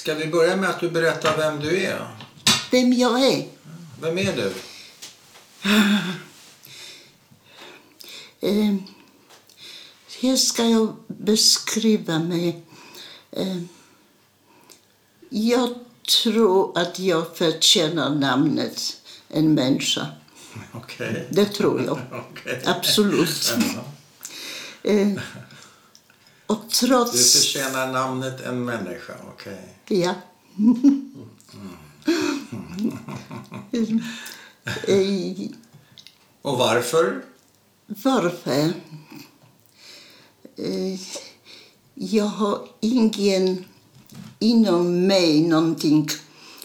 [0.00, 2.08] Ska vi börja med att du berättar vem du är?
[2.70, 3.46] Vem jag är?
[4.00, 4.52] Vem är du?
[8.40, 8.74] Eh,
[10.20, 12.62] hur ska jag beskriva mig?
[13.32, 13.56] Eh,
[15.28, 15.74] jag
[16.22, 18.96] tror att jag förtjänar namnet
[19.28, 20.06] en människa.
[20.72, 21.28] Okej.
[21.30, 22.00] Det tror jag.
[22.64, 23.54] Absolut.
[24.82, 25.08] Eh,
[26.50, 27.32] och Du trots...
[27.32, 29.12] förtjänar namnet en människa.
[29.34, 29.74] Okej.
[29.88, 30.14] Ja.
[34.86, 35.48] Eh,
[36.42, 37.24] Och varför?
[37.86, 38.72] Varför?
[41.94, 43.64] Jag har ingen
[44.38, 46.08] inom mig någonting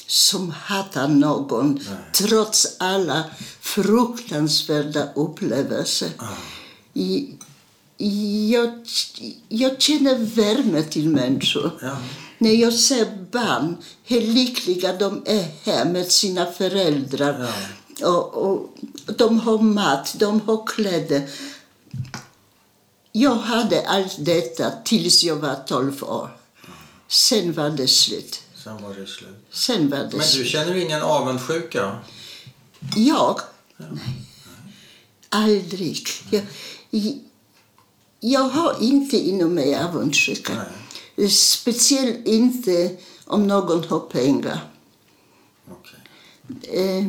[0.08, 1.80] som hatar någon
[2.14, 3.24] trots alla
[3.60, 6.10] fruktansvärda upplevelser.
[6.94, 7.35] I-
[7.98, 8.86] Jag,
[9.50, 11.72] jag känner värme till människor.
[11.82, 11.98] Ja.
[12.38, 17.50] När jag ser barn, hur lyckliga de är här med sina föräldrar.
[18.04, 18.76] Och, och
[19.18, 21.30] de har mat, de har kläder.
[23.12, 26.38] Jag hade allt detta tills jag var 12 år.
[27.08, 28.42] Sen var det slut.
[28.64, 29.48] Sen var det slut.
[29.52, 31.98] Sen var det Men du känner ingen avundsjuka?
[32.96, 33.40] Jag?
[33.78, 33.90] Nej.
[35.30, 36.08] Aldrig.
[36.32, 36.44] Jag,
[38.26, 40.66] jag har inte inom mig avundsjuka.
[41.30, 44.60] Speciellt inte om någon har pengar.
[45.72, 46.00] Okej.
[46.80, 47.08] Eh,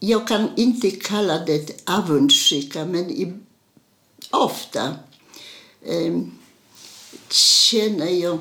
[0.00, 3.32] jag kan inte kalla det avundsjuka, men i,
[4.30, 4.96] ofta
[5.82, 6.18] eh,
[7.30, 8.38] känner jag...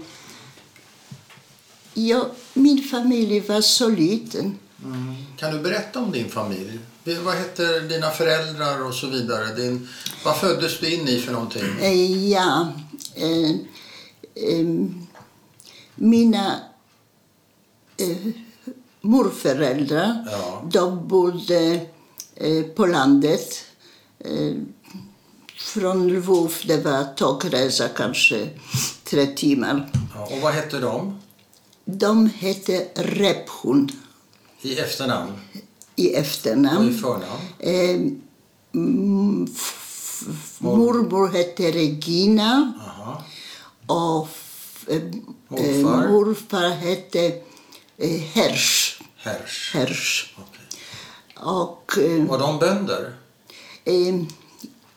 [1.93, 2.25] jag...
[2.53, 4.57] Min familj var så liten.
[5.37, 6.79] Kan du berätta om din familj?
[7.15, 9.55] Vad hette dina föräldrar och så vidare?
[9.55, 9.87] Din,
[10.25, 11.63] vad föddes du in i för någonting?
[11.81, 12.71] Eh, ja,
[13.15, 13.49] eh,
[14.49, 14.65] eh,
[15.95, 16.59] mina
[17.97, 18.17] eh,
[19.01, 20.63] morföräldrar Ja.
[20.71, 21.85] de bodde
[22.35, 23.63] eh, på landet.
[24.19, 24.53] Eh,
[25.57, 28.49] från Lvov det var tågresa, kanske
[29.03, 29.91] tre timmar.
[30.15, 31.19] Ja, och vad hette de?
[31.85, 33.89] De hette Rephun
[34.61, 35.33] I efternamn
[35.97, 36.93] i i efternamn.
[36.99, 37.41] förnamn?
[37.59, 37.99] Eh,
[40.59, 42.73] mormor hette Regina.
[42.87, 43.23] Aha.
[43.87, 45.01] Och f- eh,
[45.47, 46.03] Morfar?
[46.03, 47.41] eh, morfar hette
[47.97, 49.01] eh, Hersch.
[49.15, 49.73] Hersch.
[49.75, 50.33] Hersch.
[50.37, 50.65] Okej.
[51.35, 53.15] Och eh, Var de bönder?
[53.85, 54.15] eh,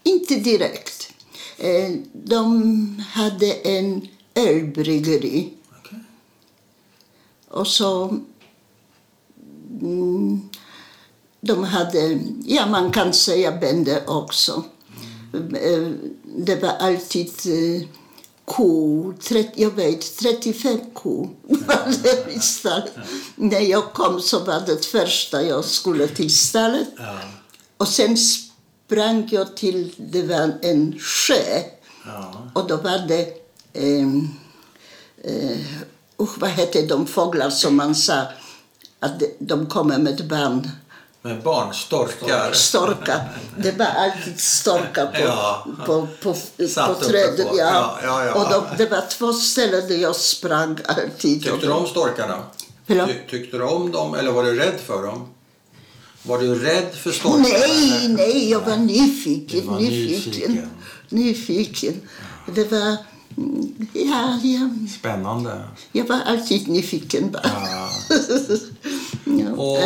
[0.03, 1.13] inte direkt.
[1.59, 5.53] Eh, de hade en ölbryggeri.
[5.79, 5.99] Okej.
[7.49, 8.21] Och så...
[9.83, 10.50] Mm,
[11.41, 14.63] de hade, ja man kan säga bönder också.
[15.63, 15.89] Eh,
[16.37, 17.89] Det var alltid eh,
[18.45, 22.93] ko, 30, jag vet 35 ko var det i stallet.
[23.37, 26.89] När jag kom så var det första jag skulle till stallet.
[27.77, 31.63] Och sen sprang jag till, det var en sjö.
[32.55, 33.29] Och då var det,
[33.73, 34.29] ehm,
[35.25, 35.59] eh,
[36.19, 38.23] usch, vad hette de fåglar som man sa
[39.01, 40.69] att de- de kommer med barn?
[41.23, 41.75] Med barn,
[42.55, 43.29] storkar.
[43.57, 45.67] Det var alltid storkar på, Ja.
[45.87, 46.33] på, på, på
[46.93, 47.49] uppe trädet.
[47.49, 47.57] på.
[47.59, 48.35] Ja, ja, ja.
[48.35, 51.43] Och de, det var två ställen där jag sprang alltid.
[51.45, 52.39] Tyckte du om storkarna?
[52.87, 52.95] Ty,
[53.31, 55.27] tyckte du om dem eller var du rädd för dem?
[56.23, 57.43] Var du rädd för storkarna?
[57.49, 59.67] Nej, nej, jag var nyfiken.
[59.67, 60.33] Var nyfiken.
[60.53, 60.71] nyfiken.
[61.09, 61.95] nyfiken.
[62.55, 62.97] Det var...
[63.37, 65.61] mm, Ja, ja, Spännande.
[65.93, 67.43] jag var alltid nyfiken bara.
[67.71, 67.91] Ja.
[69.25, 69.51] Ja.
[69.57, 69.79] Och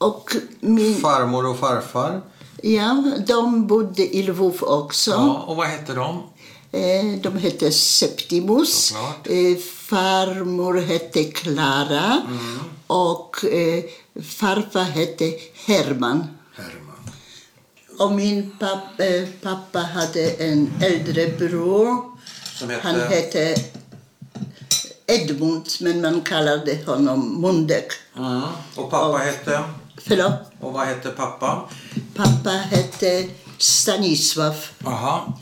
[0.00, 2.20] Och min, farmor och farfar?
[2.62, 5.10] ja, de bodde i Lvov också.
[5.10, 6.22] Ja, och vad hette de?
[6.72, 8.74] Eh, De hette Septimus.
[8.86, 9.26] Såklart.
[9.26, 9.56] Eh,
[9.88, 12.22] Farmor hette Klara.
[12.26, 12.58] Mm.
[12.86, 13.84] Och eh,
[14.22, 15.32] farfar hette
[15.66, 16.26] Herman.
[16.54, 17.10] Herman.
[17.98, 19.04] Och min pappa,
[19.42, 22.04] pappa hade en äldre bror.
[22.58, 22.88] Som hette?
[22.88, 23.54] Han hette
[25.06, 27.92] Edmund, men man kallade honom Mundek.
[28.16, 28.42] Mm.
[28.76, 29.62] Och pappa hette?
[30.02, 30.32] Förlåt?
[30.60, 31.68] Och vad hette pappa?
[32.14, 34.56] Pappa hette Stanisław.
[34.84, 35.38] Aha.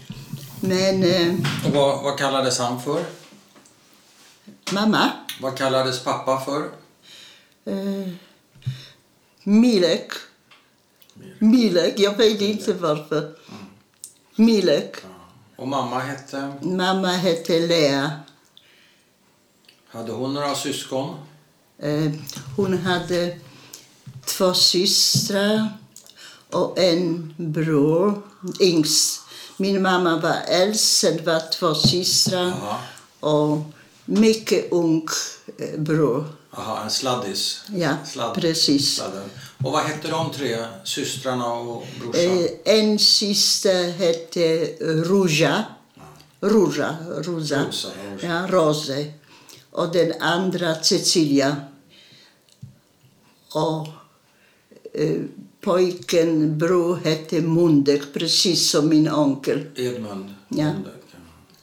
[0.60, 1.34] Men eh,
[1.66, 3.04] Och vad, vad kallades han för?
[4.72, 5.10] mamma,
[5.40, 6.62] Vad kallades pappa för?
[7.64, 8.08] eh,
[9.42, 10.12] Milek.
[11.38, 13.34] Milek, jag vet inte varför.
[14.36, 14.96] Milek.
[15.56, 16.52] Och mamma hette?
[16.62, 18.10] Mamma hette Lea.
[19.88, 21.16] Hade hon några syskon?
[21.78, 22.10] Eh,
[22.56, 23.38] hon hade
[24.28, 25.68] två systrar
[26.50, 28.22] och en bror,
[28.60, 29.20] yngst.
[29.56, 32.80] Min mamma var äldst, sen var två systrar Ja.
[33.20, 33.58] och
[34.04, 35.08] mycket ung
[35.58, 36.24] eh, bror.
[36.50, 37.62] Aha, en sladdis.
[37.76, 37.96] Ja,
[38.34, 38.94] precis.
[38.96, 39.30] Sladden.
[39.64, 42.22] Och vad hette de tre systrarna och brorsan?
[42.24, 45.64] Eh, en syster hette Ruja.
[46.40, 47.64] Ruja, Rosa.
[48.20, 49.12] Ja, Rose.
[49.70, 51.56] Och den andra Cecilia.
[53.52, 53.88] Och
[55.02, 55.20] eh,
[55.60, 59.66] pojken, bror, hette Mundek, precis som min onkel.
[59.76, 60.34] Edmund.
[60.48, 60.72] Ja.
[60.72, 60.92] Mundek,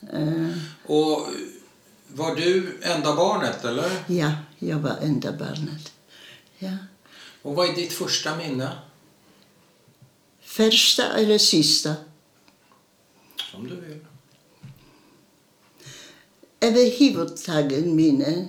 [0.00, 0.18] ja.
[0.18, 0.50] Eh,
[0.86, 1.26] Och
[2.08, 3.90] var du enda barnet eller?
[4.06, 5.92] ja, jag var enda barnet.
[6.58, 6.76] Ja.
[7.42, 8.70] Och vad är ditt första minne?
[10.42, 11.94] Första eller sista?
[13.50, 13.98] Som du vill.
[16.60, 18.46] överhuvudtaget minne.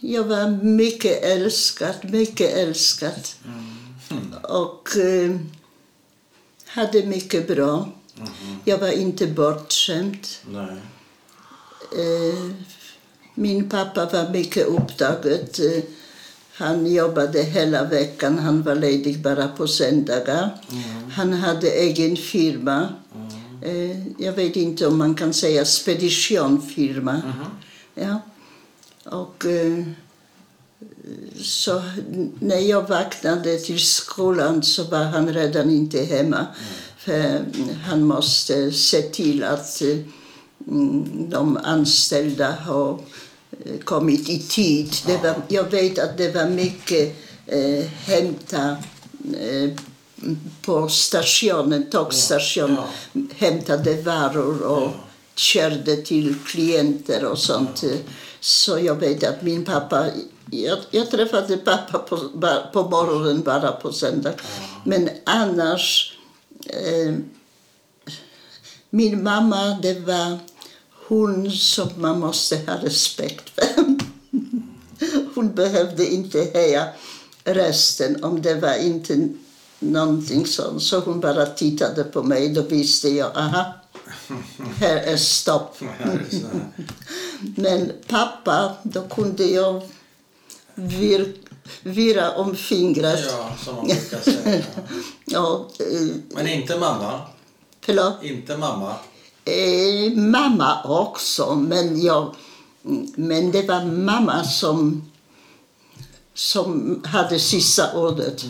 [0.00, 3.28] Jag var mycket älskad, mycket älskad.
[4.42, 5.36] Och eh,
[6.66, 7.88] hade mycket bra.
[8.64, 10.26] Jag var inte bortskämd.
[11.96, 12.50] Eh,
[13.34, 15.38] min pappa var mycket upptagen.
[15.58, 15.82] Eh,
[16.52, 18.38] Han jobbade hela veckan.
[18.38, 20.50] Han var ledig bara på söndagar.
[21.12, 22.88] Han hade egen firma.
[23.62, 27.22] Eh, jag vet inte om man kan säga speditionfirma.
[27.94, 28.20] Ja.
[29.10, 29.84] Och, eh,
[31.42, 31.82] så
[32.40, 36.46] när jag vaknade till skolan så var han redan inte hemma.
[36.98, 37.44] För
[37.84, 39.98] han måste se till att eh,
[40.68, 43.00] mm, de anställda har
[43.64, 44.94] eh, kommit i tid.
[45.22, 47.16] Var, jag vet att det var mycket
[47.46, 48.76] eh, hämta
[49.40, 49.70] eh,
[50.62, 52.76] på stationen, tågstationen,
[53.12, 54.90] Ja, hämtade varor och
[55.34, 57.84] körde till klienter och sånt.
[58.40, 60.06] Så jag vet att min pappa,
[60.50, 62.16] jag, jag träffade pappa på,
[62.72, 64.32] på morgonen bara på söndag.
[64.84, 66.16] Men annars,
[66.66, 67.14] eh,
[68.90, 70.38] min mamma det var
[71.08, 73.98] hon som man måste ha respekt för.
[75.34, 76.88] Hon behövde inte höja
[77.44, 79.28] rösten om det var inte
[79.78, 80.82] någonting sånt.
[80.82, 82.48] Så hon bara tittade på mig.
[82.48, 83.74] Då visste jag, aha,
[84.80, 85.76] här är stopp.
[87.56, 89.82] Men pappa, då kunde jag
[90.74, 91.34] vir,
[91.82, 93.24] virra om fingret.
[93.30, 94.64] Ja, som man brukar säga.
[95.24, 97.20] Ja, eh, Men inte mamma.
[97.80, 98.22] förlåt.
[98.22, 98.94] Inte mamma.
[99.44, 102.34] Eh, mamma också, men, jag,
[103.16, 105.10] men det var mamma som,
[106.34, 108.44] som hade sista ordet.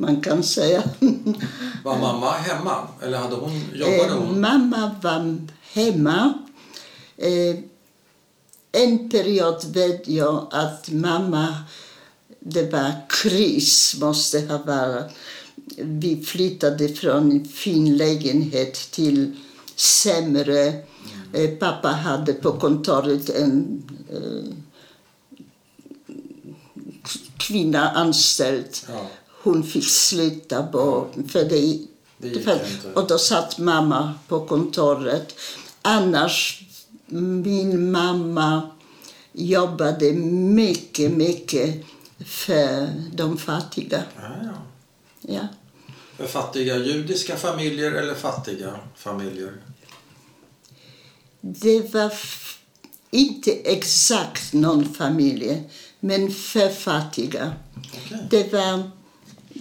[0.00, 0.82] Man kan säga.
[1.84, 2.88] Var mamma hemma?
[3.02, 4.40] Eller hade hon, jobbade Eh, hon?
[4.40, 5.36] mamma var
[5.72, 6.32] hemma.
[7.16, 7.56] Eh,
[8.72, 11.54] en period vet jag att mamma,
[12.40, 12.92] det var
[13.22, 15.06] kris, måste ha varit.
[15.76, 19.36] Vi flyttade från en fin lägenhet till
[19.76, 20.66] sämre.
[21.32, 23.82] Eh, pappa hade på kontoret en
[27.36, 28.68] kvinna anställd.
[28.88, 29.06] Ja.
[29.42, 31.14] Hon fick sluta bort.
[31.28, 31.78] För det,
[32.18, 32.60] Det för,
[32.94, 35.34] och då satt mamma på kontoret.
[35.82, 36.62] Annars,
[37.06, 38.70] min mamma
[39.32, 41.84] jobbade mycket, mycket
[42.26, 44.02] för de fattiga.
[44.16, 44.52] Ja, ja.
[45.20, 45.46] Ja.
[46.16, 49.52] För fattiga judiska familjer eller fattiga familjer?
[51.40, 52.12] Det var
[53.10, 55.62] inte exakt någon familj,
[56.00, 57.52] men för fattiga.
[57.76, 58.26] Okej.
[58.30, 58.90] Det var,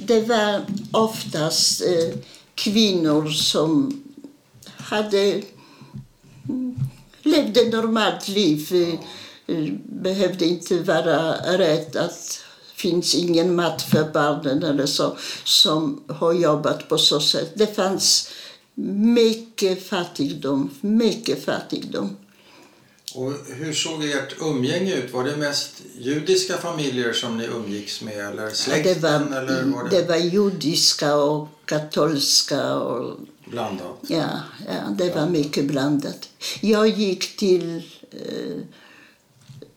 [0.06, 2.20] det var oftast eh,
[2.56, 4.04] kvinnor som
[4.78, 5.42] hade
[6.50, 6.80] mm,
[7.22, 8.68] levde normalt liv.
[8.72, 12.44] Eh, eh, behövde inte vara rädd att
[12.76, 17.52] finns ingen mat för barnen eller så, som har jobbat på så sätt.
[17.56, 18.32] Det fanns
[18.76, 22.18] mycket fattigdom, mycket fattigdom.
[23.20, 25.14] Och hur såg ert umgänge ut?
[25.14, 29.02] Var det mest judiska familjer som ni umgicks med eller det, släkten?
[29.02, 33.98] var, eller var det, det var judiska och katolska och blandat?
[34.08, 34.30] Ja,
[34.68, 36.30] ja det var mycket blandat.
[36.62, 38.58] Jag gick till eh,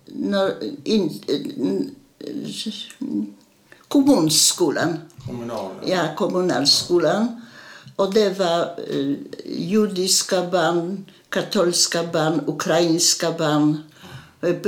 [0.07, 2.29] när, in, eh,
[3.89, 5.71] kommunskolan, Kommunal?
[5.87, 7.43] ja, kommunalskolan.
[7.97, 9.15] Och det var eh,
[9.47, 13.83] judiska barn, katolska barn, ukrainska barn.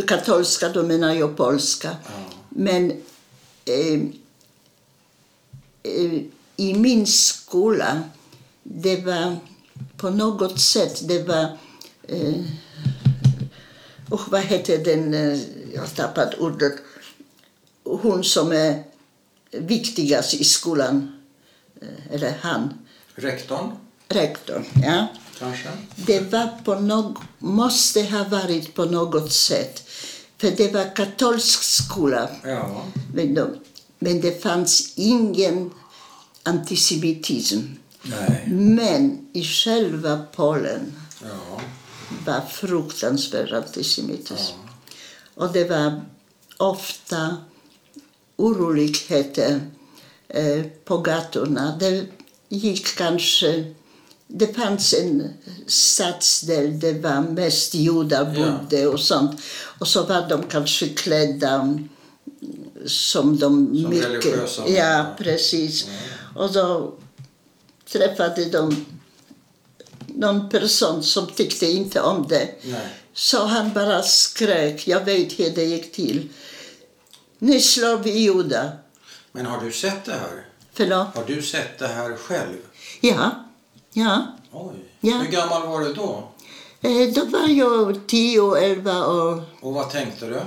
[0.09, 1.97] Katolska, då menar jag polska.
[2.49, 2.90] Men
[3.64, 4.00] eh,
[5.83, 6.23] eh,
[6.56, 8.02] i min skola,
[8.62, 9.37] det var
[9.97, 11.59] på något sätt, det var...
[12.09, 12.35] Eh,
[14.11, 15.38] och vad heter den, eh,
[15.75, 16.73] jag har tappat ordet,
[17.85, 18.83] hon som är
[19.50, 21.23] viktigast i skolan,
[21.80, 22.75] eh, eller han,
[23.14, 23.71] Rektorn?
[24.09, 25.06] rektorn, ja.
[25.38, 25.68] Kanske?
[25.96, 29.88] Det var på någ, måste ha varit på något sätt.
[30.38, 32.28] För det var katolsk skola.
[32.44, 32.84] Ja.
[33.14, 33.56] Men, de,
[33.98, 35.70] men det fanns ingen
[36.42, 37.60] antisemitism.
[38.02, 38.44] Nej.
[38.48, 41.60] Men i själva Polen Ja.
[42.26, 44.56] var fruktansvärd antisemitism.
[45.34, 46.00] Och det var
[46.56, 47.36] ofta
[48.36, 49.60] oroligheter
[50.28, 51.76] eh, på gatorna.
[51.80, 52.06] Det
[52.48, 53.74] gick kanske...
[54.36, 55.32] Det fanns en
[55.66, 59.40] stadsdel där det var mest judar bodde och sånt.
[59.78, 61.78] Och så var de kanske klädda
[62.86, 63.76] som de...
[63.82, 64.68] Som religiösa.
[64.68, 65.86] Ja, precis.
[66.36, 66.94] Och då
[67.92, 68.86] träffade de
[70.06, 72.48] någon person som tyckte inte om det.
[72.62, 72.88] Nej.
[73.12, 74.88] Så han bara skrek.
[74.88, 76.28] Jag vet hur det gick till.
[77.38, 78.78] Nu slår vi judar.
[79.32, 80.46] Men har du sett det här?
[80.72, 81.06] Förlåt?
[81.14, 82.56] Har du sett det här själv?
[83.00, 83.43] Ja.
[83.96, 84.26] Ja.
[84.52, 84.74] Oj.
[85.00, 85.16] Ja.
[85.18, 86.28] Hur gammal var du då?
[86.80, 89.42] Eh, Då var jag 10, 11 år.
[89.60, 90.40] Och vad tänkte du?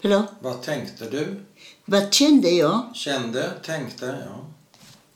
[0.00, 0.24] Förlåt?
[0.40, 1.40] Vad tänkte du?
[1.84, 2.82] Vad kände jag?
[2.94, 3.50] Kände?
[3.64, 4.18] Tänkte?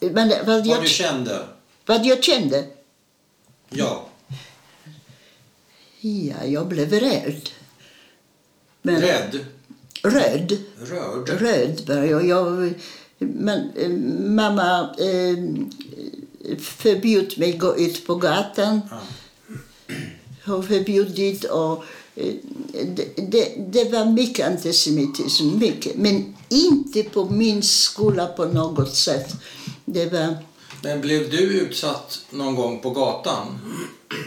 [0.00, 0.08] Ja.
[0.10, 1.46] Men vad, Vad jag, du kände?
[1.86, 2.66] vad jag kände?
[3.70, 4.06] Ja.
[6.00, 7.50] Ja, jag blev rädd.
[8.82, 9.46] Men, Rädd?
[10.02, 10.58] Röd.
[10.78, 11.28] Rörd?
[11.28, 12.26] Röd var jag.
[12.26, 12.74] jag
[13.18, 13.88] men, eh,
[14.30, 15.38] mamma eh,
[16.60, 18.80] förbjöd mig gå ut på gatan.
[18.90, 19.00] Ja.
[20.46, 21.84] Hon förbjudit och
[22.14, 22.34] eh,
[22.96, 25.96] det, det, det var mycket antisemitism, mycket.
[25.96, 29.34] Men inte på min skola på något sätt.
[29.84, 30.36] Det var,
[30.82, 33.46] Men blev du utsatt någon gång på gatan?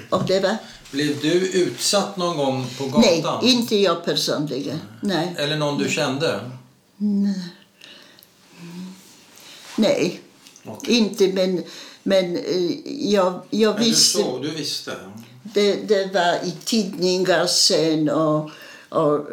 [0.10, 0.58] och det var,
[0.92, 3.46] Blev du utsatt någon gång på nej, gatan?
[3.46, 4.80] inte jag personligen.
[5.02, 6.52] Nej, Eller någon du kände?
[9.76, 10.22] nej.
[10.66, 10.94] Okej.
[10.98, 11.64] Inte, men,
[12.08, 12.72] men eh,
[13.14, 14.18] jag, jag Men du visste.
[14.20, 14.96] såg, du visste?
[15.44, 18.50] Det, det var i tidningar sen och,
[18.90, 19.28] och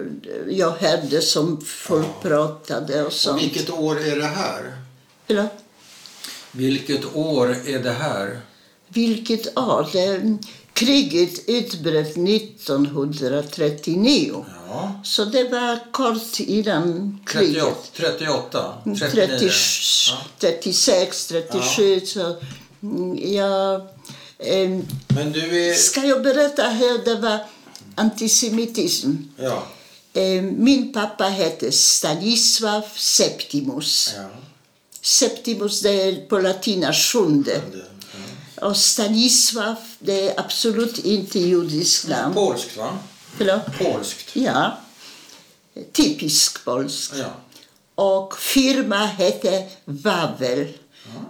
[0.48, 3.42] jag hörde som folk pratade och Och sånt.
[3.42, 4.72] vilket år är det här?
[5.26, 5.50] Förlåt?
[6.52, 8.40] Vilket år är det här?
[8.88, 9.88] Vilket år?
[9.92, 10.36] Det,
[10.72, 14.44] kriget utbröt 1939.
[14.68, 15.00] Ja.
[15.04, 17.46] Så det var kort innan 38?
[17.46, 17.92] kriget.
[17.96, 18.74] 38?
[18.84, 19.26] 39?
[19.38, 19.50] 30,
[20.10, 20.16] Ja.
[20.38, 22.00] 36, 37.
[22.06, 22.36] Så, mm,
[23.34, 23.80] jag,
[24.38, 25.74] em, Men du är...
[25.74, 27.38] ska jag berätta hur det var
[27.94, 29.10] antisemitism?
[29.36, 29.62] Ja.
[30.12, 34.12] Em, Min pappa hette Stanisław Septimus.
[34.16, 34.28] ja.
[35.02, 37.60] Septimus det är på latina sjunde.
[37.72, 37.84] Det-
[38.66, 42.16] Och Stanisław, det är absolut inte judiskt ja.
[42.16, 42.34] namn.
[42.34, 42.98] Polskt, va?
[43.36, 43.62] Förlåt?
[43.78, 44.36] Polskt.
[44.36, 44.78] Ja.
[45.92, 47.12] Typisk polsk.
[47.16, 47.30] Ja.
[47.94, 50.68] Och firma hette Wawel.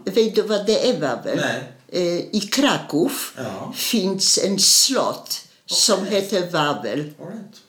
[0.05, 1.37] Vet du vad det är?
[1.37, 1.73] Nej.
[1.89, 3.73] Eh, I Kraków Ja.
[3.77, 6.99] finns en slott som heter Wawel.
[7.01, 7.61] Right.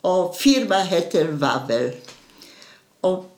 [0.00, 1.92] Och firma heter Wawel.
[3.00, 3.36] Och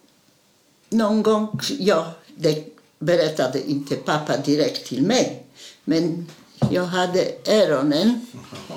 [0.89, 2.65] någon gång, ja, det
[2.99, 5.43] berättade inte pappa direkt till mig.
[5.85, 6.27] Men
[6.71, 8.27] jag hade öronen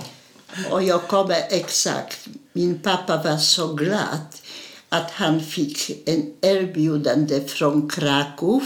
[0.71, 2.27] och jag kommer exakt.
[2.53, 4.19] Min pappa var så glad
[4.89, 8.63] att han fick en erbjudande från Krakow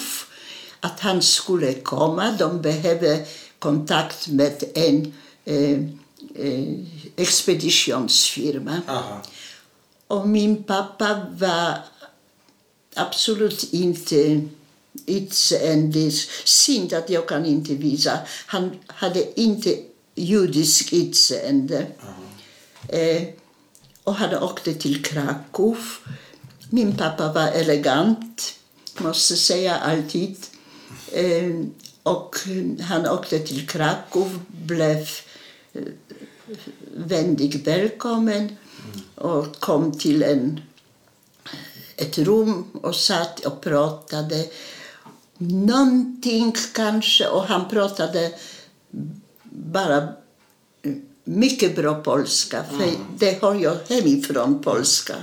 [0.86, 2.32] att han skulle komma.
[2.32, 3.26] De behövde
[3.60, 5.14] kontakt med en
[5.46, 5.80] eh,
[6.36, 6.74] eh,
[7.16, 8.82] expeditionsfirma.
[8.88, 9.22] Aha.
[10.08, 11.78] Och min pappa var
[12.96, 14.42] absolut inte
[15.06, 16.12] utseende.
[16.46, 18.20] Synd att jag kan inte visa.
[18.46, 19.78] Han hade inte
[20.16, 21.88] judisk utseende.
[22.88, 23.24] Eh,
[24.04, 25.78] och han åkte till Krakow.
[26.70, 28.54] Min pappa var elegant,
[28.98, 30.38] måste säga alltid.
[31.12, 31.66] Eh,
[32.04, 32.36] och
[32.82, 35.08] han åkte till Krakow, blev
[35.74, 35.82] eh,
[36.96, 38.58] vänligt välkommen
[39.16, 40.62] och kom till en,
[41.96, 44.48] ett rum och satt och pratade.
[45.38, 48.34] Någonting kanske, och han pratade
[49.42, 50.08] bara
[51.24, 55.16] mycket bra polska, för det har jag hemifrån, polska.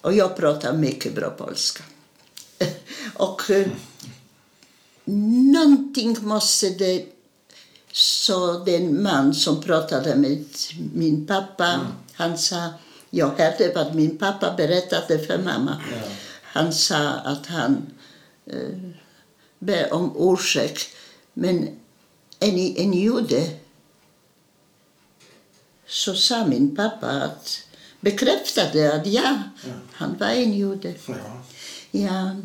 [0.00, 1.82] Och jag pratar mycket bra polska.
[3.14, 3.66] och eh,
[5.04, 7.06] någonting måste det
[7.92, 10.44] sa den man som pratade med
[10.94, 11.80] min pappa.
[12.12, 12.68] Han sa,
[13.10, 15.82] jag hörde vad min pappa berättade för mamma.
[16.42, 17.86] Han sa att han
[18.46, 18.78] eh,
[19.58, 20.88] ber om ursäkt.
[21.32, 21.68] Men
[22.40, 23.50] en, en jude
[25.86, 27.60] så sa min pappa att
[28.00, 29.38] bekräftade att ja,
[29.92, 30.94] han var en jude.
[31.06, 31.14] Ja.
[31.90, 32.36] Ja,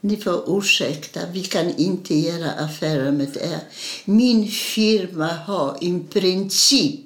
[0.00, 3.60] ni får ursäkta, vi kan inte göra affärer med er.
[4.04, 7.00] Min firma har en princip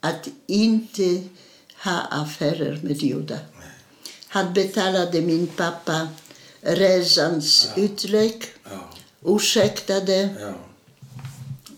[0.00, 1.22] att inte
[1.84, 3.38] ha affärer med judar.
[4.28, 6.08] Han betalade min pappa
[6.60, 8.90] resans utlägg, Ja.
[9.24, 10.52] ursäktade Ja.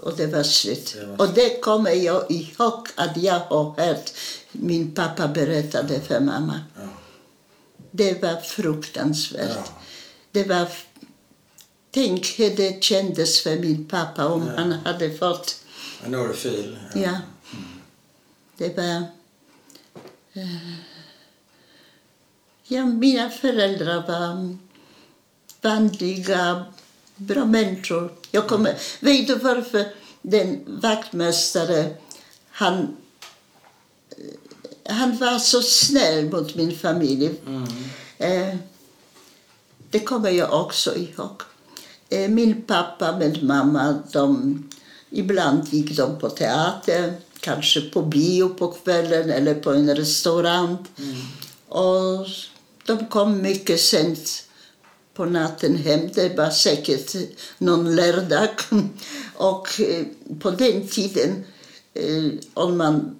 [0.00, 0.94] och det var slut.
[1.00, 4.10] Det var Och det kommer jag ihåg att jag har hört
[4.52, 6.60] min pappa berättade för mamma.
[6.76, 6.82] Ja.
[7.96, 9.50] Det var fruktansvärt.
[9.50, 9.64] Ja.
[10.30, 10.68] Det var...
[11.90, 15.64] Tänk hur det kändes för min pappa om han hade fått...
[16.04, 16.78] En örfil.
[16.94, 17.18] Ja.
[18.56, 18.96] Det var...
[20.32, 20.74] eh,
[22.66, 24.56] Ja, mina föräldrar var
[25.60, 26.64] vanliga,
[27.16, 28.12] bra människor.
[28.30, 29.84] Jag kommer, vet du varför
[30.22, 31.94] den vaktmästare,
[32.50, 32.96] han,
[34.88, 37.30] han var så snäll mot min familj.
[38.18, 38.54] Eh,
[39.90, 41.42] det kommer jag också ihåg.
[42.08, 44.62] Eh, min pappa med mamma, de,
[45.10, 50.76] ibland gick de på teater, kanske på bio på kvällen eller på en restaurang.
[51.68, 52.26] Och
[52.86, 54.44] de kom mycket sent
[55.14, 56.08] på natten hem.
[56.14, 57.14] Det var säkert
[57.58, 58.48] någon lördag.
[59.34, 60.04] Och eh,
[60.40, 61.44] på den tiden,
[61.94, 63.16] eh, om man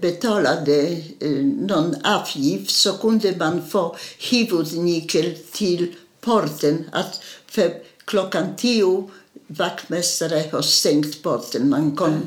[0.00, 1.30] betalade eh,
[1.68, 3.96] någon avgift så kunde man få
[4.30, 6.84] huvudnyckel till porten.
[6.92, 9.10] Att för klockan tio
[9.46, 11.70] vaktmästare har stängt porten.
[11.70, 12.22] Man kon,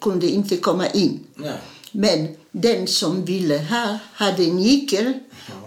[0.00, 1.20] kunde inte komma in.
[1.34, 1.58] Nej.
[1.92, 5.12] Men den som ville ha hade nyckel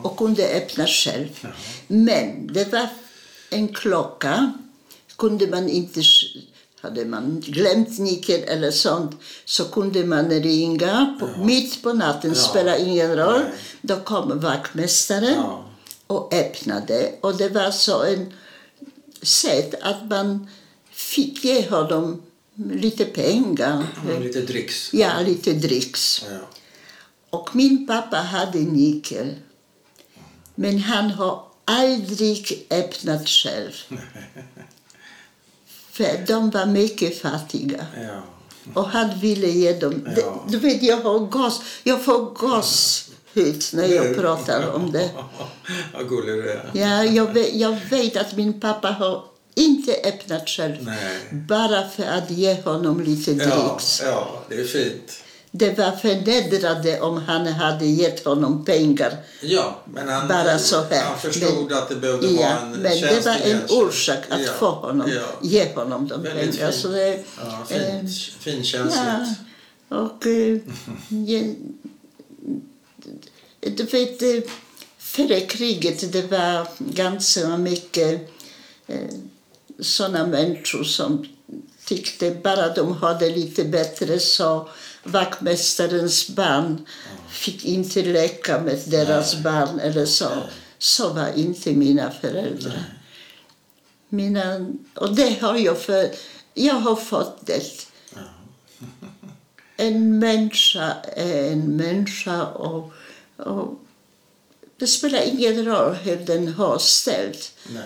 [0.04, 1.48] och kunde öppna själv.
[1.88, 2.88] Men det var
[3.50, 4.54] en klocka.
[5.18, 6.02] Kunde man inte...
[6.82, 9.12] Hade man glömt nyckeln eller sånt
[9.46, 12.42] så kunde man ringa på, mitt på natten, Ja.
[12.42, 13.40] spelar ingen roll.
[13.40, 13.52] Nej.
[13.82, 15.66] Då kom vaktmästaren Ja.
[16.08, 17.12] och öppnade.
[17.22, 18.34] Och det var så en
[19.22, 20.48] sätt att man
[20.92, 22.22] fick ge honom
[22.56, 23.86] lite pengar.
[24.10, 24.94] Mm, Lite dricks.
[24.94, 26.26] Ja, lite dricks.
[26.32, 26.38] Ja.
[27.30, 29.36] Och min pappa hade nyckel.
[30.56, 33.72] Men han har aldrig öppnat själv.
[36.02, 37.86] För de var mycket fattiga.
[38.02, 38.24] Ja.
[38.74, 40.08] Och han ville ge dem...
[40.18, 40.46] Ja.
[40.48, 41.62] Du vet, jag har gas.
[41.84, 45.10] Jag får gåshud när jag pratar om det.
[45.94, 46.70] Vad gullig du är.
[46.74, 49.24] Ja, jag, vet, jag vet att min pappa har
[49.56, 50.76] inte öppnat själv.
[50.82, 51.18] Nej.
[51.32, 54.02] Bara för att ge honom lite Ja, dricks.
[54.06, 55.24] ja, det är fint.
[55.54, 59.18] Det var förnedrande om han hade gett honom pengar.
[59.42, 61.04] Ja, men han, Bara så här.
[61.04, 64.42] han förstod Men- att det behövde ja, vara en Men det var en orsak att
[64.46, 64.52] ja.
[64.60, 65.22] få honom, Ja.
[65.42, 66.72] ge honom de Väldigt pengarna.
[66.72, 66.82] fint.
[66.82, 68.12] Så det, Ja, eh, fint.
[68.40, 68.98] Finkänsligt.
[69.90, 70.28] ja, och...
[70.28, 70.58] Eh,
[73.60, 74.52] du vet, eh,
[74.98, 78.30] före kriget det var ganska mycket
[78.88, 78.98] eh,
[79.80, 81.26] såna människor som
[81.86, 84.70] tyckte bara de hade lite bättre så
[85.04, 86.86] vaktmästarens barn
[87.30, 90.30] fick inte leka med deras barn eller så.
[90.78, 92.84] Så var inte mina föräldrar.
[94.10, 96.12] Mina, och det har jag för...
[96.54, 97.64] Jag har fått det.
[99.78, 102.94] En människa är en människa och,
[103.38, 103.80] och
[104.78, 107.54] det spelar ingen roll hur den har ställt.
[107.70, 107.84] Nej.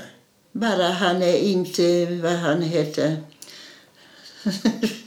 [0.52, 3.24] Bara han är inte vad han heter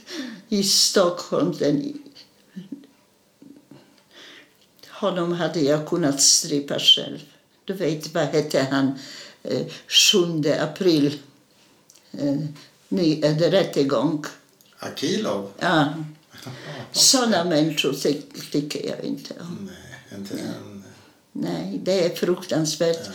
[0.49, 1.55] i Stockholm.
[1.59, 2.03] Den,
[4.87, 7.19] honom hade jag kunnat strypa själv.
[7.65, 8.99] Du vet, vad hette han?
[9.43, 10.17] Eh, 7
[10.59, 11.19] april.
[12.11, 12.37] Eh,
[12.89, 14.25] ny eh, rättegång.
[14.79, 15.51] Akilov?
[15.59, 15.93] Ja.
[16.91, 19.69] Såna människor ty tycker jag inte om.
[19.71, 20.83] Nej, inte en...
[21.31, 23.09] Nej, det är fruktansvärt.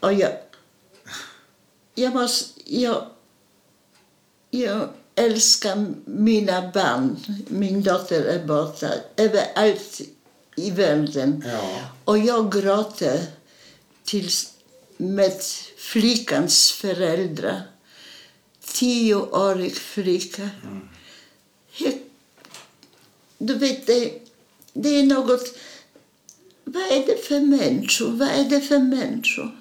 [0.00, 0.32] Och jag,
[1.94, 3.06] jag, måste, jag,
[4.50, 4.88] jag
[5.24, 7.16] älskar mina barn.
[7.48, 10.00] Min dotter är borta överallt
[10.56, 11.44] i världen.
[11.46, 11.80] Ja.
[12.04, 13.26] Och jag gråter
[14.04, 14.52] tills
[14.96, 15.32] med
[15.76, 17.62] flickans föräldrar.
[18.64, 20.50] Tioårig flicka.
[21.76, 21.98] He-
[23.38, 24.18] Du vet, det,
[24.72, 25.44] det är något...
[26.64, 28.08] Vad är det för människor?
[28.10, 29.56] Vad är det för människor?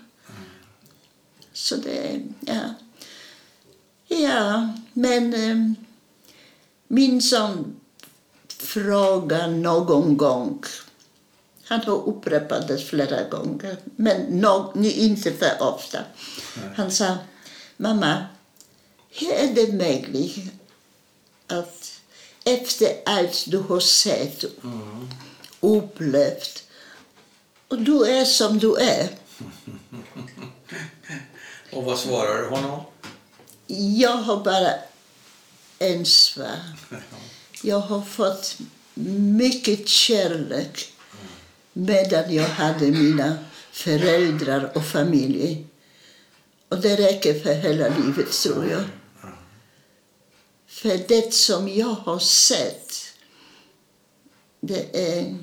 [1.54, 2.22] Så det är...
[2.40, 2.74] Ja.
[4.10, 5.72] Ja, men eh,
[6.88, 7.76] min son
[8.48, 10.64] frågar någon gång
[11.70, 16.00] han har upprepat det flera gånger, men no, inte för ofta.
[16.76, 17.18] Han sa,
[17.78, 18.26] mamma,
[19.10, 20.52] hur är det möjligt
[21.48, 22.02] att
[22.44, 24.46] efter allt du har sett,
[25.60, 26.64] upplevt,
[27.68, 29.10] och du är som du är,
[31.72, 32.82] Och vad svarar du honom?
[33.78, 34.74] Jag har bara
[35.80, 36.60] en svar.
[37.64, 38.58] Jag har fått
[39.38, 40.94] mycket kärlek
[41.74, 43.38] medan jag hade mina
[43.72, 45.66] föräldrar och familj.
[46.70, 48.84] Och det räcker för hela livet, tror jag.
[50.68, 52.94] För det som jag har sett,
[54.60, 55.38] det är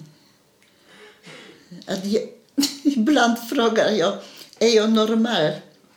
[1.86, 2.22] att jag,
[2.84, 4.18] ibland frågar jag,
[4.58, 5.52] är jag normal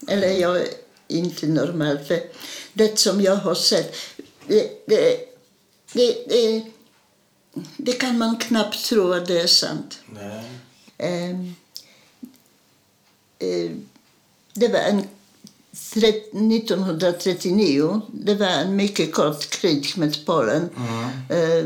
[0.07, 0.61] eller är jag
[1.09, 1.97] inte normal?
[1.99, 2.19] För
[2.73, 3.95] det som jag har sett,
[4.47, 5.17] det, det,
[5.93, 6.63] det,
[7.77, 9.99] det, kan man knappt tro att det är sant.
[10.13, 10.43] Nej.
[10.97, 11.29] Eh,
[13.49, 13.71] eh,
[14.53, 15.01] det var en,
[15.93, 20.69] tre- 1939, det var en mycket kort krig med Polen.
[21.29, 21.65] Eh,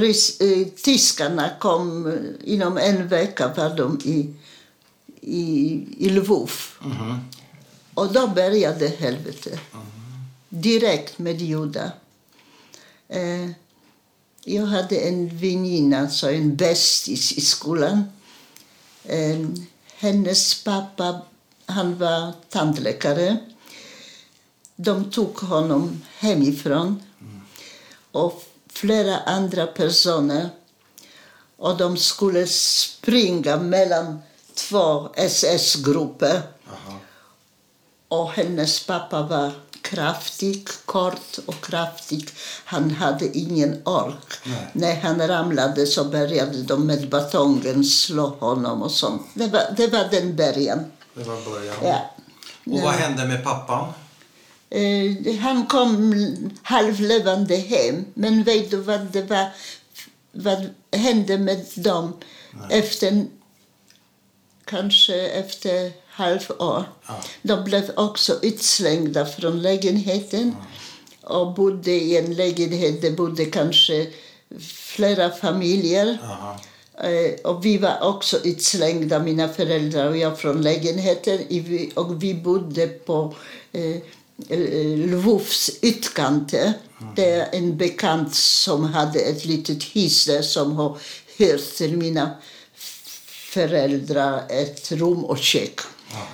[0.00, 4.34] rys, eh, tyskarna kom eh, inom en vecka var de i,
[5.20, 6.50] i, i Lvov.
[7.98, 9.60] Och då började helvetet.
[10.48, 11.90] Direkt med judar.
[13.08, 13.50] Eh,
[14.44, 18.04] jag hade en väninna, alltså en bästis i skolan.
[19.04, 19.46] Eh,
[19.96, 21.20] hennes pappa
[21.66, 23.36] han var tandläkare.
[24.76, 27.02] De tog honom hemifrån.
[28.12, 30.48] Och flera andra personer.
[31.56, 34.18] Och de skulle springa mellan
[34.54, 36.42] två SS-grupper.
[38.08, 42.30] Och hennes pappa var kraftig, kort och kraftig.
[42.64, 44.34] Han hade ingen ork.
[44.44, 44.68] Nej.
[44.72, 49.22] När han ramlade så började de med batongen slå honom och sånt.
[49.34, 50.84] Det var, det var den början.
[51.14, 51.76] Det var början.
[51.82, 52.10] Ja.
[52.72, 53.92] Och vad hände med pappan?
[54.70, 56.14] Eh, han kom
[56.62, 58.04] halvlevande hem.
[58.14, 59.46] Men vet du vad det var?
[60.32, 62.16] Vad hände med dem
[62.70, 63.26] efter
[64.64, 66.84] kanske efter halvår?
[67.08, 67.22] Ja.
[67.42, 70.56] De blev också utslängda från lägenheten
[71.22, 73.02] och bodde i en lägenhet.
[73.02, 74.06] Det bodde kanske
[74.60, 76.18] flera familjer.
[76.22, 76.58] Jaha.
[77.10, 81.38] Eh, Och vi var också utslängda, mina föräldrar och jag, från lägenheten.
[81.94, 83.34] Och vi bodde på
[83.72, 83.96] eh,
[84.48, 86.72] eh, Lvovs utkanter.
[87.16, 90.98] Det är en bekant som hade ett litet hus där som har
[91.36, 92.30] hyrt till mina
[93.52, 95.80] föräldrar ett rum och kök.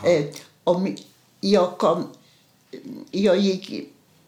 [0.05, 0.25] Eh,
[0.65, 1.03] och mi-
[1.41, 2.07] jag kom...
[3.11, 3.71] Jag gick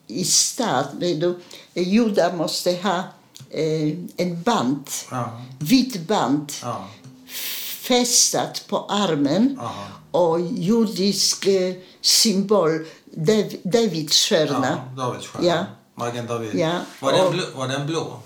[0.07, 0.87] i- stad.
[1.01, 1.39] Du,
[1.75, 2.99] judar måste ha
[3.51, 5.43] eh, en band, Ja.
[5.59, 6.89] vitt band Ja.
[7.81, 9.85] fästat på armen Aha.
[10.11, 14.79] och judisk eh, symbol, Dav Davidsstjärna.
[14.97, 15.47] Ja, Davidsstjärna.
[15.47, 15.65] Ja.
[15.95, 16.55] Magen David.
[16.55, 18.21] Ja, Var, den blå, var den blå?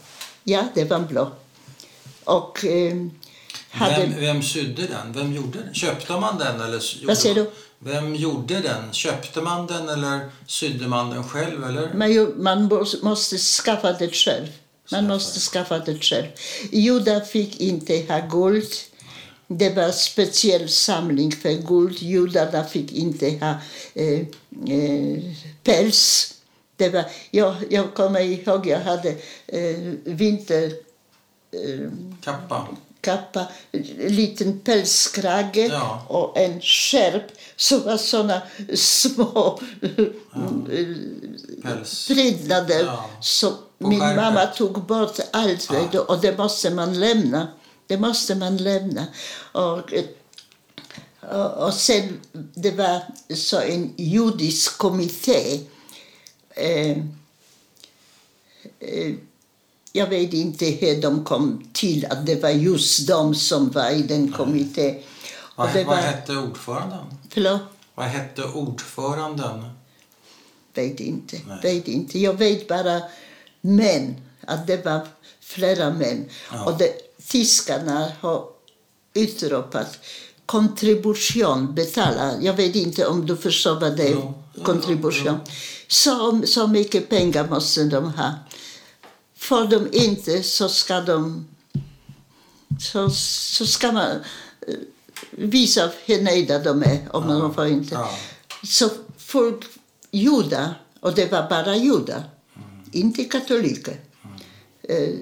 [0.45, 1.31] Ja, det var blå.
[2.25, 3.07] Och eh,
[3.71, 4.01] hade...
[4.01, 5.13] Vem, vem sydde den?
[5.13, 5.75] Vem gjorde den?
[5.75, 6.61] Köpte man den?
[6.61, 7.51] Eller gjorde- säger du?
[7.79, 8.93] Vem gjorde den?
[8.93, 11.65] Köpte man den eller sydde man den själv?
[11.65, 11.95] Eller?
[11.95, 14.47] Man, man måste, måste skaffa det själv.
[14.93, 16.27] Man måste skaffa det själv.
[16.73, 18.69] Judar fick inte ha guld.
[19.47, 22.03] Det var speciell samling för guld.
[22.03, 23.55] Judarna fick inte ha
[23.95, 24.21] eh,
[24.77, 25.23] eh,
[25.65, 26.35] päls.
[26.77, 29.11] Det var, jag, jag kommer ihåg, jag hade
[29.47, 30.65] eh, vinter...
[31.53, 31.91] Eh,
[32.25, 32.69] Kappa?
[33.01, 33.83] Kappa, en
[34.15, 36.05] liten pälskrage Ja.
[36.09, 38.43] och en skärp som var såna
[38.75, 39.61] små
[41.63, 42.09] Päls?
[42.09, 42.85] prydnader.
[42.85, 43.11] Ja.
[43.21, 47.49] Så min mamma tog bort allt du, och det måste man lämna.
[47.87, 49.07] Det måste man lämna.
[49.53, 50.05] Och, eh,
[51.21, 52.21] och, och sen,
[52.55, 53.01] det var
[53.35, 55.61] så en judisk kommitté.
[56.51, 56.91] Eh,
[58.81, 59.15] eh,
[59.93, 64.03] jag vet inte hur de kom till att det var just de som var i
[64.03, 64.99] den kommittén.
[65.57, 67.05] Vad, det vad var, hette ordföranden?
[67.31, 67.61] förlåt?
[67.95, 69.65] Vad hette ordföranden?
[70.75, 71.41] Vet inte.
[71.47, 71.59] Nej.
[71.63, 72.19] Vet inte.
[72.19, 73.03] Jag vet bara
[73.61, 75.01] män, att det var
[75.41, 76.29] flera män.
[76.53, 76.65] Ja.
[76.65, 76.93] Och det,
[77.27, 78.45] tyskarna har
[79.15, 79.99] utropat
[80.47, 82.35] kontribution, betala.
[82.41, 85.39] Jag vet inte om du förstår vad det är, kontribution.
[85.89, 88.35] Så, så mycket pengar måste de ha.
[89.41, 91.47] Får de inte så ska de...
[92.81, 94.11] Så, så ska man
[94.67, 94.75] eh,
[95.31, 97.95] visa hur nöjda de är om de får inte.
[97.95, 98.11] Ja.
[98.65, 99.65] Så folk,
[100.11, 102.23] judar, och det var bara judar,
[102.93, 104.01] inte katoliker.
[104.83, 105.15] Eh,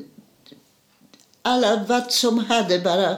[1.42, 3.16] Alla vad som hade bara,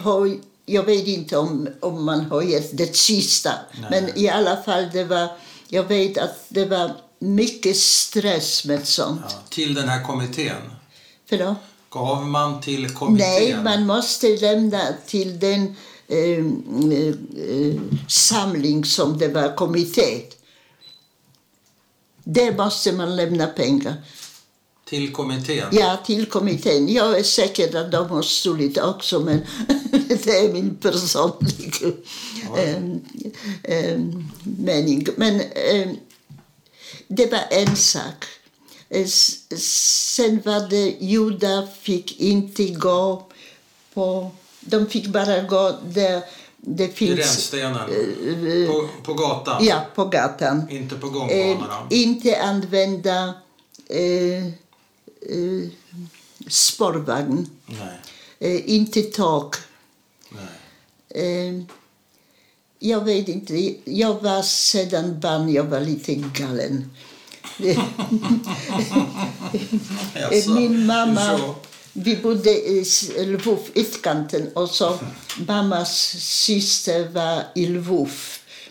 [0.00, 3.52] har, jag vet inte om, om man har gett det sista,
[3.90, 5.28] men i alla fall det var,
[5.68, 9.20] jag vet att det var mycket stress med sånt.
[9.28, 9.42] Ja.
[9.48, 10.56] Till den här kommittén?
[11.28, 11.56] Förlåt?
[11.90, 13.28] Gav man till kommittén?
[13.28, 15.76] Nej, man måste lämna till den
[16.08, 20.22] eh, eh, samling som det var kommitté.
[22.24, 23.94] Där måste man lämna pengar.
[24.88, 25.68] Till kommittén?
[25.72, 26.88] Ja, till kommittén.
[26.88, 29.40] Jag är säker att de har stulit också, men
[30.08, 31.92] det är min personliga
[32.56, 32.76] eh,
[33.62, 33.98] eh,
[34.42, 35.06] mening.
[35.16, 35.88] Men eh,
[37.08, 38.24] det var en sak.
[38.88, 39.06] Eh,
[39.58, 43.26] Sen var det judar fick inte gå
[43.94, 44.30] på...
[44.60, 46.22] De fick bara gå där
[46.56, 47.18] det I finns...
[47.18, 47.86] rännstenen?
[48.68, 49.64] På, på gatan?
[49.64, 50.70] Ja, på gatan.
[50.70, 51.86] Inte på Eh, gångbanorna?
[51.90, 53.34] inte använda
[53.88, 55.68] eh, eh,
[56.48, 57.50] spårvagn.
[57.66, 57.98] Nej.
[58.38, 59.54] Eh, inte tåg.
[62.78, 63.74] Jag vet inte.
[63.84, 66.90] Jag var sedan barn, jag var lite galen.
[70.56, 71.54] Min mamma,
[71.92, 72.84] vi bodde i
[73.18, 74.98] Lvov, utkanten, och så
[75.46, 78.12] mammas syster var i Lvov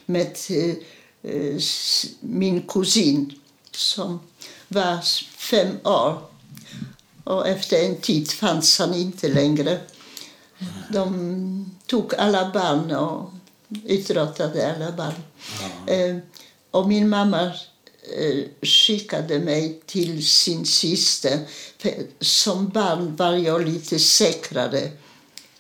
[0.06, 1.58] med eh,
[2.20, 3.34] min kusin
[3.72, 4.20] som
[4.68, 5.02] var
[5.38, 6.22] fem år.
[7.24, 9.80] Och efter en tid fanns han inte längre.
[10.90, 13.30] De tog alla barn och
[13.86, 15.14] utrotade alla barn.
[15.88, 16.18] Eh,
[16.72, 17.42] och min mamma
[18.18, 21.40] eh, skickade mig till sin syster.
[21.78, 24.92] För som barn var jag lite säkrare,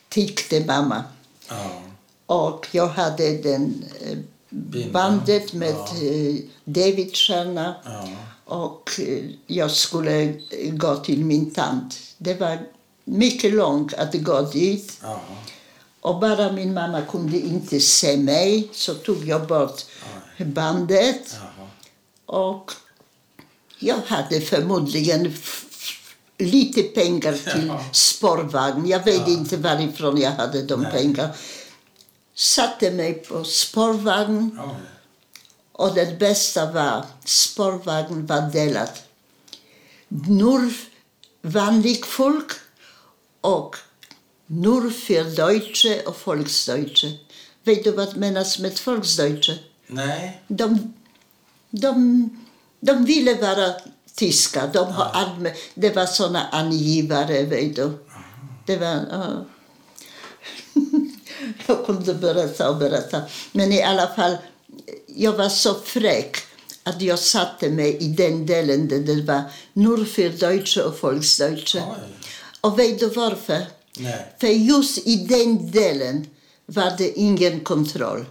[0.09, 1.03] tyckte mamma.
[1.47, 1.81] Ja.
[2.25, 4.17] Och jag hade den eh,
[4.91, 7.75] bandet med eh, Davidstjärna.
[7.85, 8.07] Ja.
[8.45, 8.89] Och
[9.47, 10.33] jag skulle
[10.71, 11.99] gå till min tant.
[12.17, 12.57] Det var
[13.03, 14.99] mycket långt att gå dit.
[15.01, 15.21] Ja.
[16.05, 19.81] Och bara min mamma kunde inte se mig så tog jag bort
[20.37, 21.35] bandet.
[22.25, 22.71] Och
[23.79, 25.33] jag hade förmodligen
[26.37, 28.87] lite pengar till spårvagn.
[28.87, 30.91] Jag vet inte varifrån jag hade de Nej.
[30.91, 31.33] pengarna.
[32.35, 34.59] Satte mig på spårvagn
[35.71, 38.89] och det bästa var spårvagn var delad.
[40.07, 40.73] Nur
[41.41, 42.51] vanligt folk
[43.41, 43.75] och
[44.47, 47.11] nur för Deutsche och Volksdeutsche.
[47.63, 49.57] Vet du vad menas med Volksdeutsche?
[49.87, 50.41] Nej.
[50.47, 50.93] De,
[51.69, 52.29] de,
[52.79, 53.73] de ville vara
[54.15, 54.67] tyska.
[54.67, 57.91] De har allmän, det var såna angivare, vet du.
[58.65, 58.87] Det var...
[59.11, 59.45] ja.
[61.67, 63.21] jag kunde berätta och berätta.
[63.51, 64.37] Men i alla fall,
[65.07, 66.37] jag var så fräck
[66.83, 69.41] att jag satte mig i den delen där det var
[69.73, 71.79] nur för Deutsche och Volksdeutsche.
[71.79, 72.15] Oj.
[72.61, 73.65] Och vet du varför?
[73.99, 74.25] Nej.
[74.39, 76.27] För just i den delen
[76.65, 78.25] var det ingen kontroll.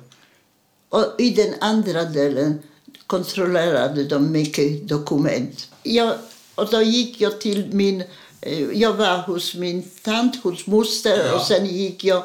[0.88, 2.62] Och i den andra delen
[3.07, 5.68] kontrollerade de mycket dokument.
[5.83, 6.14] Jag,
[6.55, 8.05] och då gick jag till min...
[8.40, 11.35] eh, Jag var hos min tant, hos moster, Ja.
[11.35, 12.18] och sen gick jag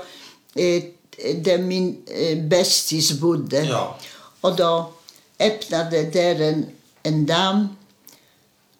[0.55, 0.83] eh,
[1.35, 3.63] där min eh, bästis bodde.
[3.63, 3.97] Ja.
[4.41, 4.93] Och då
[5.39, 6.65] öppnade dörren
[7.03, 7.67] en dam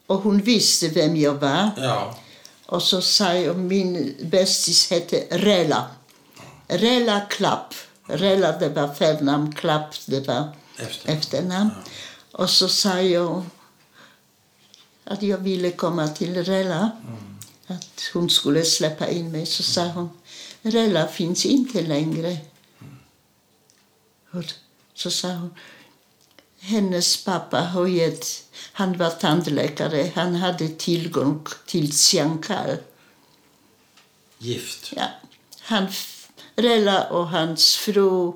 [0.08, 1.70] och hon visste vem jag var.
[1.78, 2.18] Ja.
[2.70, 5.88] Och så sa jag, min bästis hette Rela.
[6.68, 7.74] Rela Klapp.
[8.08, 11.18] Rela det var förnamn, Klapp det var Efternamn.
[11.18, 11.70] efternamn.
[12.32, 13.44] Och så sa jag
[15.04, 16.92] att jag ville komma till Rela.
[17.68, 19.46] Att hon skulle släppa in mig.
[19.46, 20.10] Så sa hon,
[20.62, 22.38] Rela finns inte längre.
[24.32, 24.44] Och
[24.94, 25.54] så sa hon,
[26.60, 28.44] hennes pappa har gett,
[28.74, 32.78] han var tandläkare, han hade tillgång till Xiankal.
[34.38, 34.94] Gift.
[34.96, 35.08] Ja.
[35.62, 35.88] Han,
[36.56, 38.34] Rella och hans fru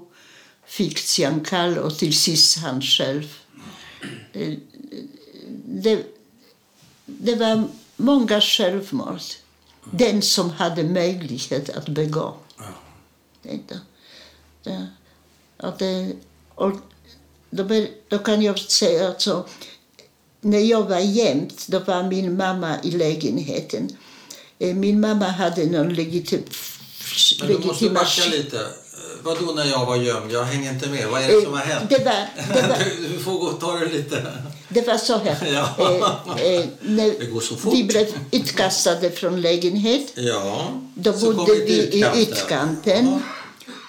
[0.66, 3.38] fick Xiankal och till sist han själv.
[5.66, 6.06] Det,
[7.06, 7.64] det var
[7.96, 9.22] många självmord.
[9.92, 12.36] Den som hade möjlighet att begå.
[12.58, 12.64] Ja.
[14.64, 14.88] Det,
[15.58, 16.16] och det,
[16.56, 16.74] och
[17.56, 19.46] då, ber- då kan jag säga att så,
[20.42, 23.90] när jag var jämt, då var min mamma i lägenheten.
[24.60, 26.44] Eh, Min mamma hade någon legitim,
[27.40, 28.58] Men du måste backa lite.
[28.60, 28.64] Eh,
[29.24, 30.32] Vadå när jag var gömd?
[30.32, 31.08] Jag hänger inte med.
[31.10, 31.90] Vad är det som har hänt?
[31.90, 32.14] Det var,
[32.62, 32.78] det var,
[33.14, 34.28] Du, får gå och ta det lite.
[34.70, 35.38] det var så här.
[35.54, 35.76] Ja.
[36.40, 40.68] Eh, eh, när vi blev utkastade från lägenhet Ja.
[40.96, 43.22] Då Så bodde vi i utkanten.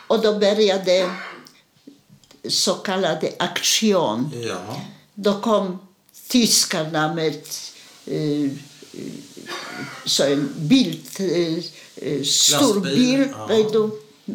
[0.06, 1.10] Och då började
[2.48, 4.30] så kallade aktion.
[4.34, 4.80] Ja.
[5.14, 5.78] Då kom
[6.28, 7.42] tyskarna med
[8.06, 8.50] eh,
[10.04, 11.64] så en bild, eh,
[11.96, 13.90] eh, stor Lastbil, bil, ja.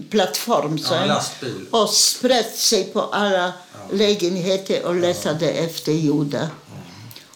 [0.10, 0.80] plattform.
[0.80, 1.24] Så Ja,
[1.72, 3.54] och spred sig på alla
[3.92, 6.48] lägenheter och letade efter judar.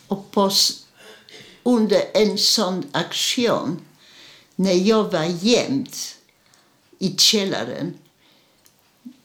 [0.08, 0.52] Och på,
[1.64, 3.80] under en sån aktion,
[4.56, 5.90] när jag var gömd
[7.00, 7.94] i källaren,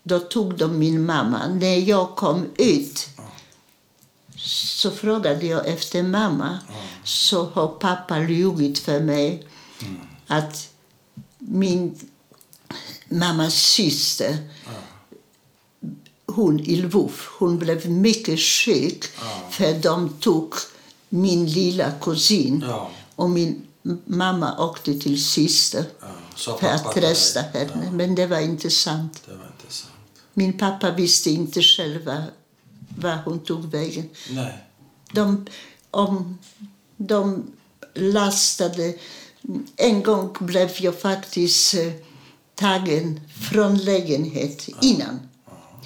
[0.09, 1.49] Då tog de min mamma.
[1.49, 3.09] När jag kom ut
[4.37, 6.59] så frågade jag efter mamma.
[7.05, 9.47] Så har pappa ljugit för mig
[10.27, 10.69] att
[11.39, 11.99] min
[13.09, 14.37] mammas syster
[16.27, 19.05] hon i Lvov, hon blev mycket sjuk
[19.51, 20.55] för de tog
[21.09, 22.65] min lilla kusin
[23.15, 23.63] och min
[24.05, 25.85] mamma åkte till syster
[26.37, 27.91] för att trösta henne.
[27.93, 29.23] Men det var inte sant.
[29.27, 29.93] Det var inte sant.
[30.39, 32.23] Min pappa visste inte själv var,
[32.99, 34.09] var hon tog vägen.
[34.31, 34.65] Nej.
[35.13, 35.47] De,
[35.91, 36.39] om,
[36.97, 37.47] de
[37.95, 38.95] lastade...
[39.77, 41.93] En gång blev jag faktiskt eh,
[42.55, 43.21] tagen
[43.51, 45.21] från lägenhet innan.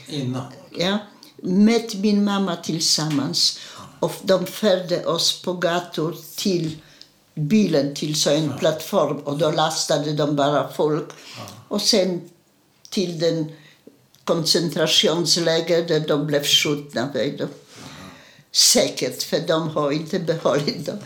[0.07, 0.53] Innan?
[0.79, 0.99] Ja,
[1.37, 3.59] med min mamma tillsammans.
[4.01, 6.77] Och de förde oss på gator till
[7.35, 9.17] bilen, till så en plattform.
[9.17, 11.09] Och då lastade de bara folk.
[11.69, 12.21] Och sen
[12.91, 13.53] till den
[14.25, 17.09] koncentrationsläger där de blev skjutna.
[18.53, 20.99] Säkert, för de har inte behållit dem.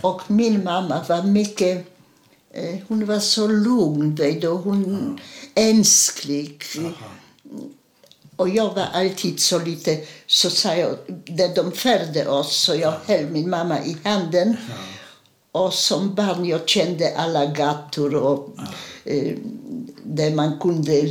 [0.00, 1.86] Och min mamma var mycket...
[2.52, 4.18] eh, Hon var så lugn.
[4.64, 5.20] Hon
[5.54, 6.62] änsklig.
[8.36, 12.94] Och jag var alltid så lite, så sa jag, när de färde oss, så jag
[13.06, 14.56] höll min mamma i handen.
[15.52, 18.56] Och som barn jag kände alla gator och
[19.04, 19.34] eh,
[20.02, 21.08] där man kunde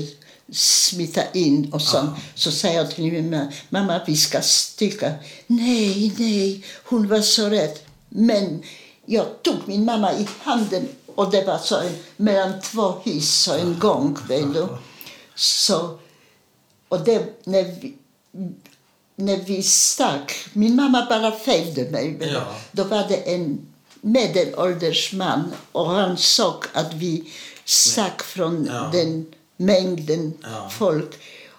[0.52, 2.18] smita in och sånt.
[2.36, 5.14] Så sa jag till min mamma, mamma vi ska sticka.
[5.48, 7.80] Nej, nej, hon var så rädd.
[8.10, 8.64] Men
[9.06, 13.54] jag tog min mamma i handen och det var så en, mellan två hus, så
[13.54, 14.68] en gång, vet du.
[15.36, 16.00] Så
[16.88, 17.94] och det, när, vi,
[19.16, 22.18] när vi stack, min mamma bara följde mig.
[22.34, 22.56] Ja.
[22.72, 23.60] Då var det en
[24.02, 27.24] medelålders man och han såg att vi
[27.66, 28.90] stack från Ja.
[28.94, 29.26] den
[29.58, 30.70] mängden Ja.
[30.70, 31.14] folk.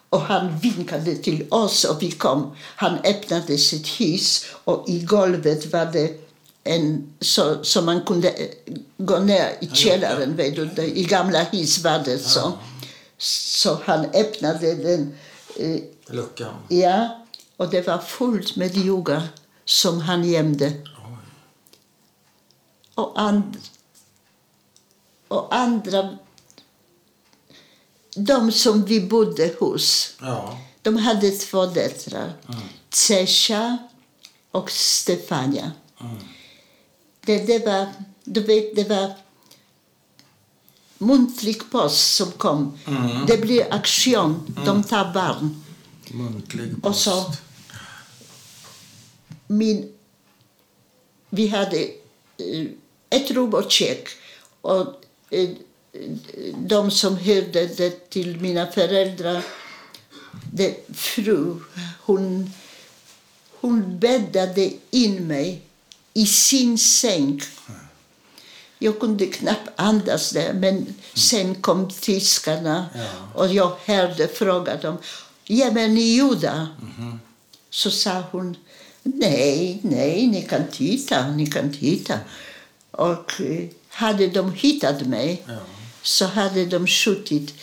[0.08, 2.56] Och han vinkade till oss och vi kom.
[2.76, 6.20] Han öppnade sitt hus och i golvet var det
[6.64, 8.48] en, så, så man kunde eh,
[8.96, 10.36] gå ner i källaren.
[10.36, 12.52] Vet du, I gamla hus var det så.
[13.18, 15.14] Så han öppnade den.
[15.56, 16.54] Eh, Luckan?
[16.68, 17.24] ja,
[17.56, 19.22] och det var fullt med jordar
[19.64, 20.72] som han gömde.
[22.94, 23.56] Och, and,
[25.28, 26.16] och andra...
[28.16, 30.58] De som vi bodde hos, Ja.
[30.82, 32.32] de hade två döttrar.
[32.90, 33.78] Tsecha
[34.50, 35.72] och Stefania.
[37.20, 37.86] Det, det var...
[38.24, 39.12] Du vet, det var
[40.98, 42.78] muntlig post som kom.
[43.26, 44.54] Det blir aktion.
[44.66, 45.64] De tar barn.
[46.10, 46.84] Muntlig post.
[46.86, 47.32] Och så
[49.46, 49.92] min...
[51.30, 51.82] Vi hade
[52.36, 52.66] eh,
[53.10, 54.08] ett rum och kök.
[54.60, 55.48] Och eh,
[56.56, 59.42] de som hörde det till mina föräldrar,
[60.52, 61.60] det, fru,
[62.00, 62.52] hon,
[63.60, 65.62] hon bäddade in mig
[66.14, 67.40] i sin säng.
[68.78, 73.10] Jag kunde knappt andas där, men sen kom tyskarna Ja.
[73.34, 74.96] och jag hörde fråga dem,
[75.44, 76.66] ja men ni judar?
[77.70, 78.56] Så sa hon,
[79.02, 82.18] nej, nej, ni kan titta, ni kan titta.
[82.90, 85.54] Och eh, hade de hittat mig Ja.
[86.06, 87.54] Så hade de skjutit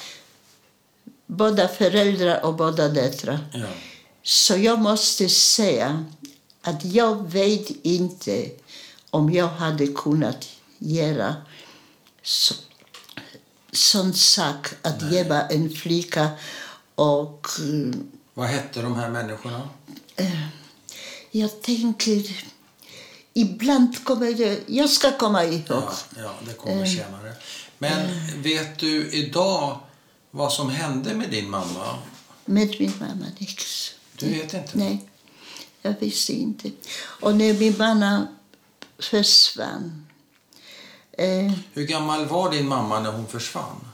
[1.28, 3.40] båda föräldrar och båda döttrar.
[3.54, 3.68] Ja.
[4.24, 6.06] Så jag måste säga
[6.62, 8.50] att jag vet inte
[9.10, 11.36] om jag hade kunnat göra
[12.24, 12.56] så,
[13.72, 16.30] sån sak att ge en flicka
[16.96, 18.00] och eh,
[18.34, 19.70] Vad hette de här människorna?
[21.32, 22.44] jag tänker
[23.34, 25.64] ibland kommer det, jag ska komma ihåg.
[25.68, 27.34] Ja, ja det kommer senare.
[27.84, 28.10] Men
[28.44, 29.80] vet du idag
[30.32, 32.00] vad som hände med din mamma?
[32.46, 33.90] Med min mamma nix.
[34.18, 34.78] Du vet inte?
[34.78, 35.10] Nej,
[35.82, 36.72] jag visste inte.
[36.96, 38.28] Och när min mamma
[39.00, 40.08] försvann
[41.12, 43.88] eh, Hur gammal var din mamma när hon försvann?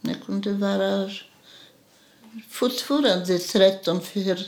[0.00, 1.10] Det kunde vara
[2.50, 4.00] fortfarande 13,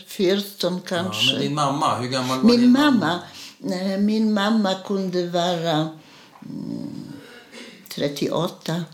[0.07, 1.33] 14 Ja, kanske.
[1.33, 3.21] men din mamma, hur gammal var min din mamma,
[3.59, 5.99] nej, min mamma kunde vara
[7.95, 8.85] 38.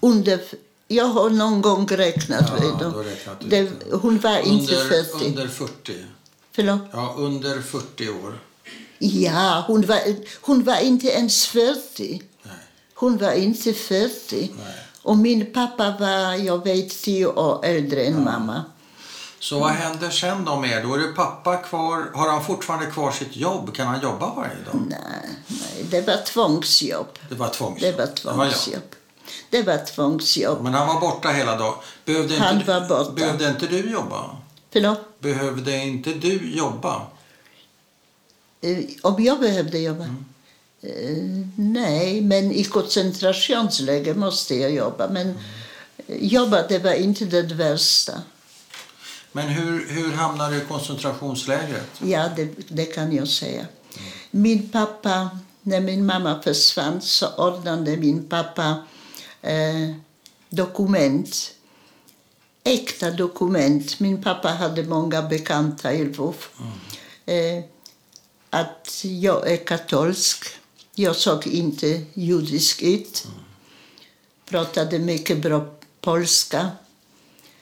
[0.00, 0.40] Under,
[0.88, 2.52] jag har någon gång räknat.
[2.58, 5.26] Ja, räknat det, hon var inte under, 40.
[5.26, 5.92] Under 40?
[6.52, 6.80] Förlåt?
[6.92, 8.38] Ja, under 40 år.
[8.98, 10.00] Ja, hon var,
[10.40, 12.22] hon var inte ens 40.
[12.42, 12.52] Nej.
[12.94, 14.50] Hon var inte 40.
[14.56, 14.74] Nej.
[15.02, 18.64] Och min pappa var, jag vet, tio år äldre än mamma.
[19.42, 20.82] Så vad händer sen då med?
[20.82, 22.10] Då är det pappa kvar.
[22.14, 23.74] Har han fortfarande kvar sitt jobb?
[23.74, 24.74] Kan han jobba varje dag?
[24.88, 27.18] Nej, nej, det var tvångsjobb.
[27.28, 27.80] Det var tvångsjobb.
[27.80, 28.82] Det var tvångsjobb.
[29.50, 30.62] Det var tvångsjobb.
[30.62, 31.74] Men han var borta hela dagen.
[32.04, 33.12] Behövde Han inte, var borta.
[33.12, 34.36] Behövde inte du jobba?
[34.72, 35.20] Förlåt?
[35.20, 37.02] Behövde inte du jobba?
[38.60, 40.04] Eh, Om jag behövde jobba?
[40.82, 41.16] Eh,
[41.56, 45.08] nej, men i koncentrationsläge måste jag jobba.
[45.08, 45.28] Men
[46.06, 48.12] eh, jobba, det var inte det värsta.
[49.32, 51.88] Men hur, hur hamnade du i koncentrationslägret?
[52.02, 53.66] Ja, det, det kan jag säga.
[54.30, 55.30] Min pappa,
[55.62, 58.86] när min mamma försvann så ordnade min pappa
[59.42, 59.90] eh,
[60.48, 61.54] dokument.
[62.64, 64.00] Äkta dokument.
[64.00, 66.36] Min pappa hade många bekanta i Lvov.
[67.26, 67.64] Eh,
[68.50, 70.46] att jag är katolsk.
[70.94, 73.26] Jag såg inte judisk ut.
[74.44, 75.66] Pratade mycket bra
[76.00, 76.70] polska.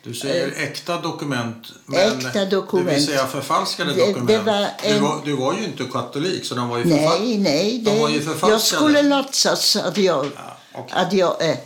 [0.03, 2.89] Du säger äkta dokument, men Äkta du dokument.
[2.97, 4.47] vill säga förfalskade Det- det dokument.
[4.47, 7.39] var du, en- var, du var ju inte katolik, så de var ju förfal- Nej,
[7.39, 7.79] nej.
[7.79, 8.53] De var ju Det, förfalskade.
[8.53, 10.93] jag skulle låtsas att jag, Ja, okej.
[10.99, 11.57] att jag är.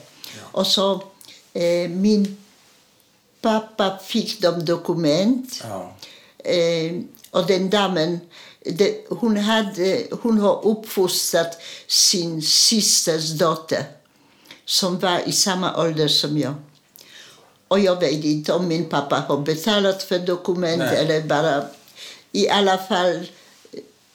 [0.41, 0.93] Och så
[1.53, 2.37] eh, min
[3.41, 5.63] pappa fick de dokument.
[5.69, 5.93] Ja.
[6.51, 6.93] Eh,
[7.31, 8.21] och den damen,
[8.65, 13.85] det, hon, hade, hon har uppfostrat sin systers dotter
[14.65, 16.55] som var i samma ålder som jag.
[17.75, 20.97] Och jag vet inte om min pappa har betalat för dokument Nej.
[20.97, 21.65] eller bara...
[22.33, 23.27] I alla fall,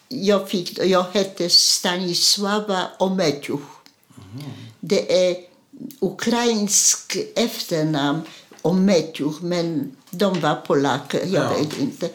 [0.08, 3.60] jag, fick, jag hette Stanisława Ometjuch.
[4.80, 5.36] Det är
[6.00, 8.22] ukrainsk efternamn
[8.62, 11.58] Ometjuch, men de var polacker, jag Ja.
[11.58, 12.10] vet inte.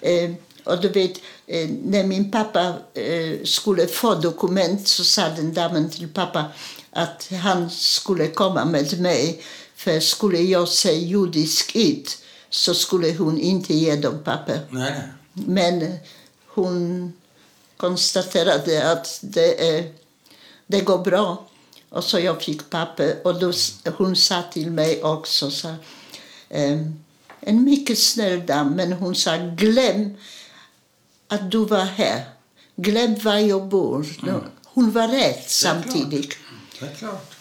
[0.00, 0.30] Eh,
[0.64, 5.90] och du vet, eh, när min pappa eh, skulle få dokument så sa den damen
[5.90, 6.44] till pappa
[6.90, 9.42] att han skulle komma med mig.
[9.80, 12.18] För skulle jag se judisk ut
[12.50, 14.60] så skulle hon inte ge dem papper.
[14.70, 15.02] Nej.
[15.32, 15.98] Men
[16.46, 17.12] hon
[17.76, 19.92] konstaterade att det, är,
[20.66, 21.48] det går bra.
[21.88, 23.16] Och så jag fick papper.
[23.24, 23.52] Och då,
[23.96, 25.74] hon sa till mig också, så,
[26.48, 27.00] ehm,
[27.40, 30.16] en mycket snäll dam, men hon sa glöm
[31.28, 32.24] att du var här.
[32.76, 34.06] Glöm var jag bor.
[34.64, 36.36] Hon var rätt samtidigt.
[36.80, 37.39] Det är klart.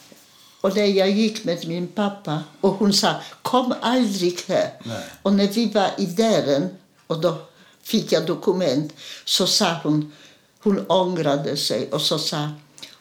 [0.62, 4.74] Och där jag gick med min pappa och hon sa kom aldrig här.
[4.84, 5.04] Nej.
[5.22, 6.70] Och när vi var i dörren
[7.08, 7.38] och då
[7.82, 8.94] fick jag dokument
[9.26, 10.14] så sa hon,
[10.60, 12.50] hon ångrade sig och så sa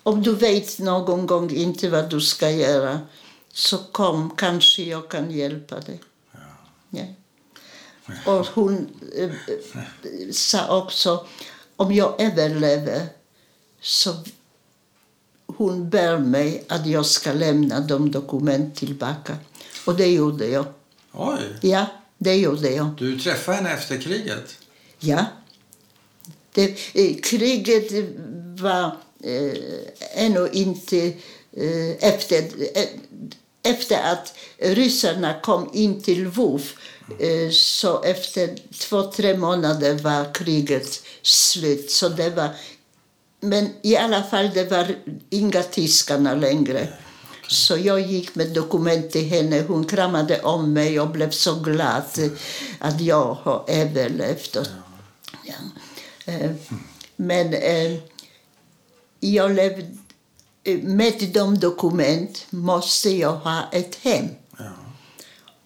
[0.02, 3.00] om du vet någon gång inte vad du ska göra
[3.52, 6.00] så kom, kanske jag kan hjälpa dig.
[6.90, 7.04] Ja.
[8.26, 11.26] Och hon eh, eh, sa också
[11.76, 13.06] om jag överlever
[13.80, 14.14] så
[15.59, 19.36] hon ber mig att jag ska lämna de dokument tillbaka.
[19.84, 20.64] Och det gjorde jag.
[21.12, 21.86] Oj, Ja,
[22.18, 22.90] det gjorde jag.
[22.98, 24.54] du träffade henne efter kriget?
[24.98, 25.24] Ja.
[26.52, 27.92] Det, eh, kriget
[28.61, 29.59] var eh,
[30.24, 30.98] ännu inte
[31.52, 32.38] eh, efter,
[32.78, 32.88] eh,
[33.62, 36.62] efter att ryssarna kom in till Lvov
[37.20, 41.90] eh, så efter två, tre månader var kriget slut.
[41.90, 42.48] Så det var,
[43.41, 44.97] men i alla fall, det var
[45.30, 46.89] inga tyskarna längre.
[47.49, 49.64] Så jag gick med dokument till henne.
[49.68, 52.03] Hon kramade om mig och blev så glad
[52.78, 54.57] att jag har överlevt.
[55.45, 55.55] Ja.
[56.24, 56.51] Eh,
[57.16, 57.99] Men eh,
[59.20, 59.86] jag levde,
[60.64, 64.28] eh, med de dokument måste jag ha ett hem.
[64.59, 64.72] Ja.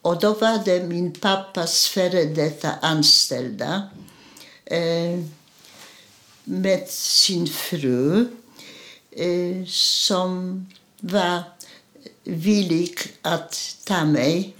[0.02, 3.82] Och då var det min pappas före detta anställda
[6.52, 8.28] med sin fru
[9.10, 10.66] eh, som
[11.00, 11.42] var
[12.24, 14.56] villig att ta mig.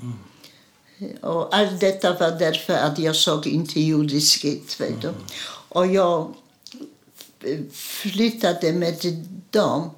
[1.21, 4.81] Och allt detta var därför att jag såg inte judisk ut.
[4.81, 5.13] Vet du.
[5.69, 6.35] Och jag
[7.73, 8.97] flyttade med
[9.51, 9.91] dem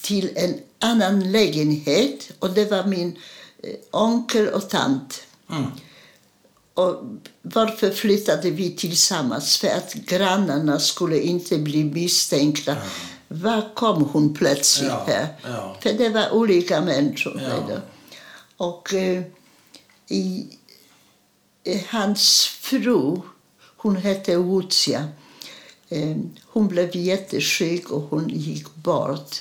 [0.00, 2.30] till en annan lägenhet.
[2.38, 3.18] Och det var min
[3.62, 5.22] eh, onkel och tant.
[5.50, 5.70] Mm.
[6.74, 7.02] Och
[7.42, 9.56] varför flyttade vi tillsammans?
[9.56, 12.76] För att grannarna skulle inte bli misstänkta.
[13.28, 15.28] Var kom hon plötsligt Ja, här?
[15.44, 15.76] ja.
[15.82, 17.42] För det var olika människor.
[17.68, 17.76] Ja.
[18.56, 19.22] Och eh,
[20.08, 20.46] i,
[21.64, 23.20] eh, hans fru,
[23.76, 25.08] hon hette Lucia.
[25.88, 26.16] Eh,
[26.46, 29.40] hon blev jättesjuk och hon gick bort.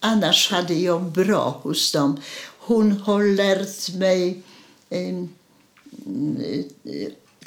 [0.00, 2.20] Annars hade jag bra hos dem.
[2.58, 4.42] Hon har lärt mig
[4.90, 5.24] eh,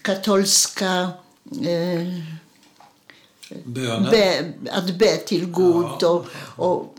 [0.01, 1.09] katolska
[1.61, 2.07] eh,
[3.65, 5.85] be, att be till Gud.
[5.99, 6.07] Ja.
[6.07, 6.25] Och,
[6.69, 6.95] och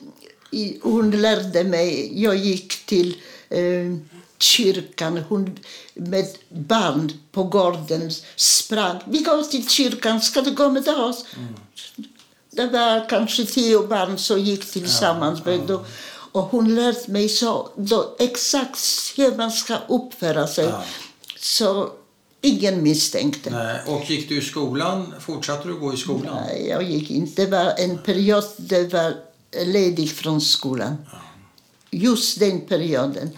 [0.50, 3.16] i, hon lärde mig, jag gick till
[3.48, 3.96] eh,
[4.38, 5.58] kyrkan hon,
[5.94, 9.00] med barn på gården sprang.
[9.06, 11.24] Vi går till kyrkan, ska du gå med oss?
[12.50, 15.44] Det var kanske tio barn som gick tillsammans.
[15.44, 15.84] med dem.
[16.32, 18.78] Och hon lärde mig så, då, exakt
[19.16, 20.64] hur man ska uppföra sig.
[20.64, 20.84] Ja.
[21.42, 21.90] Så
[22.40, 23.50] ingen misstänkte.
[23.50, 23.80] Nej.
[23.86, 25.14] Och gick du i skolan?
[25.20, 26.36] Fortsatte du gå i skolan?
[26.46, 27.44] Nej, jag gick inte.
[27.44, 29.14] Det var en period där jag var
[29.64, 30.96] ledig från skolan.
[31.90, 33.30] Just den perioden.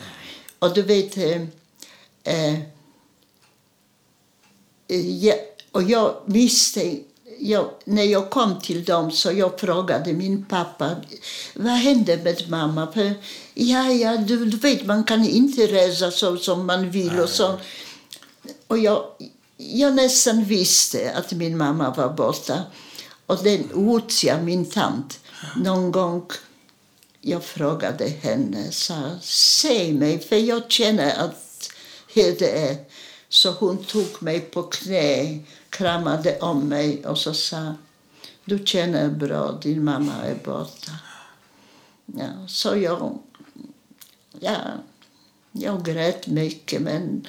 [0.58, 1.16] Och du vet...
[1.16, 1.42] Eh,
[2.24, 2.58] eh,
[5.72, 6.98] och jag visste...
[7.38, 10.90] Jag, när jag kom till dem så jag frågade min pappa
[11.54, 12.92] vad hände med mamma.
[12.92, 13.14] För,
[13.54, 17.20] ja, ja, du, du vet, man kan inte resa så som man vill.
[17.20, 17.58] och så.
[18.66, 19.04] Och jag,
[19.56, 22.62] jag nästan visste att min mamma var borta.
[23.26, 25.20] Och den Lucia, min tant,
[25.56, 26.26] någon gång
[27.20, 31.70] jag frågade henne, sa säg mig, för jag känner att
[32.14, 32.76] hur det är.
[33.28, 35.38] Så hon tog mig på knä,
[35.70, 37.74] kramade om mig och så sa
[38.44, 40.92] du känner bra, din mamma är borta.
[42.06, 43.18] Ja, så jag,
[44.40, 44.58] ja,
[45.52, 47.26] jag grät mycket, men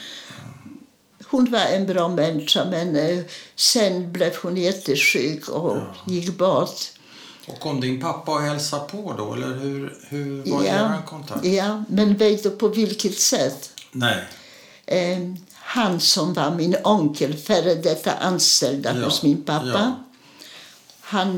[1.28, 3.24] hon var en bra människa, men eh,
[3.56, 6.80] sen blev hon jättesjuk och gick bort.
[7.48, 9.34] Och kom din pappa och hälsade på då?
[9.34, 11.46] Eller hur, hur var er kontakt?
[11.46, 13.72] ja, men vet du på vilket sätt?
[13.92, 14.24] Nej.
[14.86, 15.20] Eh,
[15.54, 20.04] han som var min onkel, före detta anställda Ja, hos min pappa, ja.
[21.00, 21.30] han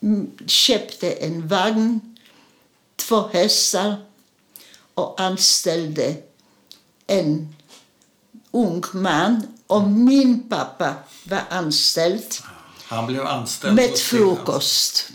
[0.00, 2.16] mm, köpte en vagn,
[2.96, 3.96] två hästar
[4.94, 6.16] och anställde
[7.06, 7.55] en
[8.56, 9.42] ung man.
[9.66, 10.94] Och min pappa
[11.24, 12.22] var anställd
[12.84, 15.10] Han blev anställd med frukost.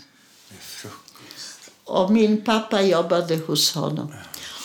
[0.48, 1.70] Med frukost.
[1.84, 4.12] Och min pappa jobbade hos honom.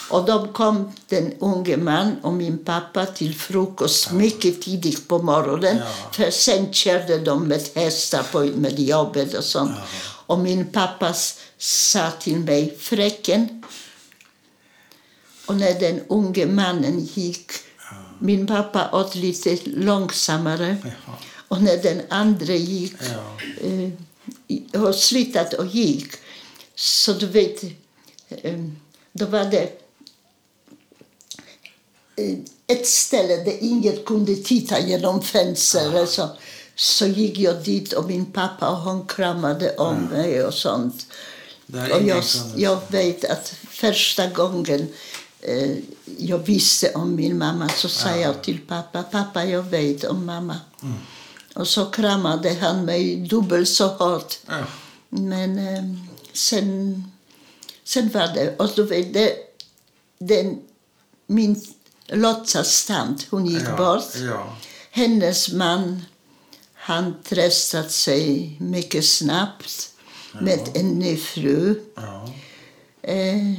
[0.10, 5.78] Och då kom den unge man och min pappa till frukost mycket tidigt på morgonen.
[5.78, 6.12] Ja.
[6.12, 9.72] För sen körde de med hästar på, med jobbet och sånt.
[10.26, 11.14] Och min pappa
[11.58, 13.64] sa till mig, fröken.
[15.46, 17.52] Och när den unge mannen gick,
[18.20, 20.78] min pappa åt lite långsammare.
[20.84, 21.15] Jaha.
[21.47, 23.38] Och när den andra gick Ja.
[23.68, 26.11] eh, har slutat och gick.
[26.76, 27.63] Så du vet,
[28.30, 28.63] eh,
[29.13, 29.70] då var det
[32.15, 32.38] eh,
[32.68, 36.09] ett ställe där ingen kunde titta genom fönstret.
[36.09, 36.30] Så,
[36.76, 41.07] så gick jag dit och min pappa och hon kramade om mig och sånt.
[41.74, 42.24] Och jag,
[42.55, 44.88] jag vet att första gången
[45.48, 45.78] eh,
[46.18, 50.60] jag visste om min mamma så sa jag till pappa, pappa jag vet om mamma.
[51.54, 54.38] Och så kramade han mig dubbelt så hårt.
[54.48, 54.64] Ja.
[55.10, 55.84] Men eh,
[56.34, 57.04] sen,
[57.84, 58.58] sen var det...
[58.58, 59.34] Och du vet, det,
[60.20, 60.62] den,
[61.28, 61.62] min
[62.08, 64.16] låtsastant, hon gick Ja, bort.
[64.91, 66.02] Hennes man,
[66.74, 69.89] han tröstade sig mycket snabbt
[70.41, 71.82] med en ny fru.
[73.02, 73.54] Eh,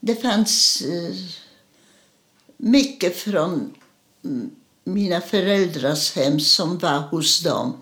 [0.00, 1.14] det fanns eh,
[2.56, 3.74] mycket från
[4.84, 7.76] mina föräldrars hem som var hos dem.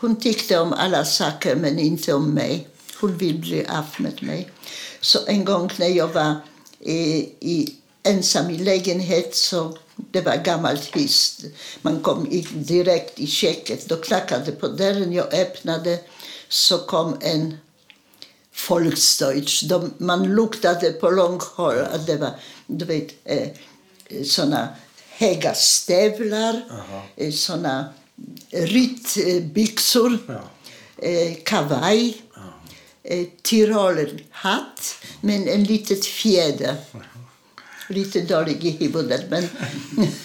[0.00, 2.68] Hon tyckte om alla saker, men inte om mig.
[3.00, 4.50] Hon ville bli av med mig.
[5.00, 6.34] Så en gång när jag var
[6.80, 7.00] i,
[7.40, 11.44] i, ensam i lägenhet, så det var gammalt hus.
[11.82, 13.88] Man kom in direkt i köket.
[13.88, 15.98] Då knackade på dörren, jag öppnade.
[16.48, 17.56] Så kom en
[18.68, 19.62] Volksdeutsch.
[19.68, 22.30] De, man luktade på långt håll att det var
[22.66, 23.48] du vet, eh,
[24.24, 24.68] såna
[25.08, 26.62] höga stövlar,
[27.16, 27.84] eh, såna
[28.50, 30.40] ryttbyxor, Ja.
[31.08, 32.22] eh, kavaj,
[33.02, 36.76] eh, tyrolerhatt med en litet fjäder.
[37.88, 39.48] Lite dålig i huvudet, men...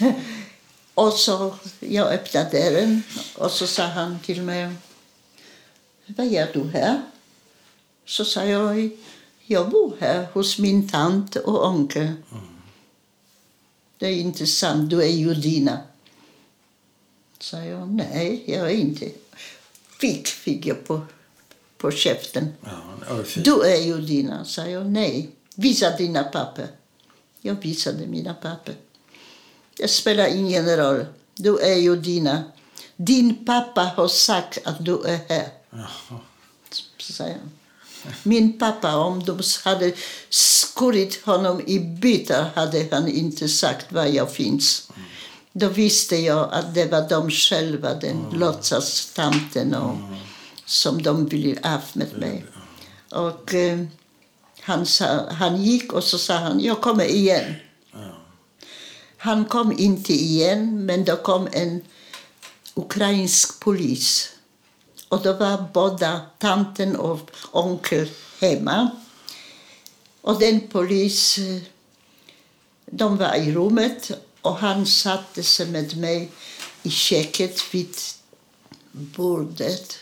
[0.93, 3.03] och så jag öppnade dörren
[3.35, 4.69] och så sa han till mig
[6.05, 7.01] Vad gör du här?
[8.05, 8.89] Så sa jag
[9.45, 12.11] Jag bor här hos min tant och onkel.
[13.97, 15.79] Det är inte sant, du är judina.
[17.39, 19.11] Sa jag, nej, jag är inte.
[19.99, 21.01] Fick, fick jag på,
[21.77, 22.53] på käften.
[22.63, 23.23] Ja.
[23.35, 24.85] Du är judina, sa jag.
[24.85, 26.67] Nej, visa dina papper.
[27.41, 28.75] Jag visade mina papper.
[29.77, 31.05] Det spelar ingen roll.
[31.35, 32.43] Du är judina.
[32.95, 36.19] Din pappa har sagt att du är här, Jaha.
[36.99, 37.37] sa jag.
[38.23, 39.93] Min pappa, om de hade
[40.29, 44.89] skurit honom i bitar hade han inte sagt var jag finns.
[45.51, 49.95] Då visste jag att det var de själva, den låtsastanten, och,
[50.65, 52.45] som de ville av med mig.
[53.11, 53.79] Och eh,
[54.61, 57.53] han, sa, han gick och så sa han, jag kommer igen.
[59.17, 61.81] Han kom inte igen, men då kom en
[62.73, 64.34] ukrainsk polis.
[65.09, 68.09] Och då var båda tanten och onkel
[68.41, 68.89] hemma.
[70.21, 71.39] Och den polis,
[72.85, 76.31] de var i rummet och han satte sig med mig
[76.83, 77.95] i köket vid
[78.91, 79.97] bordet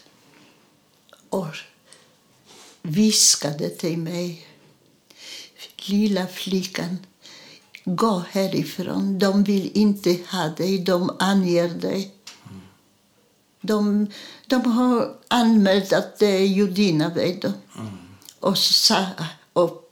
[1.30, 1.56] och
[2.82, 4.48] viskade till mig.
[5.86, 6.98] Lilla flickan,
[7.86, 9.20] gå härifrån.
[9.20, 12.12] De vill inte ha dig, de anger dig.
[13.66, 14.08] De,
[14.48, 17.52] de har anmält att det är judinna, vet du.
[18.40, 18.58] Och,
[19.54, 19.84] och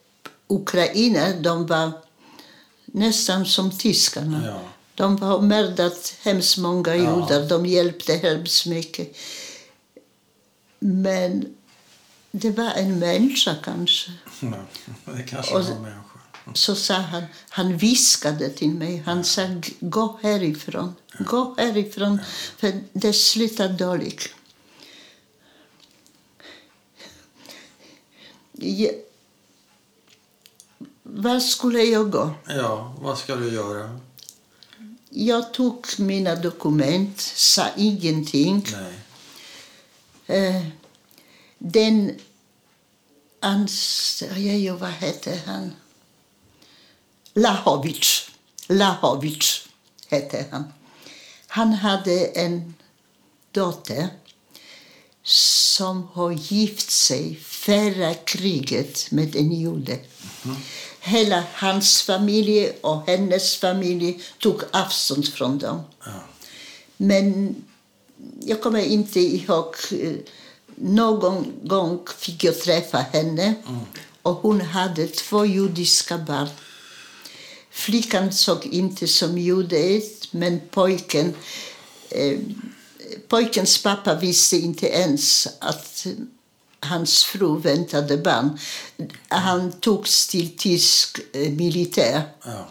[0.48, 1.92] Ukraina, de var
[2.86, 4.42] nästan som tyskarna.
[4.46, 4.62] Ja.
[4.96, 7.16] De har mördat hemskt många Ja.
[7.30, 7.50] judar.
[7.50, 9.16] De hjälpte hemskt mycket.
[10.80, 11.46] Men
[12.32, 14.12] det var en människa kanske.
[14.40, 14.54] Ja,
[15.14, 16.01] det kanske Och- var människa.
[16.54, 19.48] Så sa han, han viskade till mig, han sa
[19.80, 22.20] gå härifrån, gå härifrån,
[22.58, 24.30] för det slutar dåligt.
[28.52, 28.90] Ja.
[31.04, 32.34] Var skulle jag gå?
[32.48, 34.00] Ja, vad ska du göra?
[35.10, 38.66] Jag tog mina dokument, sa ingenting.
[38.72, 38.94] Nej.
[40.38, 40.66] Eh,
[41.58, 42.20] den
[43.40, 44.24] ans...
[44.38, 45.72] Ja, vad hette han?
[47.34, 48.30] Lahovic.
[48.70, 49.62] Lahovic
[50.10, 50.64] hette han.
[51.48, 52.74] Han hade en
[53.52, 54.08] dotter
[55.24, 60.00] som har gift sig före kriget med en jude.
[61.00, 65.82] Hela hans familj och hennes familj tog avstånd från dem.
[66.06, 66.12] Ja.
[66.98, 67.56] Men
[68.46, 69.76] jag kommer inte ihåg.
[69.92, 70.14] eh,
[70.76, 73.54] Någon gång fick jag träffa henne
[74.22, 76.48] och hon hade två judiska barn.
[77.86, 81.36] Flickan såg inte som jude ut, men pojken...
[82.10, 82.40] Eh,
[83.28, 86.06] pojkens pappa visste inte ens att
[86.80, 88.60] hans fru väntade barn.
[89.28, 92.68] Han togs till tysk eh, militär Ja.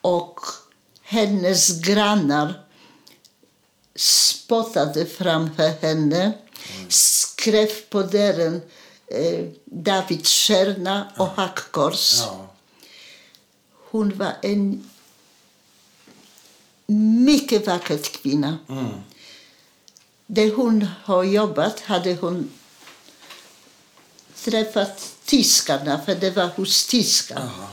[0.00, 0.40] och
[1.02, 2.54] hennes grannar
[3.96, 6.32] spottade framför henne,
[6.88, 8.62] skrev på dörren
[9.06, 12.20] eh, Davids stjärna och hackkors.
[12.20, 12.48] Ja.
[13.92, 14.90] Hon var en
[17.26, 18.58] mycket vacker kvinna.
[18.68, 18.86] Mm.
[20.26, 22.50] Där hon har jobbat hade hon
[24.34, 27.40] träffat tyskarna, för det var hos tyskar.
[27.40, 27.68] Jaha.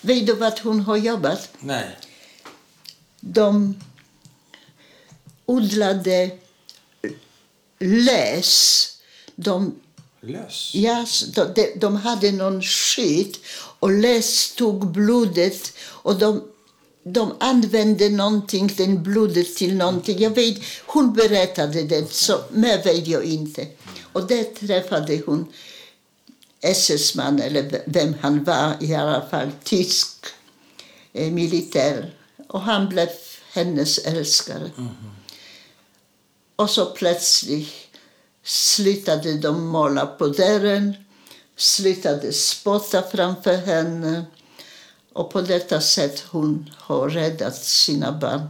[0.00, 1.48] Vet du vad hon har jobbat?
[1.60, 1.96] Nej.
[3.20, 3.80] de
[5.46, 6.30] odlade
[7.78, 8.86] lös.
[9.36, 9.80] De,
[10.22, 10.74] Lös.
[10.74, 13.40] ja, de, de, de hade någon skit
[13.78, 16.42] och lös tog blodet och de,
[17.02, 20.18] de använde någonting, den blodet till någonting.
[20.18, 23.66] Jag vet, hon berättade det, så mer vet jag inte.
[24.12, 25.52] Och där träffade hon
[26.60, 30.26] SS-man, eller vem han var, i alla fall tysk
[31.12, 32.14] eh, militär.
[32.48, 33.08] Och han blev
[33.52, 34.70] hennes älskare.
[36.56, 37.89] Och så plötsligt
[38.44, 40.94] slutade de måla på dörren,
[41.56, 44.24] slutade spotta framför henne.
[45.12, 48.48] Och på detta sätt hon har räddat sina barn.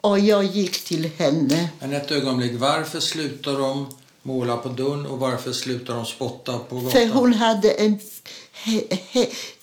[0.00, 1.68] Och jag gick till henne.
[1.80, 3.86] Men ett ögonblick, varför slutar de
[4.22, 6.90] måla på dörren och varför slutar de spotta på gatan?
[6.90, 8.00] För hon hade en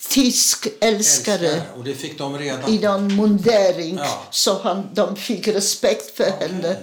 [0.08, 4.22] tysk älskare Och det fick de reda i någon mundering Ja.
[4.30, 6.76] så han, de fick respekt för henne.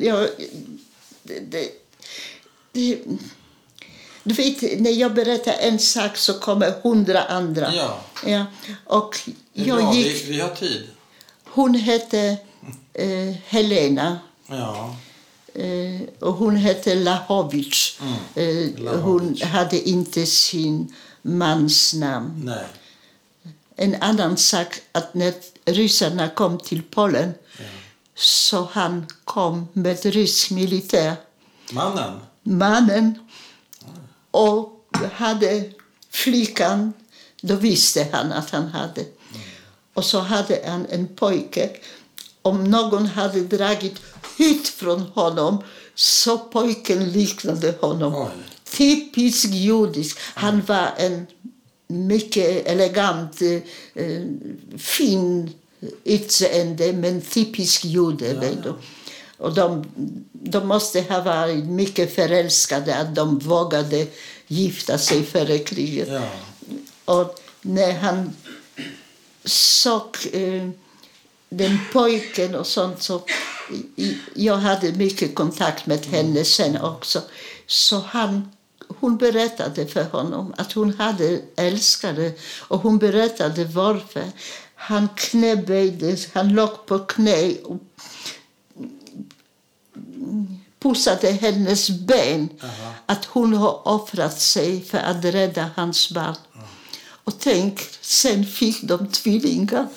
[0.00, 0.28] Jag,
[1.22, 1.70] det, det,
[2.72, 2.98] det,
[4.22, 7.74] du vet, när jag berättar en sak så kommer hundra andra.
[7.74, 8.00] Ja.
[8.26, 8.46] Ja,
[8.84, 9.18] och
[9.52, 10.86] jag bra, gick, vi, vi har tid.
[11.44, 12.36] hon hette
[12.92, 14.18] eh, Helena.
[14.46, 14.96] Ja.
[15.54, 17.98] Eh, och hon hette Lahovic.
[18.34, 18.44] Eh,
[18.76, 19.02] Lahovic.
[19.02, 22.42] hon hade inte sin mans namn.
[22.44, 22.64] Nej.
[23.76, 25.34] En annan sak att när
[25.64, 27.34] ryssarna kom till Polen
[28.16, 31.16] så han kom med rysk militär.
[31.70, 32.20] Mannen?
[32.42, 33.18] Mannen
[34.30, 35.70] och hade
[36.10, 36.92] flickan,
[37.40, 39.04] då visste han att han hade.
[39.94, 41.70] Och så hade han en pojke.
[42.42, 44.00] Om någon hade dragit
[44.36, 45.62] hit från honom
[45.94, 48.14] så pojken liknade honom.
[48.14, 48.30] Oj.
[48.64, 50.18] Typisk judisk.
[50.34, 51.26] Han var en
[51.86, 54.22] mycket elegant, eh, eh,
[54.78, 55.52] fin
[56.04, 58.34] utseende, men typisk jude.
[58.34, 58.74] vet du.
[59.38, 59.84] Och de,
[60.32, 64.06] de måste ha varit mycket förälskade att de vågade
[64.46, 66.08] gifta sig före kriget.
[66.08, 66.28] Ja.
[67.04, 68.32] Och när han
[69.44, 70.68] såg eh,
[71.48, 73.22] den pojken och sånt så
[74.34, 77.22] jag hade mycket kontakt med henne sen också.
[77.66, 78.50] Så han,
[78.88, 84.24] hon berättade för honom att hon hade älskare och hon berättade varför.
[84.76, 87.80] Han knäböjdes, han låg på knä och
[90.78, 92.48] pussade hennes ben.
[93.06, 96.36] Att hon har offrat sig för att rädda hans barn.
[97.08, 99.86] Och tänk, sen fick de tvillingar.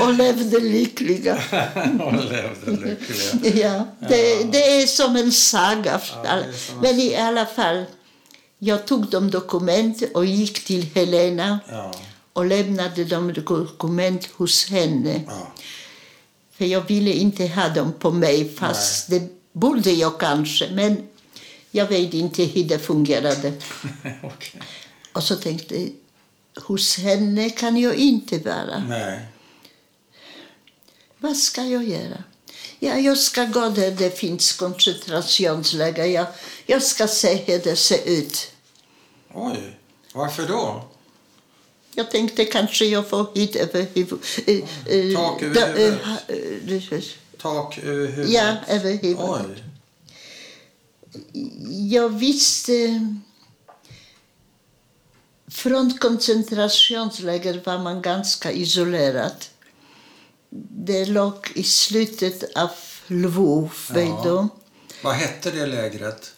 [0.00, 1.34] och levde lyckliga.
[2.00, 3.56] Och levde lyckliga.
[3.68, 5.92] Ja, det, det är som en saga.
[5.92, 7.84] är som en- Men i alla fall,
[8.58, 11.94] jag tog de dokument och gick till Helena Ja.
[12.32, 15.20] och lämnade de dokument hos henne.
[15.26, 15.52] Ja.
[16.52, 20.70] För jag ville inte ha dem på mig, fast det borde jag kanske.
[20.72, 21.08] Men
[21.70, 23.52] jag vet inte hur det fungerade.
[24.22, 24.62] Okej.
[25.12, 25.90] Och så tänkte jag,
[26.62, 28.84] hos henne kan jag inte vara.
[28.88, 29.20] Nej.
[31.18, 32.24] Vad ska jag göra?
[32.78, 36.04] Ja, jag ska gå där det finns koncentrationsläger.
[36.04, 36.26] Jag,
[36.68, 38.50] jag ska se hur det ser ut.
[39.34, 39.78] Oj.
[40.14, 40.84] Varför då?
[41.94, 44.26] Jag tänkte kanske jag får hit över huvudet.
[44.46, 46.90] Eh, Tak över huvudet.
[46.92, 47.02] eh, eh,
[47.38, 48.30] Tak över huvudet?
[48.30, 49.62] Ja, över huvudet.
[51.90, 53.06] Jag visste...
[55.50, 59.44] Från koncentrationsläger var man ganska isolerad.
[60.70, 62.70] Det låg i slutet av
[63.06, 64.48] Lvov, Ja.
[65.02, 66.32] Vad hette det lägret?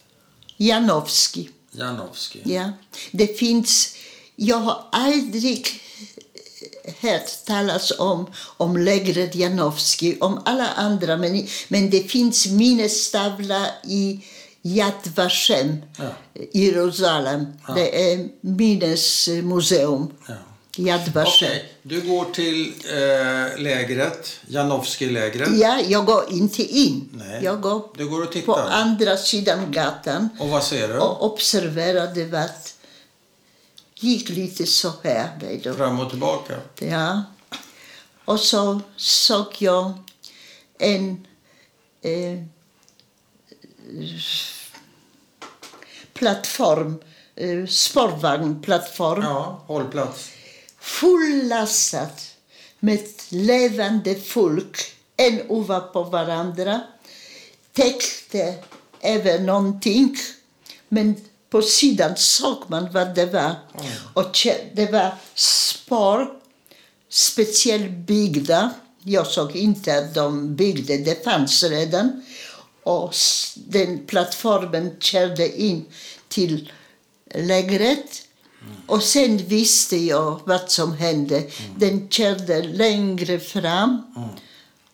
[0.61, 1.49] Janowski.
[1.71, 2.41] Janowski.
[2.45, 2.71] Ja.
[3.11, 3.95] Det finns...
[4.35, 5.67] Jag har aldrig
[7.01, 14.25] hört talas om, om lägret Janowski, om alla andra, men, men det finns minnestavla i
[14.61, 16.09] Yad Vashem, Ja.
[16.53, 17.45] Jerusalem.
[17.75, 20.07] Det är minnesmuseum.
[20.27, 20.33] Ja.
[20.77, 21.49] Yad Vashem.
[21.49, 25.49] Okej, du går till eh, lägret, Janowski-lägret.
[25.59, 27.09] Ja, jag går inte in.
[27.13, 27.43] Nej.
[27.43, 28.69] Jag går Du går och på tittar.
[28.71, 30.29] andra sidan gatan.
[30.39, 30.97] Och vad ser du?
[30.99, 32.75] och observerade att
[33.95, 35.29] gick lite så här.
[35.41, 35.73] Vet du.
[35.73, 36.53] Fram och tillbaka.
[36.79, 37.23] Ja.
[38.25, 39.93] Och så såg jag
[40.79, 41.27] en
[42.01, 42.39] eh,
[46.13, 47.01] plattform,
[47.35, 50.29] eh, spårvagnplattform, Ja, hållplats.
[50.81, 52.09] Fullastad
[52.79, 54.77] med levande folk,
[55.17, 56.81] en ovanpå varandra,
[57.73, 58.55] täckte
[59.01, 60.17] över någonting,
[60.89, 61.15] men
[61.49, 63.55] på sidan såg man vad det var.
[64.13, 66.27] Och kä- det var spår,
[67.09, 68.69] speciellt byggda.
[69.03, 72.23] Jag såg inte att de byggde, det fanns redan.
[72.83, 73.13] Och
[73.55, 75.85] den plattformen körde in
[76.27, 76.71] till
[77.35, 78.21] lägret.
[78.87, 81.43] Och sen visste jag vad som hände.
[81.77, 84.01] Den körde längre fram.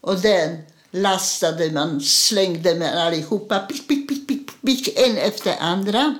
[0.02, 0.58] Och den
[0.92, 6.16] lastade man, slängde man allihopa, pick, pick, pick, pick, pick, en efter andra.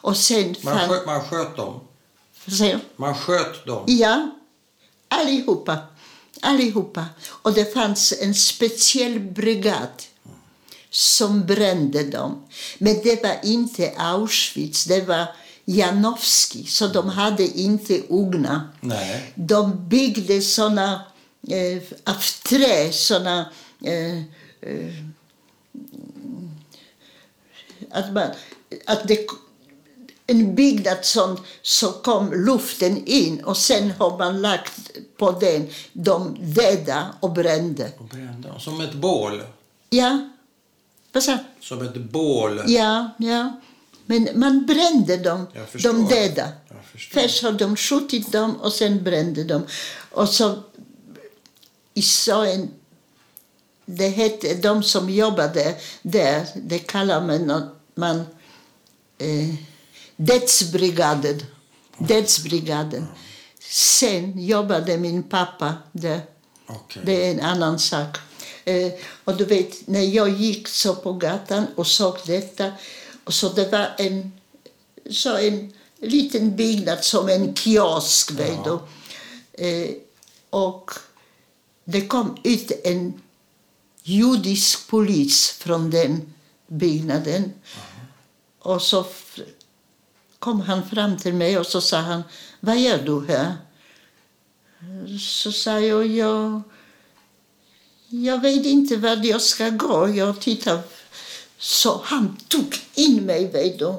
[0.00, 0.88] Och sen Man, fann...
[0.88, 1.80] sköt, man sköt dem.
[2.58, 3.84] Sen, Man sköt dem.
[3.86, 4.30] Ja,
[5.08, 5.78] allihopa.
[6.42, 7.04] Allihopa.
[7.28, 10.02] Och det fanns en speciell brigad
[10.90, 12.42] som brände dem.
[12.78, 15.26] Men det var inte Auschwitz, det var
[15.70, 18.60] Janowski, så de hade inte ugnar.
[18.80, 19.32] Nej.
[19.34, 21.02] De byggde såna
[21.48, 23.52] eh, av trä, såna...
[23.84, 24.18] Eh,
[24.60, 24.94] eh,
[27.90, 28.28] att man,
[28.86, 29.26] att det,
[30.26, 36.36] en byggnad som, så kom luften in och sen har man lagt på den de
[36.40, 37.92] döda och brände.
[37.98, 38.52] Och brände.
[38.58, 39.42] Som ett bål.
[39.90, 40.30] Ja,
[41.12, 42.62] vad sa Som ett bål.
[42.66, 43.60] Ja, ja.
[44.10, 45.46] Men man brände dem,
[45.82, 46.48] de döda.
[47.12, 49.66] Först har de skjutit dem och sen brände de.
[50.10, 50.58] Och så
[51.94, 52.70] i så en...
[53.86, 58.16] Det hette, de som jobbade där, det kallar man, man
[59.18, 59.54] eh,
[60.16, 61.42] dödsbrigaden.
[61.98, 63.06] Dödsbrigaden.
[63.70, 66.20] Sen jobbade min pappa där.
[66.66, 67.02] Okej.
[67.04, 68.16] Det är en annan sak.
[68.64, 68.92] Eh,
[69.24, 72.72] och du vet, när jag gick så på gatan och såg detta,
[73.30, 74.32] och så det var en,
[75.10, 78.78] så en liten byggnad som en kiosk, du.
[79.66, 79.90] Eh,
[80.50, 80.90] och
[81.84, 83.20] det kom ut en
[84.02, 86.34] judisk polis från den
[86.66, 87.52] byggnaden.
[88.58, 89.06] Och så
[90.38, 92.22] kom han fram till mig och så sa han,
[92.60, 93.56] vad gör du här?
[95.18, 96.62] Så sa jag, jag,
[98.08, 100.08] jag vet inte vart jag ska gå.
[100.08, 100.99] Jag tittar.
[101.60, 103.94] Så han tog in mig, vet du.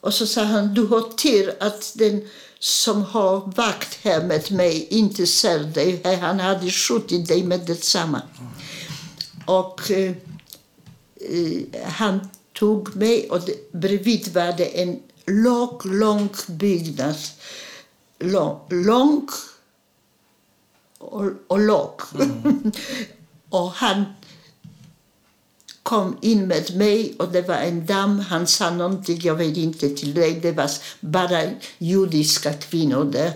[0.00, 4.86] Och så sa han, du har tur att den som har vakt här med mig
[4.90, 6.18] inte ser dig.
[6.20, 8.22] Han hade skjutit dig med detsamma.
[9.46, 10.14] Och eh,
[11.84, 17.16] han tog mig och det, bredvid var det en lång, lång byggnad.
[18.18, 19.28] Lång, lång
[20.98, 22.00] och, och låg.
[23.50, 24.04] och han
[25.88, 28.20] kom in med mig och det var en dam.
[28.20, 30.40] Han sa någonting, jag vet inte till dig.
[30.42, 30.70] Det var
[31.00, 33.32] bara judiska kvinnor där.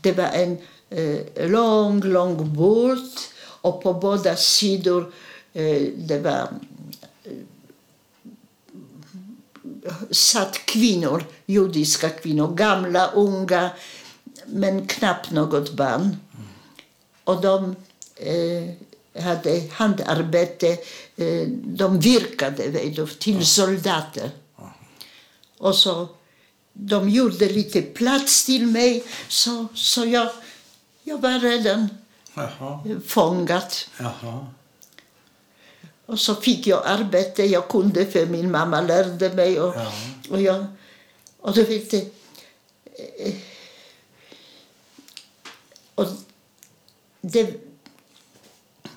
[0.00, 0.58] Det var en
[0.90, 2.98] eh, lång, lång bord
[3.40, 5.12] och på båda sidor
[5.52, 6.48] eh, det var
[7.24, 7.32] eh,
[10.10, 13.70] satt kvinnor, judiska kvinnor, gamla, unga,
[14.46, 16.16] men knappt något barn.
[17.24, 17.76] Och de
[18.16, 18.64] eh,
[19.22, 20.78] hade handarbete,
[21.64, 24.30] de virkade du, till soldater.
[25.58, 26.08] Och så
[26.72, 30.30] de gjorde lite plats till mig, så, så jag,
[31.02, 31.88] jag var redan
[32.34, 33.00] Jaha.
[33.06, 33.74] fångad.
[33.98, 34.46] Jaha.
[36.06, 37.44] Och så fick jag arbete.
[37.44, 39.60] Jag kunde för min mamma lärde mig.
[39.60, 39.74] Och,
[40.30, 40.66] och, jag,
[41.40, 43.34] och du vet eh,
[45.94, 46.06] och
[47.20, 47.54] det,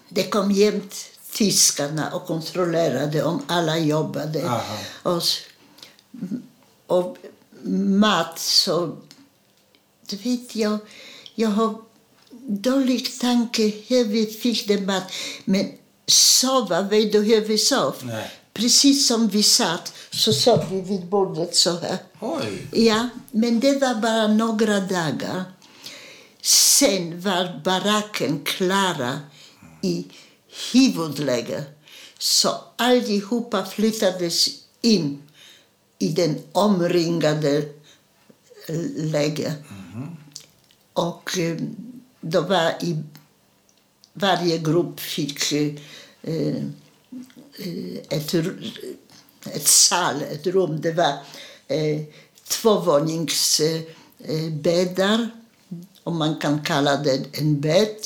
[0.09, 0.95] det kom jämt
[1.41, 4.49] tyskarna och kontrollerade om alla jobbade.
[4.49, 4.77] Aha.
[5.03, 5.23] Och,
[6.87, 7.17] och
[8.03, 8.97] mat så...
[10.09, 10.79] Du vet, jag,
[11.35, 11.75] jag har
[12.47, 15.03] dålig tanke hur vi fick det mat.
[15.45, 15.71] Men
[16.07, 17.95] sova, vet du hur vi sov?
[18.01, 18.31] Nej.
[18.53, 21.97] Precis som vi satt så sov vi vid bordet så här.
[22.19, 22.67] Oj.
[22.71, 25.43] Ja, men det var bara några dagar.
[26.41, 29.19] Sen var baracken klara
[29.81, 30.05] i
[30.73, 31.63] huvudläge.
[32.17, 34.49] Så allihopa flyttades
[34.81, 35.21] in
[35.99, 37.69] i den omringade
[38.95, 39.53] läge.
[40.93, 41.57] Och eh,
[42.21, 43.03] då var i
[44.13, 45.75] varje grupp fick eh,
[46.21, 46.55] eh,
[48.09, 48.33] ett,
[49.45, 50.81] ett sal, ett rum.
[50.81, 51.17] Det var
[51.67, 52.01] eh,
[52.47, 55.29] tvåvåningsbäddar,
[56.03, 57.97] om man kan kalla det en bädd.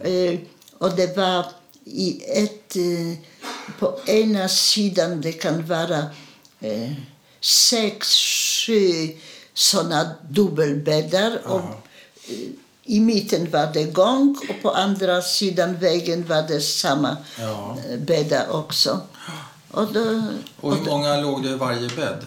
[0.00, 0.38] Eh,
[0.78, 1.46] och det var
[1.84, 2.76] i ett...
[2.76, 3.18] Eh,
[3.78, 6.06] på ena sidan det kan vara
[6.60, 6.92] eh,
[7.40, 8.08] sex,
[8.66, 9.10] sju
[9.54, 11.40] såna dubbelbäddar.
[11.46, 12.34] Och, eh,
[12.84, 17.76] I mitten var det gång och på andra sidan vägen var det samma Ja.
[17.90, 19.00] eh, bäddar också.
[19.70, 20.22] Och då,
[20.60, 22.26] Och hur många låg det i varje bädd?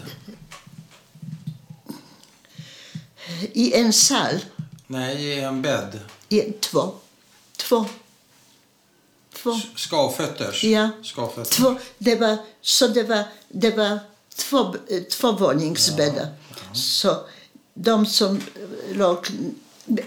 [3.52, 4.38] I en sal,
[4.86, 6.00] Nej, i en bädd.
[6.28, 6.94] i två.
[7.56, 7.86] Två.
[9.42, 9.60] Två.
[9.76, 10.64] Skavfötters?
[10.64, 10.90] Ja.
[11.02, 11.56] Skavfötters.
[11.56, 13.98] Två, det var, så det var, det var
[14.36, 14.74] två,
[15.10, 16.28] tvåvåningsbäddar.
[16.74, 17.16] Så
[17.74, 18.40] de som
[18.92, 19.26] låg...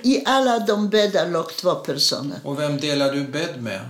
[0.03, 2.39] I alla de bäddar låg två personer.
[2.43, 3.81] Och vem delar du bädd med?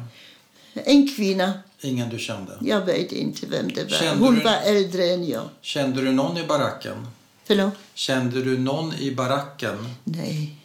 [0.74, 2.58] En kvinna, Ingen du kände?
[2.62, 3.90] jag vet inte vem det var.
[3.98, 5.50] Kände Hon du- var äldre än jag.
[5.62, 7.08] Kände du någon i baracken?
[7.46, 7.74] Förlåt?
[7.94, 9.96] Kände du någon i baracken?
[10.04, 10.56] Nej.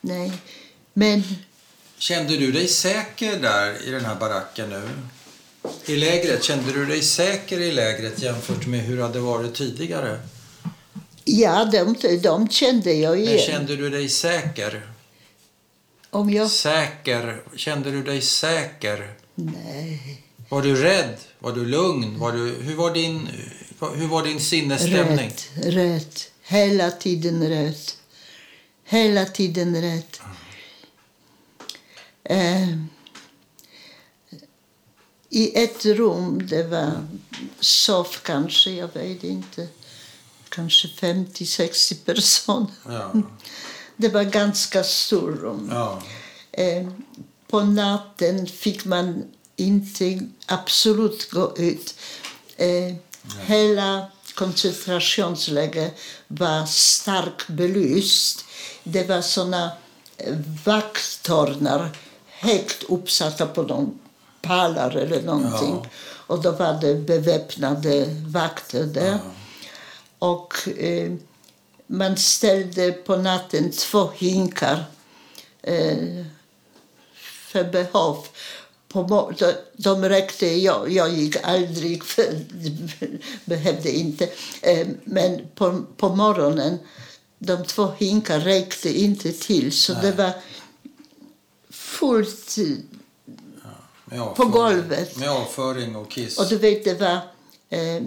[0.00, 0.32] Nej.
[0.92, 1.22] Men
[2.02, 4.88] Kände du dig säker där i den här baracken nu?
[5.86, 10.20] I lägret, kände du dig säker i lägret jämfört med hur det hade varit tidigare?
[11.24, 13.38] ja, de, de kände jag Men igen.
[13.38, 14.86] kände du dig säker?
[16.10, 16.50] Om jag...
[16.50, 17.42] Säker?
[17.56, 19.14] Kände du dig säker?
[19.34, 20.22] Nej.
[20.48, 21.16] Var du rädd?
[21.38, 22.18] Var du lugn?
[22.18, 23.28] Var du, hur, var din,
[23.94, 25.34] hur var din sinnesstämning?
[25.54, 26.30] Rätt, rätt.
[26.42, 27.96] Hela tiden rätt.
[28.84, 30.20] Hela tiden rätt.
[32.32, 32.68] Eh,
[35.28, 37.06] I ett rum, det var
[37.60, 39.68] sov kanske, jag vet inte,
[40.48, 42.66] kanske 50-60 personer.
[42.86, 43.12] Ja.
[43.96, 45.68] Det var ganska stort rum.
[45.72, 46.02] ja.
[46.52, 46.88] Eh,
[47.48, 49.24] på natten fick man
[49.56, 51.94] inte absolut gå ut.
[52.56, 52.94] Eh,
[53.40, 55.94] hela koncentrationslägret
[56.28, 58.44] var starkt belyst.
[58.84, 59.70] Det var såna
[60.64, 61.96] vakttornar
[62.42, 63.98] högt uppsatta på någon
[64.40, 65.80] pallar eller någonting.
[65.82, 65.86] Ja.
[66.26, 69.18] Och då var det beväpnade vakter där.
[70.18, 71.12] Och eh,
[71.86, 74.84] man ställde på natten två hinkar
[75.62, 76.24] eh,
[77.52, 78.26] för behov.
[78.88, 82.24] På, de, de räckte, jag, jag gick aldrig, för
[83.44, 84.28] behövde inte.
[84.62, 86.78] Eh, men på, på morgonen,
[87.38, 89.72] de två hinkar räckte inte till.
[89.72, 90.32] Så det var
[92.02, 92.56] fullt.
[94.04, 94.34] Med avföring.
[94.36, 95.16] På golvet.
[95.16, 96.38] Med avföring och kiss.
[96.38, 97.18] Och du vet, det var
[97.70, 98.02] eh,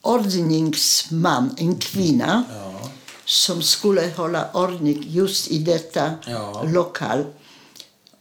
[0.00, 2.90] ordningsman, en kvinna Ja.
[3.24, 6.62] som skulle hålla ordning just i detta Ja.
[6.62, 7.24] lokal.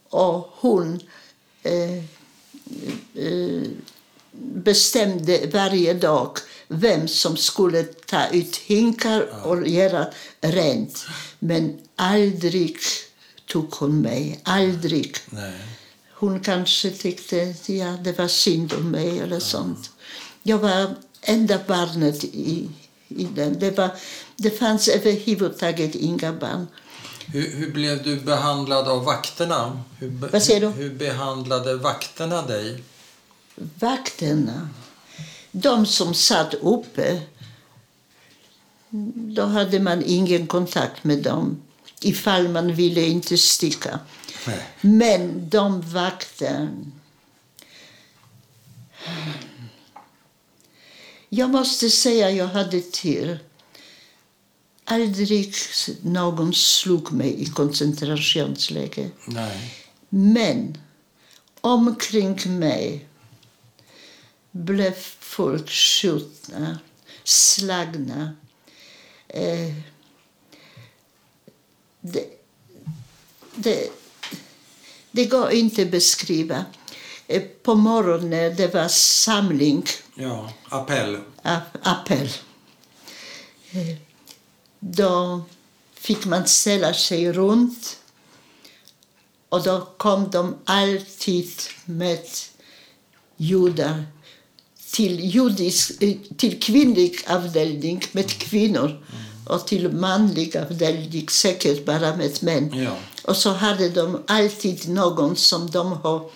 [0.10, 1.00] Och hon
[1.64, 1.98] eh,
[3.16, 3.62] eh,
[4.64, 10.08] bestämde varje dag vem som skulle ta ut hinkar och göra
[10.42, 11.06] rent.
[11.40, 12.78] Men aldrig
[13.52, 14.40] tog hon mig.
[14.44, 15.16] Aldrig.
[15.30, 15.54] Nej.
[16.14, 19.92] Hon kanske tyckte ja, det var synd om mig eller sånt.
[20.44, 22.70] Jag var enda barnet i,
[23.08, 23.60] i den.
[23.60, 23.90] Det, var,
[24.36, 26.68] det fanns överhuvudtaget inga barn.
[27.26, 29.84] Hur, hur blev du behandlad av vakterna?
[30.00, 30.68] Hur, Vad säger du?
[30.68, 32.84] Hur behandlade vakterna dig?
[33.56, 34.70] Vakterna,
[35.52, 37.22] de som satt uppe,
[39.14, 41.62] då hade man ingen kontakt med dem
[42.02, 44.00] ifall man ville inte sticka.
[44.48, 44.68] Nej.
[44.82, 46.70] Men de vakter...
[51.30, 53.40] Jag måste säga jag hade tur.
[54.86, 55.54] Aldrig
[56.02, 59.10] någon slog mig i koncentrationsläger.
[59.26, 59.86] Nej.
[60.10, 60.78] Men
[61.62, 63.08] omkring mig
[64.52, 66.80] blev folk skjutna,
[67.24, 68.36] slagna.
[69.28, 69.74] Eh,
[72.02, 72.26] det,
[73.56, 73.90] det,
[75.12, 76.66] det går inte att beskriva.
[77.28, 79.84] Eh, på morgonen det var samling,
[80.16, 81.18] Ja, appell.
[81.44, 82.30] a- appell.
[83.72, 83.98] Eh,
[84.80, 85.42] då
[85.94, 87.98] fick man ställa sig runt
[89.50, 91.50] och då kom de alltid
[91.86, 92.20] med
[93.38, 94.04] judar
[94.92, 99.06] till, judisk, eh, till kvinnlig avdelning med kvinnor
[99.52, 102.74] och till manlig avdelning säkert bara med män.
[102.74, 102.96] Ja.
[103.24, 106.30] Och så hade de alltid någon som de har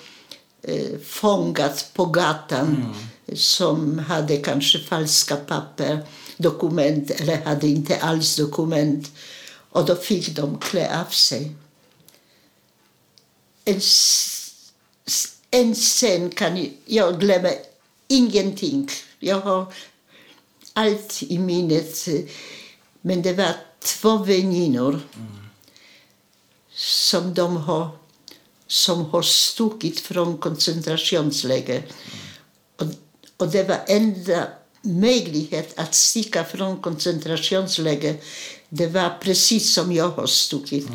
[0.61, 2.95] eh, fångat på gatan
[3.33, 5.99] som hade kanske falska papper,
[6.37, 9.11] dokument eller hade inte alls dokument.
[9.69, 11.51] Och då fick de klä av sig.
[13.65, 13.81] En,
[15.51, 17.53] en scen kan jag, jag glömmer
[18.07, 18.89] ingenting.
[19.19, 19.73] Jag har
[20.73, 22.07] allt i minnet.
[23.07, 25.01] Men det var två väninnor
[26.73, 27.89] som de har
[28.67, 31.85] som har stuckit från koncentrationsläger.
[32.75, 32.87] Och,
[33.37, 34.47] och det var enda
[34.81, 38.17] möjlighet att sticka från koncentrationsläger.
[38.69, 40.87] Det var precis som jag har stuckit.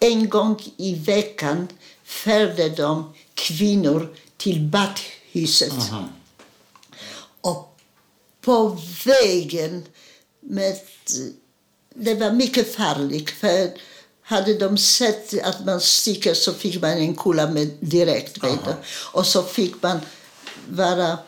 [0.00, 1.68] En gång i veckan
[2.04, 5.74] förde de kvinnor till badhuset.
[7.40, 7.78] Och
[8.40, 9.84] på vägen
[10.42, 10.76] med...
[11.94, 13.30] Det var mycket farligt.
[13.30, 13.70] För
[14.22, 18.44] hade de sett att man sticker så fick man en kula med direkt.
[18.44, 18.74] Vet du.
[19.12, 20.00] Och så fick man
[20.68, 21.18] vara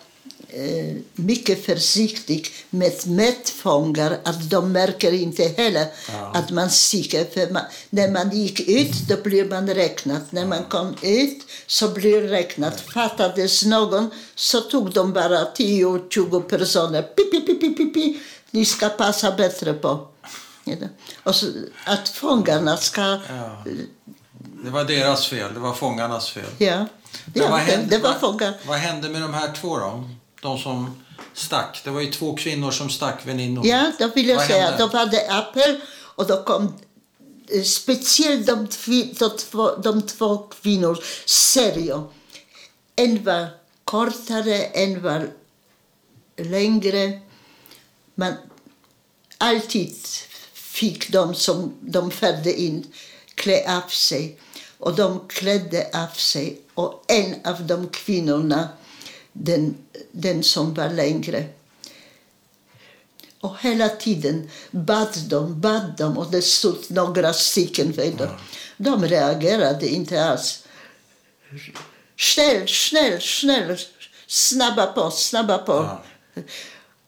[0.48, 4.18] eh, mycket försiktig med medfångar.
[4.24, 5.86] Att de märker inte heller
[6.34, 7.24] att man sticker.
[7.24, 10.20] För man, när man gick ut då blir man räknad.
[10.30, 12.80] När man kom ut så blir räknat.
[12.80, 17.02] Fattades någon så tog de bara 10-20 personer.
[17.02, 18.20] Pi, pi, pi, pi, pi, pi.
[18.54, 20.06] Ni ska passa bättre på.
[21.22, 21.46] Och så,
[21.84, 23.00] att fångarna ska...
[23.02, 23.64] Ja.
[24.64, 25.54] Det var deras fel.
[25.54, 26.44] Det var fångarnas fel.
[26.58, 26.86] Ja,
[27.34, 28.54] ja vad hände- det var fångar.
[28.66, 30.10] Vad hände med de här två då?
[30.42, 31.02] De som
[31.32, 31.80] stack.
[31.84, 33.66] Det var ju två kvinnor som stack väninnor.
[33.66, 34.62] Ja, då vill jag Vad säga.
[34.62, 34.78] hände?
[34.78, 36.74] Då var det appel och då kom
[37.48, 38.68] eh, speciellt de,
[39.18, 42.12] de, två, de två kvinnor, serio.
[42.96, 43.46] En var
[43.84, 45.28] kortare, en var
[46.36, 47.20] längre.
[48.14, 48.34] Men
[49.38, 49.96] alltid
[50.52, 52.92] fick de som de förde in
[53.34, 54.38] klä av sig.
[54.78, 56.60] Och de klädde av sig.
[56.74, 58.68] Och en av de kvinnorna,
[59.32, 59.76] den,
[60.12, 61.48] den som var längre,
[63.44, 67.92] och hela tiden bad de, bad de och det stod några stycken.
[67.92, 68.28] Vet du.
[68.76, 70.64] De reagerade inte alls.
[72.18, 73.78] Snäll, snäll, snäll,
[74.26, 75.98] snabba på, snabba på.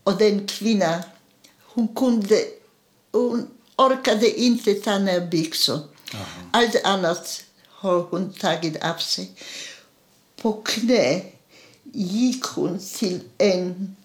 [0.07, 1.03] Och den kvinnan,
[1.63, 2.45] hon kunde,
[3.13, 5.81] hon orkade inte ta ner byxor.
[6.51, 9.31] Allt annat har hon tagit av sig.
[10.43, 11.23] På knä
[11.93, 13.97] gick hon till en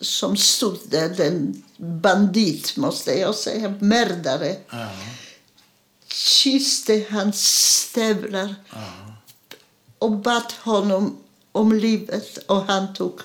[0.00, 4.56] som stod där, den bandit måste jag säga, mördare.
[4.70, 4.88] Ja.
[6.08, 7.44] Kysste hans
[7.80, 8.54] stövlar
[9.98, 11.18] och bad honom
[11.52, 13.20] om livet och han tog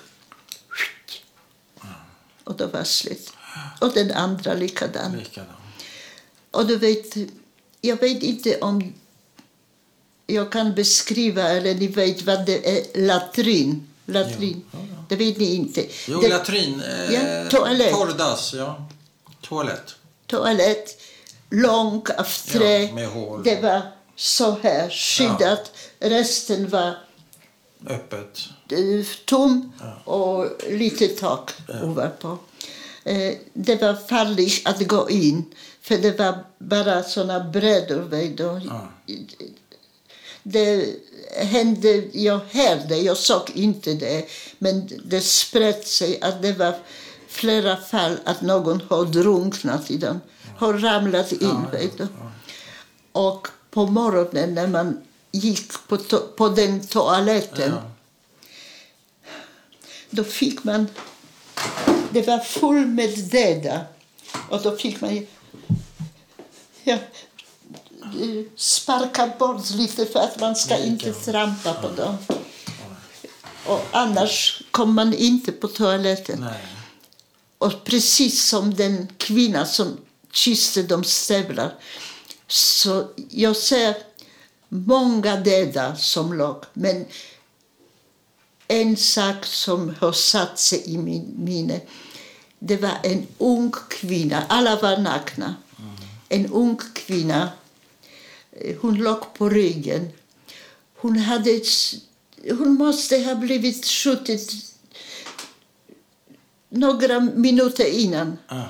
[2.44, 3.32] och det var slut.
[3.80, 5.16] Och den andra likadan.
[5.16, 5.50] Likadant.
[6.50, 7.16] Och du vet,
[7.80, 8.92] jag vet inte om
[10.26, 13.88] jag kan beskriva eller ni vet vad det är, latrin.
[14.06, 14.64] Latrin.
[15.08, 15.86] Det vet ni inte.
[16.08, 16.80] Jo, det, latrin.
[16.80, 17.92] Eh, Ja, toalett.
[17.92, 18.88] Torrdass, ja.
[19.40, 19.94] Toalett.
[20.26, 21.02] toalett,
[21.50, 22.82] lång av trä.
[22.82, 23.42] Ja, med hål.
[23.44, 23.82] Det var
[24.16, 25.72] så här skyddat.
[25.98, 26.94] Resten var
[27.86, 28.40] öppet?
[29.24, 29.72] Tom
[30.04, 31.50] och lite tak
[31.82, 32.38] ovanpå.
[33.04, 35.44] Eh, Det var farligt att gå in,
[35.80, 38.08] för det var bara såna brädor.
[40.42, 40.86] Det
[41.36, 44.26] hände, jag hörde, jag såg inte det,
[44.58, 46.74] men det spred sig att det var
[47.28, 50.20] flera fall att någon har drunknat i den,
[50.56, 51.66] har ramlat in.
[53.12, 55.00] Och på morgonen när man
[55.32, 55.96] gick på,
[56.36, 57.72] på den toaletten.
[60.12, 60.86] Då fick man...
[62.10, 63.80] Det var full med döda.
[64.48, 65.26] Och då fick man
[66.84, 66.98] ja,
[68.56, 72.18] sparka bort lite för att man ska inte trampa på dem.
[73.66, 76.40] Och annars kom man inte på toaletten.
[76.40, 76.66] Nej.
[77.58, 79.98] Och precis som den kvinna som
[80.32, 81.74] kysste de stövlar.
[82.46, 83.96] Så jag ser
[84.68, 86.64] många döda som låg.
[86.72, 87.06] Men
[88.72, 91.80] en sak som har satt sig i min minne.
[92.58, 94.44] Det var en ung kvinna.
[94.48, 95.54] Alla var nakna.
[96.28, 97.50] En ung kvinna.
[98.52, 100.08] eh, Hon låg på ryggen.
[100.96, 101.60] Hon, hade,
[102.58, 104.38] hon måste ha blivit skjuten
[106.68, 108.38] några minuter innan.
[108.48, 108.68] Ja.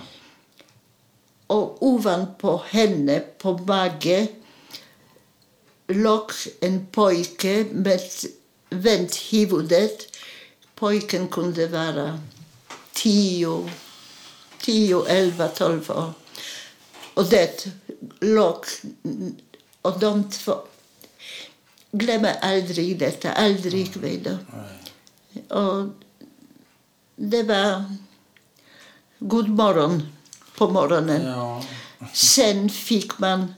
[1.47, 4.27] Och ovanpå henne, på mage,
[5.89, 6.31] låg
[6.61, 8.01] en pojke med
[8.73, 10.17] vänt huvudet.
[10.75, 12.19] Pojken kunde vara
[12.93, 13.71] tio,
[14.61, 16.13] tio, elva, tolv år.
[17.15, 17.67] Och det
[18.21, 18.65] låg...
[19.83, 20.55] Och de två...
[21.91, 23.97] Glömmer aldrig detta, aldrig.
[23.97, 24.39] Vet du.
[25.55, 25.89] Och
[27.17, 27.85] det var
[29.19, 30.03] god morgon
[30.57, 31.27] på morgonen.
[31.27, 31.65] Ja.
[32.13, 33.55] Sen fick man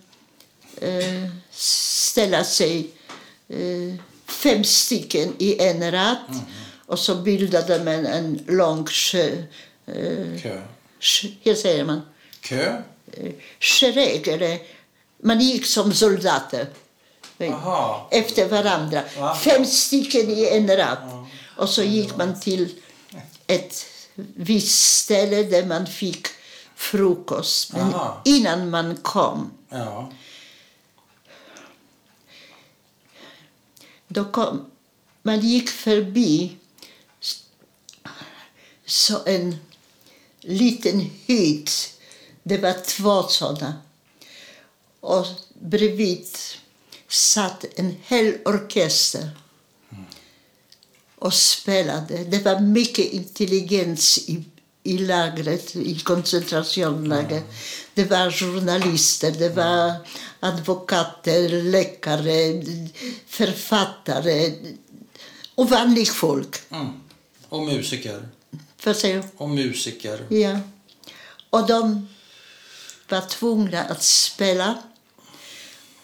[0.81, 2.91] eh, ställa sig
[3.49, 3.95] eh,
[4.35, 6.41] fem stycken i en rad.
[6.87, 9.29] Och så bildade man en lång sjö,
[9.87, 10.61] eh, Kö.
[11.01, 12.01] sjö, hur säger man?
[12.41, 12.83] Kö?
[13.13, 14.59] Eh, Schereg, eller
[15.23, 16.67] man gick som soldater.
[17.41, 18.09] Aha.
[18.11, 19.03] Efter varandra.
[19.19, 19.35] Va?
[19.35, 20.99] Fem stycken i en rad.
[21.57, 22.69] Och så gick man till
[23.47, 23.87] ett
[24.35, 26.27] visst ställe där man fick
[26.77, 27.73] frukost.
[27.73, 28.23] Men Aha.
[28.25, 30.13] innan man kom, Ja.
[34.15, 34.71] Då kom
[35.27, 36.57] man gick förbi
[38.87, 39.57] så en
[40.41, 42.01] liten hytt.
[42.43, 43.83] Det var två sådana.
[45.01, 46.27] Och bredvid
[47.09, 49.31] satt en hel orkester
[51.17, 52.25] och spelade.
[52.25, 54.45] Det var mycket intelligens i,
[54.85, 57.45] i lagret, i koncentrationslägret.
[57.95, 59.95] Det var journalister, det var
[60.41, 62.63] advokater, läkare,
[63.27, 64.53] författare
[65.55, 66.57] och vanligt folk.
[66.71, 66.93] Mm.
[67.49, 68.29] Och musiker.
[68.85, 69.29] Vad säger du?
[69.37, 70.27] Och musiker.
[70.29, 70.59] Ja.
[71.51, 72.09] Och de
[73.09, 74.83] var tvungna att spela.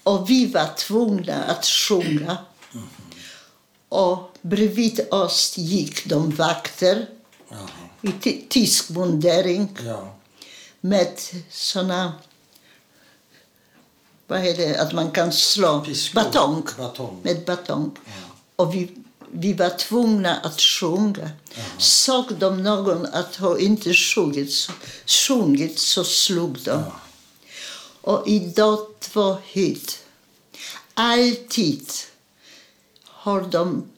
[0.02, 2.36] Och vi var tvungna att sjunga.
[3.88, 7.06] Och bredvid oss gick de vakter
[7.50, 7.79] Jaha.
[8.02, 10.14] I ty- tysk mundering Ja.
[10.80, 11.20] med
[11.50, 12.12] såna...
[14.26, 14.80] Vad är det?
[14.80, 15.80] Att man kan slå?
[15.80, 16.14] Piskor.
[16.22, 16.66] Batong.
[16.78, 17.20] Batong.
[17.22, 17.98] Med batong.
[18.56, 18.90] Och vi,
[19.32, 21.30] vi var tvungna att sjunga.
[21.78, 24.68] Såg de någon att ha inte sjungit
[25.06, 26.84] sjungit så slog de.
[28.00, 29.98] Och i de två hytt,
[30.94, 31.90] alltid
[33.04, 33.90] har de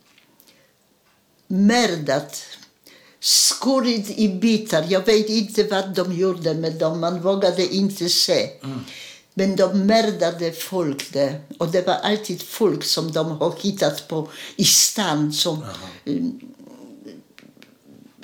[1.46, 2.42] mördat,
[3.22, 4.86] skurit i bitar.
[4.88, 8.50] Jag vet inte vad de gjorde med dem, man vågade inte se.
[9.34, 11.40] Men de mördade folk där.
[11.58, 15.64] Och det var alltid folk som de har hittat på i stan som
[16.04, 16.40] mm,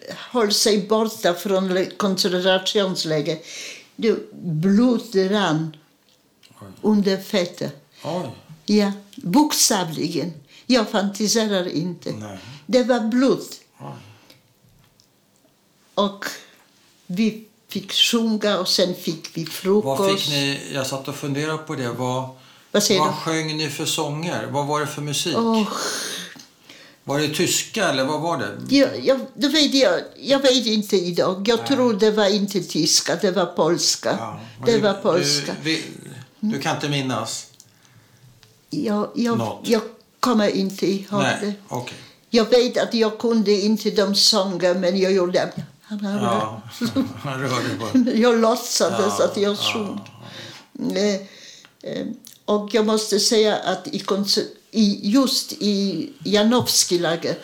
[0.09, 3.39] höll sig borta från koncentrationsläger.
[4.33, 5.77] Blod rann
[6.83, 7.71] under fötter.
[8.05, 8.31] Oj.
[8.65, 10.33] Ja, bokstavligen.
[10.67, 12.13] Jag fantiserar inte.
[12.13, 12.39] Nej.
[12.67, 13.43] Det var blod.
[13.79, 14.08] Oj.
[15.99, 16.25] Och
[17.07, 20.01] vi fick sjunga och sen fick vi frukost.
[20.01, 21.89] Vad fick ni, jag satt och funderade på det.
[21.89, 22.29] Vad,
[22.73, 24.47] Vad vad sjöng ni för sånger?
[24.51, 25.37] Vad var det för musik?
[25.39, 25.69] Åh,
[27.05, 28.77] Var det tyska eller vad var det?
[28.77, 31.49] jag, jag, det vet jag, jag vet inte idag.
[31.49, 34.17] Jag tror det var inte tyska, det var polska.
[34.19, 35.53] Ja, det du- var polska.
[35.63, 35.85] Du, vi,
[36.41, 37.47] du kan inte minnas?
[38.71, 39.83] Jag, jag, jag
[40.21, 41.39] kommer inte ihåg det.
[41.43, 41.97] Nej, okej.
[42.31, 45.53] Jag vet att jag kunde inte de sånger, men jag gjorde...
[45.91, 46.63] Ja,
[47.23, 48.11] han rörde på.
[48.15, 50.01] Jag låtsades Ja, att jag ja, sjöng.
[50.97, 51.15] Eh,
[51.93, 52.07] eh,
[52.45, 53.89] Och jag måste säga att
[54.71, 57.39] i just i Janowski-läger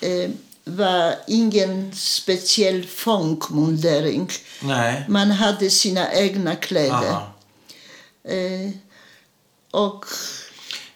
[0.00, 0.30] eh,
[0.64, 4.30] var ingen speciell fångmundering.
[4.62, 5.04] Nej.
[5.08, 7.20] Man hade sina egna kläder.
[8.24, 8.70] Eh,
[9.70, 10.04] och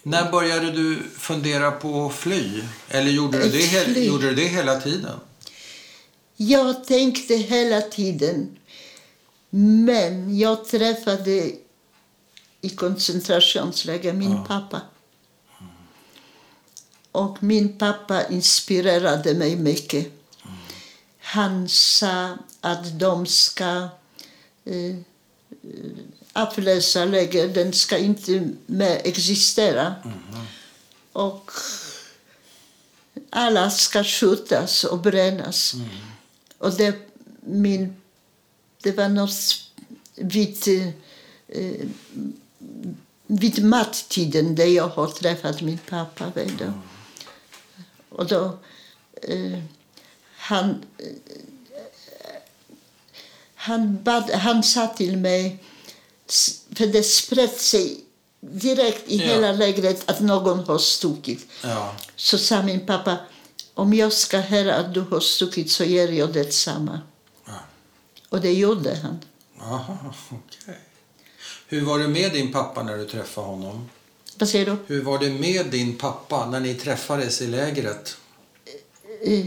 [0.03, 2.63] När började du fundera på att fly?
[2.89, 4.07] Eller gjorde du, det, fly.
[4.07, 5.21] gjorde du det hela tiden?
[6.49, 8.57] Jag tänkte hela tiden.
[9.51, 11.53] Men jag träffade
[12.61, 14.45] i koncentrationsläger min Ja.
[14.49, 14.81] pappa.
[17.13, 20.07] Och min pappa inspirerade mig mycket.
[21.19, 23.89] Han sa att de ska
[24.65, 24.97] eh,
[26.33, 29.95] avlösa läger, den ska inte mer existera.
[31.13, 31.51] Och
[33.31, 35.75] alla ska skjutas och brännas.
[36.61, 36.95] Och det,
[37.41, 37.97] min,
[38.83, 39.65] det var något
[40.15, 40.69] vid,
[41.49, 41.87] eh,
[43.27, 46.33] vid mattiden där jag har träffat min pappa.
[46.35, 46.73] Vet du.
[48.09, 48.59] Och då,
[49.23, 49.59] eh,
[50.37, 51.07] han, eh,
[53.55, 55.65] han, bad, han sa till mig,
[56.75, 58.05] för det spred sig
[58.41, 59.25] direkt i Ja.
[59.25, 61.47] hela lägret att någon har stuckit.
[61.63, 61.97] Ja.
[62.17, 63.19] Så sa min pappa,
[63.81, 67.01] om jag ska höra att du har stuckit så ger jag detsamma.
[67.47, 67.53] Ja.
[68.29, 69.19] Och det gjorde han.
[69.61, 69.97] Aha,
[70.29, 70.79] okej.
[71.69, 73.89] Hur var det med din pappa när du träffade honom?
[74.39, 74.77] Vad säger du?
[74.87, 78.17] Hur var det med din pappa när ni träffades i lägret?
[79.25, 79.45] Eh,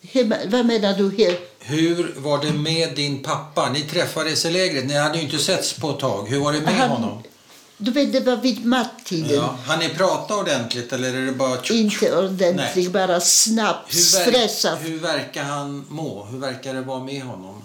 [0.00, 1.38] hur- vad menar du här?
[1.58, 3.70] Hur var det med din pappa?
[3.72, 4.86] Ni träffades i lägret.
[4.86, 6.28] Ni hade ju inte setts på ett tag.
[6.28, 7.22] Hur var det med Han- honom?
[7.78, 9.34] Du vet, det var vid mattiden.
[9.36, 9.58] Ja.
[9.66, 11.60] Han ni prata ordentligt eller är det bara...
[11.70, 12.88] Inte ordentligt, Nej.
[12.88, 14.78] bara snabbt, Hur, ver- stressat.
[14.82, 16.24] hur verkar han må?
[16.24, 17.64] Hur verkar det vara med honom?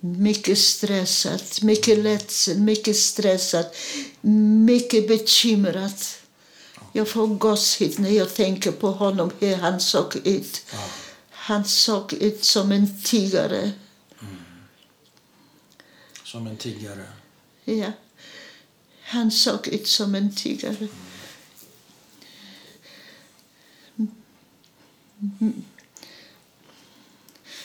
[0.00, 3.66] Mycket stressad, mycket ledsen, mycket stressad,
[4.66, 5.92] mycket bekymrad.
[6.92, 10.62] Jag får gåshud när jag tänker på honom, hur han såg ut.
[11.30, 13.70] Han såg ut som en tiggare.
[16.24, 17.04] Som en tiggare.
[17.64, 17.92] Ja.
[19.10, 20.88] Han såg ut som en tiggare.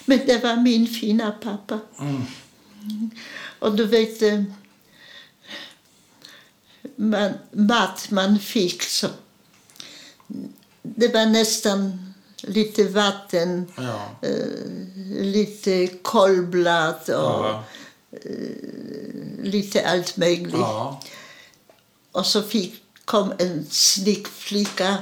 [0.04, 1.80] Men det var min fina pappa.
[2.00, 2.22] Mm.
[3.58, 4.42] Och du vet, eh,
[6.96, 9.08] man, mat man fick så...
[10.82, 12.12] Det var nästan
[12.42, 14.10] lite vatten, Ja.
[14.22, 17.64] eh, lite kolblad och Ja.
[19.42, 20.52] lite allt möjligt.
[20.52, 21.02] ja.
[22.16, 22.74] Och så fick,
[23.04, 24.96] kom en snygg flicka.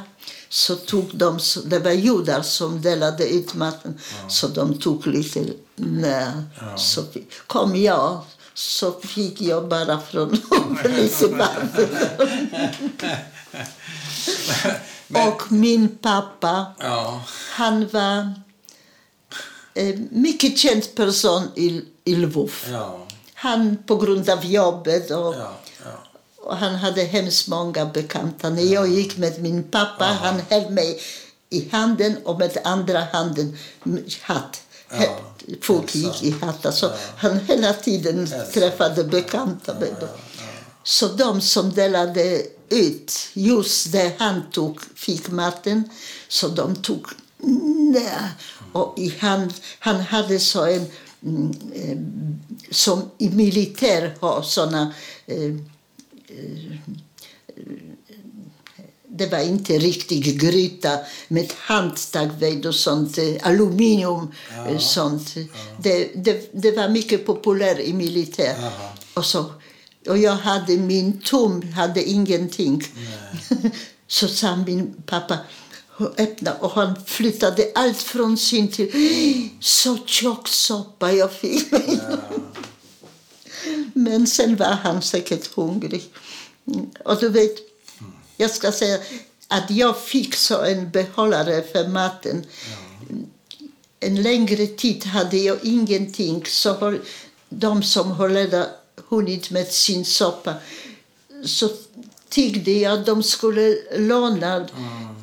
[0.48, 5.44] Så tog de, så- det var judar som delade ut maten, så de tog lite
[5.76, 6.44] när.
[6.76, 8.20] Så fick, kom jag,
[8.54, 10.28] så fick jag bara från
[11.38, 11.88] vatten.
[15.28, 17.22] Och min pappa, Ja.
[17.50, 18.32] han var
[19.74, 22.52] en mycket känd person i, i Lvov.
[22.72, 23.06] Ja.
[23.34, 25.34] Han på grund av jobbet och Ja.
[25.38, 25.54] Ja.
[26.44, 28.50] Och han hade hemskt många bekanta.
[28.50, 31.00] När jag gick med min pappa, han höll mig
[31.50, 33.58] i handen och med andra handen
[34.22, 34.62] hatt.
[34.90, 35.18] Ja,
[35.60, 36.70] Folk gick i hattar.
[36.70, 40.08] Så han hela tiden träffade bekanta dem.
[40.82, 45.88] Så de som delade ut, just där han tog, fick maten,
[46.28, 47.06] så de tog
[47.92, 48.28] nej.
[48.72, 50.86] Och i hand, han hade så en,
[51.22, 51.98] mm, eh,
[52.70, 54.94] som i militär har såna
[55.26, 55.54] eh,
[59.08, 60.98] det var inte riktigt gryta
[61.28, 62.30] med handtag
[62.66, 64.32] och sånt, eh, aluminium.
[64.68, 65.34] eh, sånt.
[65.78, 68.56] Det, det, det var mycket populärt i militär.
[69.14, 69.44] Och, så,
[70.08, 72.82] och jag hade min tum, hade ingenting.
[74.06, 75.38] så sa min pappa,
[76.16, 78.90] öppna och han flyttade allt från sin till
[79.60, 81.72] så tjock soppa jag fick.
[83.94, 86.04] Men sen var han säkert hungrig.
[86.66, 87.56] Mm, Och du vet,
[88.36, 88.98] jag ska säga
[89.48, 92.46] att jag fick så en behållare för maten.
[94.00, 96.42] En längre tid hade jag ingenting.
[96.46, 96.98] Så
[97.48, 98.66] de som har redan
[99.08, 100.54] hunnit med sin soppa
[101.44, 101.68] så
[102.28, 104.68] tiggde jag att de skulle låna.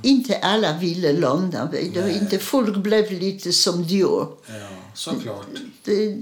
[0.04, 1.70] Inte alla ville låna.
[1.72, 2.12] du.
[2.12, 4.28] Inte folk blev lite som djur.
[4.48, 4.68] ja.
[4.96, 5.46] Såklart.
[5.84, 6.18] Det,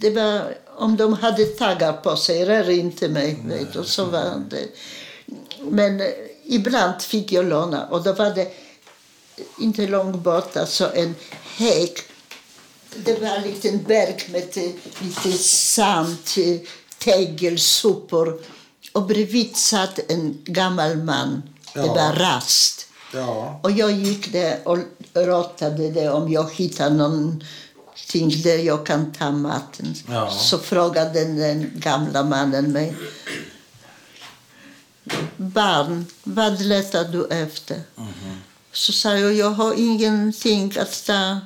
[0.00, 3.38] det var, om de hade taggar på sig, rör inte mig.
[3.44, 4.68] Vet du, så var det.
[5.70, 6.06] Men eh,
[6.44, 8.48] ibland fick jag låna och då var det
[9.60, 11.14] inte långt borta så en
[11.56, 11.98] häck.
[12.96, 14.70] Det var en liten berg med eh,
[15.00, 16.60] lite sand, eh,
[16.98, 18.40] tegel, sopor.
[18.92, 21.42] och bredvid satt en gammal man.
[21.74, 21.94] Det Ja.
[21.94, 22.86] var rast.
[23.14, 23.60] Ja.
[23.62, 24.78] Och jag gick där och
[25.14, 26.94] rådde det om jag hittade
[28.06, 29.94] någonting där jag kan ta maten.
[30.08, 30.30] Ja.
[30.30, 32.94] Så frågade den gamla mannen mig.
[35.36, 37.80] Barn, vad letar du efter?
[38.72, 41.40] Så sa jag, jag har ingenting att ta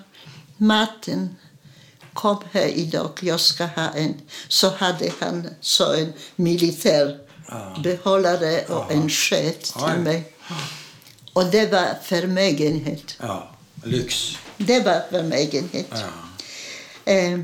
[0.56, 1.36] maten.
[2.12, 4.14] Kom här idag, jag ska ha en.
[4.48, 7.18] Så hade han så en militär
[7.82, 10.34] behållare och en sked till mig.
[11.32, 13.16] Och det var förmögenhet.
[13.20, 13.48] ja.
[13.84, 14.36] Lyx.
[14.56, 15.86] Det var förmögenhet.
[15.90, 15.98] Ja.
[17.04, 17.40] Eh,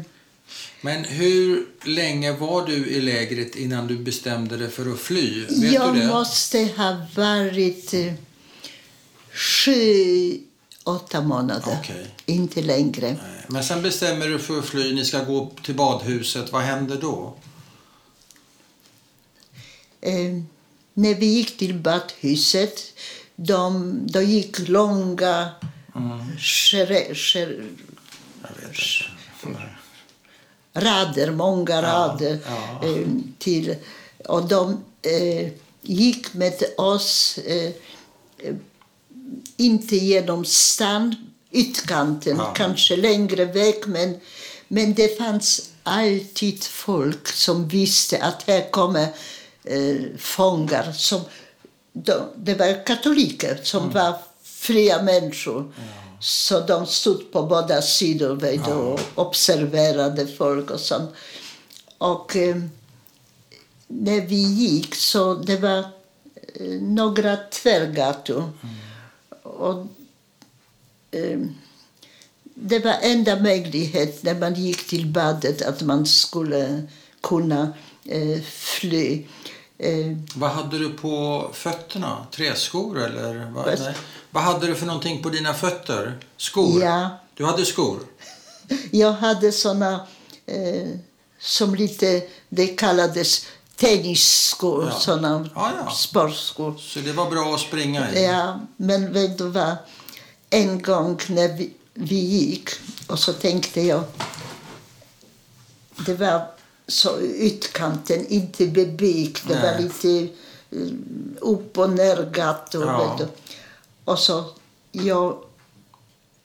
[0.80, 5.44] Men hur länge var du i lägret innan du bestämde dig för att fly?
[5.46, 8.12] Vet jag måste ha varit eh,
[9.32, 10.40] sju,
[10.84, 11.78] åtta månader.
[11.80, 12.14] Okej.
[12.26, 13.06] Inte längre.
[13.06, 13.44] Nej.
[13.48, 14.94] Men sen bestämmer du för att fly.
[14.94, 16.52] Ni ska gå till badhuset.
[16.52, 17.36] Vad händer då?
[20.00, 20.42] Eh,
[20.94, 22.92] när vi gick till badhuset,
[23.36, 25.50] de, då gick långa
[26.38, 27.64] skär, skär,
[28.42, 29.17] Jag vet inte.
[30.74, 32.88] Rader, många rader ja.
[32.88, 33.06] Eh,
[33.38, 33.76] till...
[34.24, 35.52] Och de eh,
[35.82, 37.72] gick med oss eh,
[39.56, 41.14] inte genom stan,
[41.50, 42.52] ytkanten, Ja.
[42.56, 44.20] kanske längre väg, men,
[44.68, 49.06] men det fanns alltid folk som visste att här kommer
[49.64, 50.92] eh, fångar.
[50.92, 51.20] Som,
[51.92, 55.72] de, det var katoliker som var fria människor.
[56.20, 61.10] Så de stod på båda sidor vet du, och observerade folk och sånt.
[61.98, 62.56] Och eh,
[63.88, 68.50] när vi gick så det var eh, några tvärgator.
[69.42, 69.86] Och,
[71.10, 71.38] eh,
[72.54, 76.82] det var enda möjlighet när man gick till badet att man skulle
[77.22, 77.72] kunna
[78.04, 79.24] eh, fly.
[79.78, 82.26] Eh, Vad hade du på fötterna?
[82.30, 83.50] Träskor eller?
[83.54, 83.94] Vad,
[84.30, 86.18] Vad- hade du för någonting på dina fötter?
[86.36, 86.82] Skor?
[86.82, 87.10] Ja.
[87.34, 87.98] Du hade skor?
[88.90, 90.06] Jag hade såna
[90.46, 90.88] eh,
[91.40, 93.46] som lite, det kallades
[93.76, 94.98] tennisskor, Ja.
[94.98, 95.90] såna Ja, ja.
[95.90, 96.74] sportskor.
[96.78, 98.24] Så det var bra att springa i?
[98.24, 99.76] Ja, men vet du vad?
[100.50, 102.68] En gång när vi, vi gick
[103.06, 104.04] och så tänkte jag,
[106.06, 106.42] det var
[106.88, 109.82] så ytkanten, inte bebyggt, det var Nej.
[109.82, 110.32] lite
[110.70, 110.88] eh,
[111.40, 112.86] upp och ner gator.
[112.86, 113.18] Ja.
[114.08, 114.44] Och så
[114.92, 115.38] jag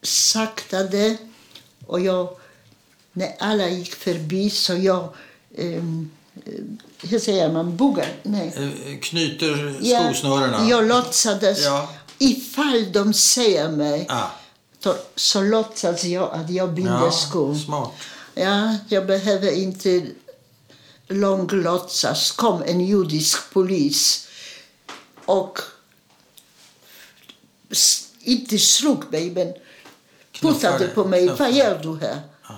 [0.01, 1.17] saktade
[1.87, 2.29] och jag,
[3.13, 5.09] när alla gick förbi så jag,
[5.57, 6.11] um,
[7.01, 8.13] hur säger man, buggar?
[8.23, 8.53] Nej.
[8.57, 10.69] Eh, Knyter Ja, skosnörena?
[10.69, 11.89] Jag låtsades, Ja.
[12.17, 14.27] ifall de ser mig, Ah.
[14.79, 17.55] så, så låtsas jag att jag binder Ja, skor.
[17.55, 17.91] smart.
[18.35, 20.05] Ja, jag behöver inte
[21.07, 22.31] lång låtsas.
[22.31, 24.27] kom en judisk polis
[25.25, 25.59] och
[28.19, 29.53] inte slog mig, men
[30.41, 31.27] puttade på mig.
[31.27, 31.49] knuffade.
[31.49, 32.21] Vad gör du här?
[32.43, 32.53] Ah.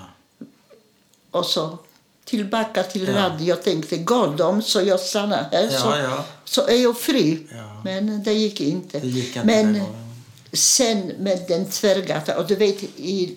[1.31, 1.77] Och så
[2.25, 3.13] tillbaka till Ja.
[3.15, 3.47] radio.
[3.47, 6.25] Jag tänkte, går de så jag stannar här Ja, så, ja.
[6.43, 7.47] så är jag fri.
[7.51, 7.81] Ja.
[7.83, 8.99] Men det gick inte.
[8.99, 9.81] Det gick inte men
[10.53, 13.35] sen med den tvärgatan, och du vet, i,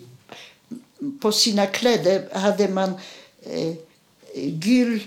[1.21, 2.93] på sina kläder hade man
[3.43, 3.73] eh,
[4.45, 5.03] gul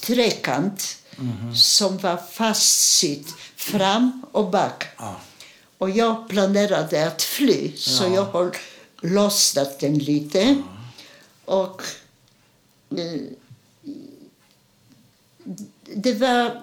[0.00, 1.56] trekant Mhm.
[1.56, 4.84] som var fastsydd fram och bak.
[4.96, 5.14] Ah.
[5.80, 8.14] Och jag planerade att fly, så Ja.
[8.14, 8.56] jag har
[9.00, 10.62] lossnat den lite.
[11.44, 11.82] Och
[12.96, 13.20] eh,
[15.94, 16.60] det var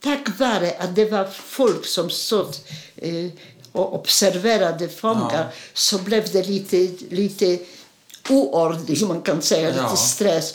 [0.00, 2.54] tack vare att det var folk som stod
[2.96, 3.26] eh,
[3.72, 5.50] och observerade fångar Ja.
[5.74, 6.76] så blev det lite,
[7.14, 7.58] lite
[8.30, 9.82] oordning, man kan säga, Ja.
[9.82, 10.54] lite stress.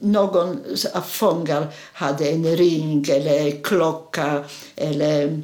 [0.00, 0.58] Någon
[0.94, 4.44] av fångar hade en ring eller klocka
[4.76, 5.42] eller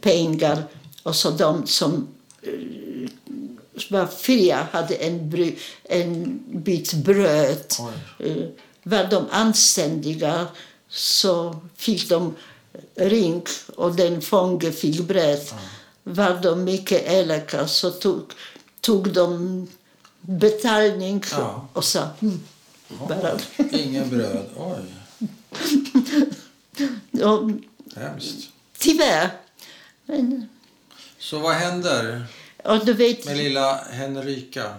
[0.00, 0.62] pengar.
[1.02, 2.08] Och så de som
[2.42, 3.10] eh,
[3.90, 7.74] var fria hade en, bry, en bit bröd.
[8.18, 8.26] Oj.
[8.30, 8.44] Eh,
[8.82, 10.46] Var de anständiga
[10.88, 12.34] så fick de
[12.94, 13.42] ring
[13.76, 15.40] och den fånge fick bröd.
[16.02, 18.22] Var de mycket elaka så tog,
[18.80, 19.66] tog de
[20.20, 21.68] betalning Ja.
[21.72, 22.40] och sa mm,
[23.08, 23.38] bara.
[23.72, 24.46] Ingen bröd.
[24.56, 24.84] Oj,
[27.24, 27.50] och,
[27.96, 28.48] hemskt.
[28.78, 29.30] tyvärr.
[30.10, 30.48] Men,
[31.18, 32.24] Så vad händer
[32.64, 34.74] och du vet, med lilla Henrika?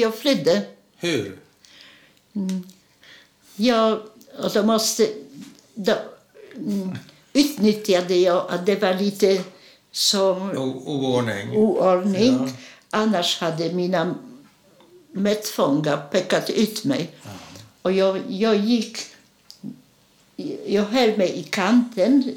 [0.00, 0.62] jag flydde.
[0.96, 1.38] Hur?
[3.56, 4.00] Jag,
[4.38, 5.08] och då måste,
[5.74, 5.94] då,
[6.56, 6.98] mm,
[7.32, 9.44] utnyttjade jag att det var lite
[10.56, 11.56] O- oordning?
[11.56, 12.32] oordning.
[12.46, 12.48] Ja.
[12.90, 14.14] Annars hade mina
[15.12, 17.10] medfångar pekat ut mig.
[17.82, 18.98] Och jag, jag gick
[20.66, 22.34] jag höll mig i kanten,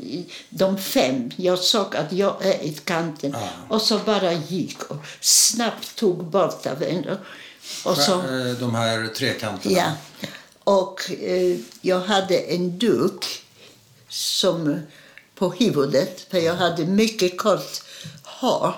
[0.50, 1.32] de fem.
[1.36, 3.32] Jag såg att jag är i kanten.
[3.32, 3.50] Ja.
[3.70, 7.06] Och så bara gick och snabbt tog bort av en.
[7.86, 9.76] Och så, Eh, De här trekanterna.
[9.78, 9.92] ja.
[10.64, 13.26] Och eh, jag hade en duk
[14.10, 14.80] som
[15.36, 17.82] på huvudet, för jag hade mycket kort
[18.24, 18.74] hår.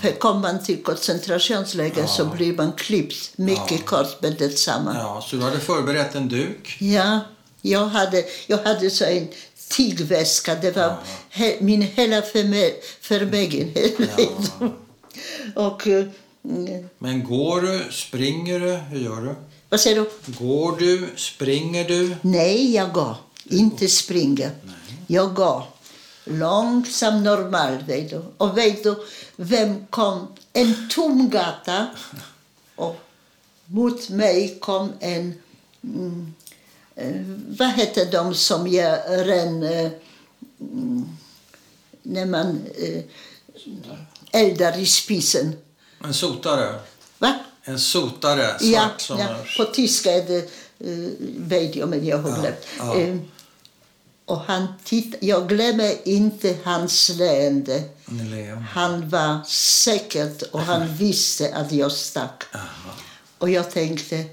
[0.00, 4.94] För kommer man till koncentrationsläger så blir man klippt mycket kort med detsamma.
[4.98, 6.76] Ja, så du hade förberett en duk.
[6.80, 7.20] Ja,
[7.62, 9.28] jag hade, jag hade så en
[9.68, 10.54] tygväska.
[10.54, 10.96] Det var
[11.30, 13.94] he, min hela förmö- förmögenhet.
[15.54, 16.06] Och, eh,
[16.98, 19.34] Men går du, springer du, hur gör du?
[19.68, 20.10] vad säger du?
[20.46, 22.16] Går du, springer du?
[22.22, 23.14] Nej, jag går.
[23.44, 24.50] Inte springa.
[25.06, 25.62] Jag går.
[26.24, 28.22] Långsam, normal, vet du.
[28.36, 29.04] Och vet du
[29.36, 30.26] vem kom?
[30.52, 31.86] En tom gata.
[32.76, 32.96] Och
[33.66, 35.34] mot mig kom en...
[35.84, 36.34] Mm,
[37.48, 39.62] vad heter de som gör en...
[39.62, 39.90] Eh,
[40.60, 41.08] mm,
[42.02, 43.02] när man eh,
[44.32, 45.56] eldar i spisen.
[46.04, 46.80] En sotare?
[47.18, 47.38] Va?
[47.64, 49.18] En sotare, svart Ja, som...
[49.18, 50.50] ja, på tyska är det
[51.56, 52.66] uh, jag, men jag har glömt.
[52.78, 52.98] ja.
[52.98, 53.16] Eh,
[54.24, 57.82] och han titt, jag glömmer inte hans leende.
[58.70, 62.44] Han var säkert och han visste att jag stack.
[63.38, 64.24] Och jag tänkte,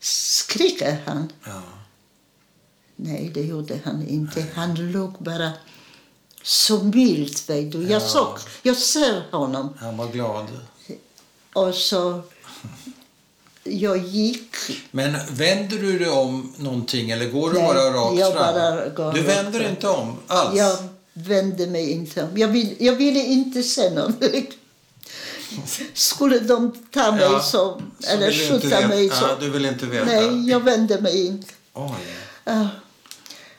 [0.00, 1.32] skriker han?
[1.44, 1.62] Ja.
[2.96, 4.44] Nej, det gjorde han inte.
[4.54, 5.50] Han låg bara
[6.42, 7.82] så milt, vet du.
[7.82, 8.00] Jag, Ja.
[8.08, 9.74] såg, jag ser honom.
[9.78, 10.46] Han var glad.
[11.52, 12.22] Och så...
[13.64, 14.56] Jag gick
[14.90, 18.54] Men vänder du dig om någonting eller går du Nej, bara rakt jag fram?
[18.54, 20.58] bara går du vänder inte om alls?
[20.58, 20.76] Jag
[21.12, 22.36] vände mig inte om.
[22.38, 24.14] Jag, vill, jag ville inte se någon.
[25.94, 29.24] Skulle de ta mig Ja, så eller skjuta mig så...
[29.24, 30.04] Ja, du vill inte veta?
[30.04, 31.52] Nej, jag vände mig inte.
[31.74, 31.90] Oj,
[32.44, 32.66] Ah,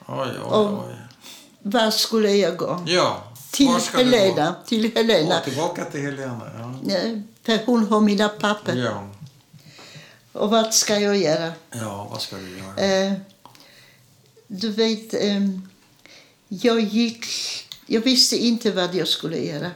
[0.08, 0.68] oj, oj.
[0.88, 0.96] Oj.
[1.62, 2.84] var skulle jag gå?
[2.88, 4.56] Ja, Till Helena.
[4.66, 4.92] Till?
[4.96, 5.36] Helena.
[5.38, 6.42] Åh, tillbaka till Helena.
[6.88, 7.00] Ja.
[7.44, 8.76] För hon har mina papper.
[8.76, 9.08] Ja.
[10.34, 11.52] Och vad ska jag göra?
[11.72, 13.06] ja, vad ska du göra?
[13.08, 13.14] Eh,
[14.48, 15.42] du vet, eh,
[16.48, 17.26] jag gick...
[17.86, 19.72] Jag visste inte vad jag skulle göra.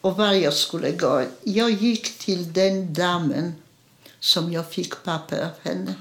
[0.00, 1.24] Och var jag skulle gå.
[1.42, 3.54] Jag gick till den damen
[4.20, 5.94] som jag fick papper av henne.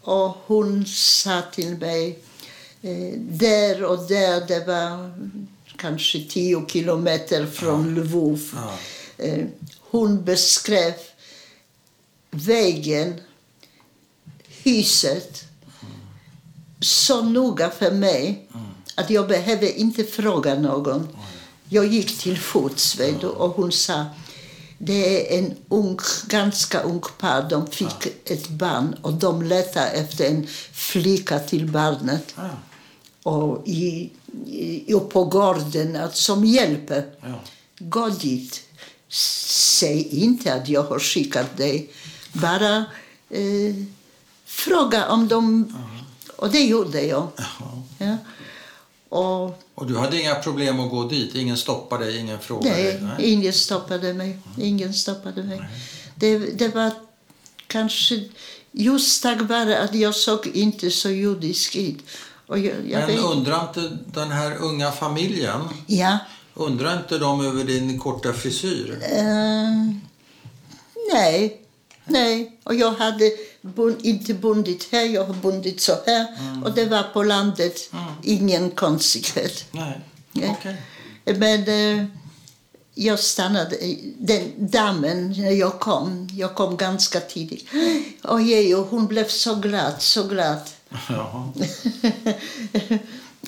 [0.00, 2.18] Och hon sa till mig,
[2.82, 5.12] eh, där och där, det var
[5.76, 8.40] kanske tio kilometer från Lvov.
[8.54, 8.78] Ja.
[9.24, 9.46] Eh,
[9.80, 10.94] hon beskrev
[12.30, 13.20] vägen,
[14.48, 15.44] huset
[16.80, 18.48] så noga för mig
[18.94, 21.08] att jag behövde inte fråga någon.
[21.68, 24.04] Jag gick till fots och hon sa
[24.78, 27.48] det är en ung, ganska ung par.
[27.50, 32.34] De fick ett barn och de letar efter en flicka till barnet.
[32.36, 32.50] Ja.
[33.22, 34.10] Och i,
[34.46, 37.06] i, och på gården att, som hjälper.
[37.20, 37.40] Ja.
[37.78, 38.62] Gå dit.
[39.08, 41.90] Säg inte att jag har skickat dig.
[42.32, 42.76] Bara
[43.30, 43.74] eh,
[44.44, 45.74] fråga om de...
[46.36, 47.28] Och det gjorde jag.
[47.36, 47.82] Ja.
[47.98, 48.16] Ja.
[49.08, 51.34] Och Och du hade inga problem att gå dit?
[51.34, 52.18] Ingen stoppade dig?
[52.18, 53.00] Ingen frågade nej, dig?
[53.02, 53.32] Nej.
[53.32, 54.38] ingen stoppade mig.
[54.58, 55.60] Ingen stoppade mig.
[56.14, 56.90] Det, det var
[57.66, 58.24] kanske
[58.72, 61.98] just tack vare att jag såg inte så judisk ut.
[62.46, 66.18] Och jag, jag Men undrar inte den här unga familjen, ja.
[66.54, 68.98] undrar inte de över din korta frisyr?
[69.02, 69.94] Eh,
[71.12, 71.60] nej,
[72.04, 72.58] nej.
[72.64, 73.30] Och jag hade
[73.62, 76.26] bund, inte bundit här, jag har bundit så här.
[76.64, 77.90] Och det var på landet,
[78.22, 79.64] ingen konstighet.
[79.72, 80.00] Nej,
[80.32, 80.56] Nej.
[80.58, 80.76] okej.
[81.38, 81.68] Men
[82.00, 82.06] eh,
[82.94, 87.68] jag stannade, i- den damen, när jag kom, jag kom ganska tidigt.
[88.24, 90.60] Ojej, och hon blev så glad, så glad.
[91.08, 91.52] Ja.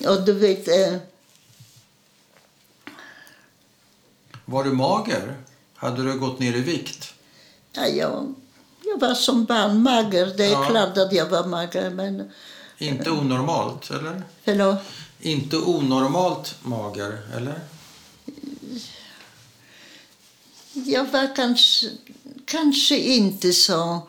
[0.09, 0.97] och du vet, eh,
[4.45, 5.37] Var du mager?
[5.75, 7.13] Hade du gått ner i vikt?
[7.73, 8.35] ja, jag,
[8.91, 10.33] jag var som barn mager.
[10.37, 10.65] Det är Ja.
[10.69, 12.31] klart att jag var mager, men
[12.77, 14.21] Inte onormalt, eller?
[14.43, 14.77] förlåt.
[15.19, 17.59] Inte onormalt mager, eller?
[20.73, 21.87] Jag var kanske,
[22.45, 24.01] kanske inte så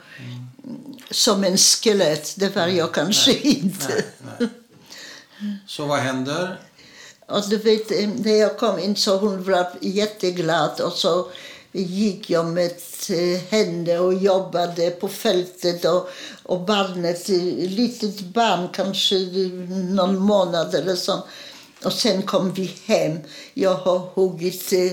[1.10, 2.34] som en skelett.
[2.36, 4.04] Det var jag kanske inte.
[4.38, 4.48] Nej,
[5.40, 5.56] nej.
[5.66, 6.60] Så vad händer?
[7.26, 11.28] Och du vet, eh, när jag kom in så hon var jätteglad och så
[11.72, 12.72] gick jag med
[13.48, 16.08] henne och jobbade på fältet och,
[16.42, 19.14] och barnet, litet barn, kanske
[19.94, 21.22] någon månad eller så.
[21.84, 23.18] Och sen kom vi hem.
[23.54, 24.92] Jag har huggit eh,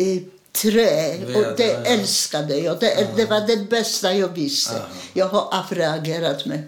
[0.00, 0.22] eh,
[0.52, 1.16] trä.
[1.34, 2.80] Och det älskade jag.
[2.80, 4.74] Det, det var det bästa jag visste.
[4.74, 4.82] Ja.
[5.12, 6.62] Jag har avreagerat med.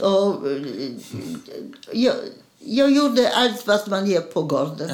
[0.00, 0.36] och,
[1.92, 2.14] jag,
[2.58, 4.90] jag gjorde allt vad man gör på gården.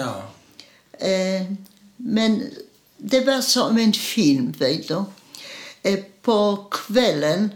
[0.98, 1.43] Eh,
[1.97, 2.51] men
[2.97, 5.05] det var som en film, vet du.
[5.82, 7.51] Eh, på kvällen,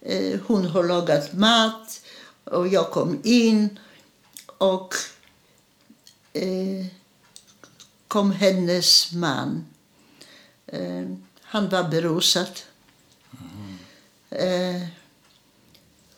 [0.00, 2.00] eh, hon har lagat mat
[2.44, 3.78] och jag kom in
[4.58, 4.94] och
[6.32, 6.86] eh,
[8.08, 9.64] kom hennes man.
[10.66, 11.06] Eh,
[11.42, 12.60] han var berusad.
[14.30, 14.82] Eh,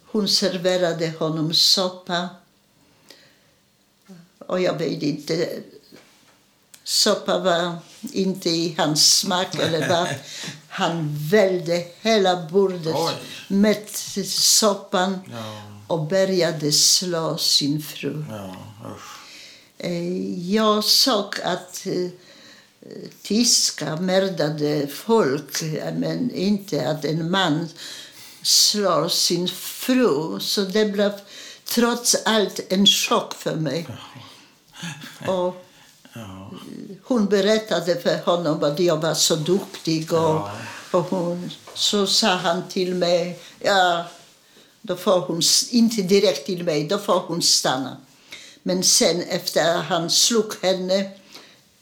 [0.05, 2.29] hon serverade honom soppa.
[4.39, 5.63] Och jag vet inte,
[6.89, 7.77] soppa var
[8.13, 10.09] inte i hans smak eller vad.
[10.69, 13.13] Han välde hela bordet Oj.
[13.49, 13.89] med
[14.29, 15.63] soppan Ja.
[15.87, 18.25] och började slå sin fru.
[18.31, 18.57] Ja.
[19.79, 22.11] Eh, Jag såg att eh,
[23.23, 25.63] tyska mördade folk,
[25.97, 27.69] men inte att en man
[28.43, 30.41] slår sin fru.
[30.41, 31.13] Så det blev
[31.65, 33.87] trots allt en chock för mig.
[35.27, 35.66] Och
[36.17, 36.51] Ja.
[37.05, 40.13] hon berättade för honom att jag var så duktig.
[40.13, 40.51] Och, Ja.
[40.91, 44.05] och hon, så sa han till mig, ja,
[44.83, 47.97] då får hon, inte direkt till mig, då får hon stanna.
[48.63, 51.11] Men sen efter att han slog henne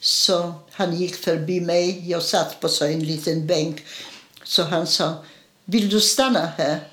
[0.01, 2.11] så han gick förbi mig.
[2.11, 3.85] Jag satt på så en liten bänk.
[4.45, 5.15] Så han sa,
[5.65, 6.89] vill du stanna här?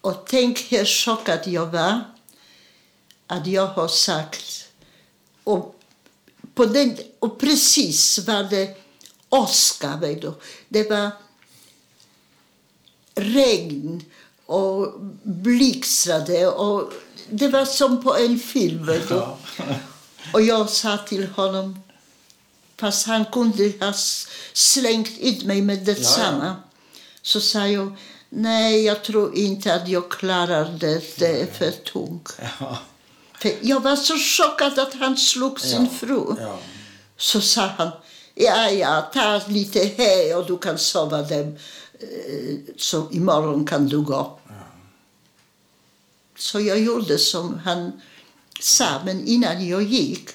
[0.00, 2.00] Och tänk hur chockad jag var
[3.26, 4.47] att jag har sagt
[5.48, 5.74] och,
[6.54, 8.76] på den, och precis var det
[9.28, 10.32] åska, vet du.
[10.68, 11.10] Det var
[13.14, 14.04] regn
[14.46, 16.46] och blixtrade.
[16.46, 16.92] Och
[17.30, 19.14] det var som på en film, vet du.
[19.14, 19.38] Ja.
[20.32, 21.80] Och jag sa till honom,
[22.76, 23.92] fast han kunde ha
[24.52, 26.56] slängt ut mig med detsamma.
[27.22, 27.96] Så sa jag,
[28.28, 32.36] nej, jag tror inte att jag klarar det, det är för tungt.
[32.60, 32.78] Ja.
[33.40, 36.34] För jag var så chockad att han slog sin fru.
[37.16, 37.90] Så sa han,
[38.34, 41.58] ja, ja, ta lite här och du kan sova där.
[42.00, 44.38] eh, Så imorgon kan du gå.
[46.38, 48.00] Så jag gjorde som han
[48.60, 50.30] sa, men innan jag gick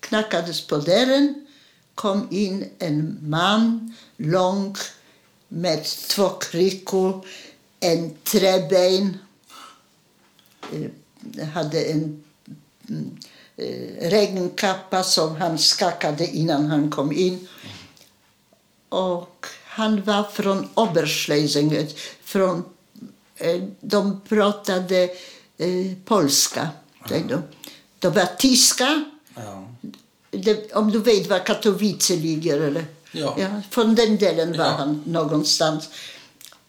[0.00, 1.46] knackades på dörren,
[1.94, 4.76] kom in en man, lång,
[5.48, 7.26] med två kryckor,
[7.80, 9.18] en träben,
[10.72, 10.90] eh,
[11.54, 12.24] hade en
[12.88, 13.16] mm,
[13.56, 17.48] eh, regnkappa som han skakade innan han kom in.
[18.88, 21.86] Och han var från Oberschlesien,
[22.24, 22.64] från,
[23.36, 25.02] eh, de pratade
[25.58, 26.68] eh, polska.
[27.08, 27.38] du.
[27.98, 29.04] De var tyska,
[29.36, 29.68] Ja.
[30.30, 32.60] det, om du vet var Katowice ligger.
[32.60, 32.84] Eller?
[33.12, 33.60] Ja.
[33.70, 34.70] från den delen var Ja.
[34.70, 35.88] han någonstans.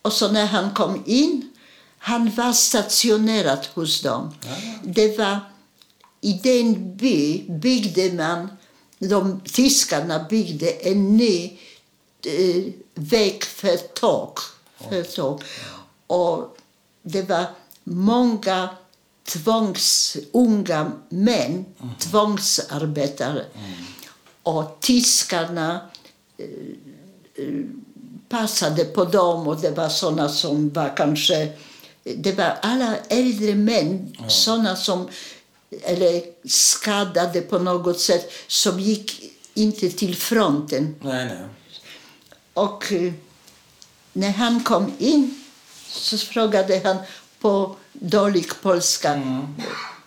[0.01, 1.49] Och så när han kom in,
[2.05, 4.33] han var stationerad hos dem.
[4.41, 4.55] Ja.
[4.83, 5.39] Det var,
[6.21, 8.49] I den by byggde man,
[8.99, 11.59] de tyskarna byggde en ny
[12.25, 12.63] eh,
[12.93, 14.39] väg för tåg.
[14.89, 15.43] För tåg.
[16.07, 16.57] Och
[17.01, 17.45] det var
[17.83, 18.69] många
[19.23, 21.65] tvångs, unga män,
[21.99, 23.45] tvångsarbetare.
[24.43, 25.81] Och tyskarna
[26.37, 26.45] eh,
[27.45, 27.65] eh,
[28.29, 31.53] passade på dem och det var såna som var kanske...
[32.05, 35.09] Det var alla äldre män, såna som
[35.83, 40.95] eller skadade på något sätt, som gick inte till fronten.
[41.01, 41.45] Nej, nej.
[42.53, 43.13] Och eh,
[44.13, 45.43] när han kom in
[45.87, 46.97] så frågade han
[47.39, 49.21] på dålig polska.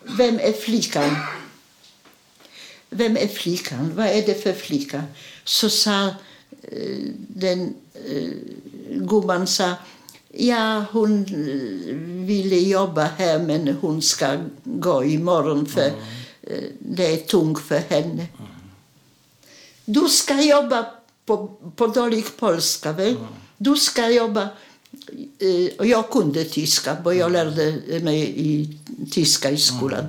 [0.02, 1.16] Vem är flickan?
[2.90, 3.92] Vem är flickan?
[3.96, 5.04] Vad är det för flicka?
[5.44, 6.06] Så sa
[6.62, 6.98] eh,
[7.28, 8.30] den eh,
[8.88, 9.74] gumman sa,
[10.32, 11.24] ja hon
[12.26, 15.86] ville jobba här men hon ska gå imorgon för
[16.42, 18.26] eh, det är tungt för henne.
[19.84, 20.86] Du ska jobba
[21.26, 23.16] på, på dålig polska, väl?
[23.56, 24.42] Du ska jobba...
[25.38, 28.78] eh, Och jag kunde tyska, för jag lärde mig i
[29.10, 30.06] tyska i skolan.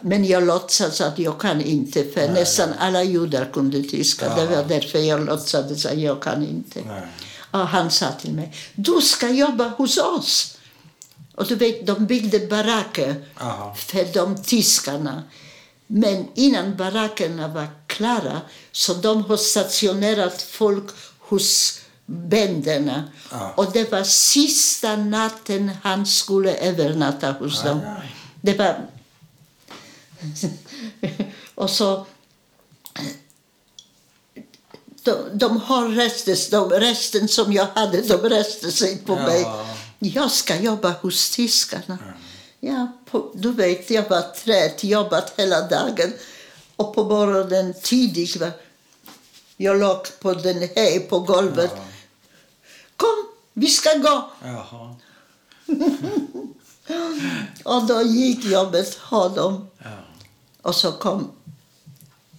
[0.00, 4.34] Men jag låtsades att jag kan inte, för nästan alla judar kunde tyska.
[4.36, 6.80] Det var därför jag låtsades att jag kan inte.
[6.86, 7.02] Nej.
[7.52, 10.58] Och han sa till mig, du ska jobba hos oss.
[11.34, 13.74] Och du vet, de byggde baracker Aha.
[13.74, 15.22] för de tyskarna.
[15.86, 18.40] Men innan barackerna var klara
[18.72, 23.04] så de har stationerat folk hos bönderna.
[23.30, 23.52] Ja.
[23.56, 27.78] Och det var sista natten han skulle övernatta hos dem.
[27.78, 28.16] Aj, aj.
[28.40, 28.86] Det var
[31.54, 32.06] och så...
[35.02, 39.22] De, de har restes, de resten som jag hade, de reste sig på Ja.
[39.26, 39.46] mig.
[39.98, 41.98] Jag ska jobba hos tyskarna.
[42.60, 46.12] Ja, på, du vet, jag var trött, jobbat hela dagen.
[46.76, 48.50] Och på morgonen tidigt var
[49.56, 51.72] jag låg på den här på golvet.
[51.76, 51.82] Ja.
[52.96, 54.30] Kom, vi ska gå.
[54.44, 54.96] Jaha.
[57.64, 59.68] Och då gick jag med honom.
[59.78, 59.90] Ja.
[60.62, 61.30] Och så kom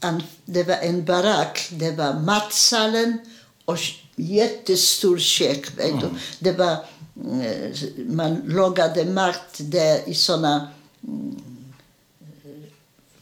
[0.02, 1.68] en, det var en barack.
[1.72, 3.18] Det var matsalen
[3.66, 3.78] och
[4.16, 5.78] jättestor kök.
[5.78, 6.10] Du.
[6.40, 10.68] Det var, eh, man lagade mat där i såna
[11.04, 11.36] mm,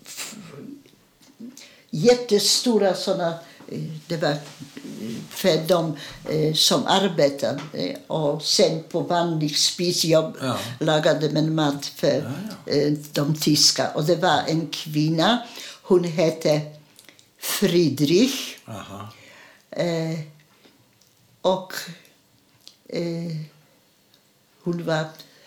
[0.06, 0.36] f-
[1.90, 3.28] jättestora såna
[3.68, 4.38] eh, det var eh,
[5.30, 5.98] för de
[6.30, 7.60] eh, som arbetade.
[7.74, 10.58] Eh, Och sen på vanlig spis jag Ja.
[10.80, 12.34] lagade man mat för
[12.66, 13.90] Ja, eh, de tyska.
[13.92, 15.38] Och det var en kvinna.
[15.84, 16.62] Hon hette
[17.42, 18.58] Friedrich.
[19.70, 20.20] Eh,
[21.42, 21.74] och
[22.90, 23.36] eh,
[24.64, 25.06] hon var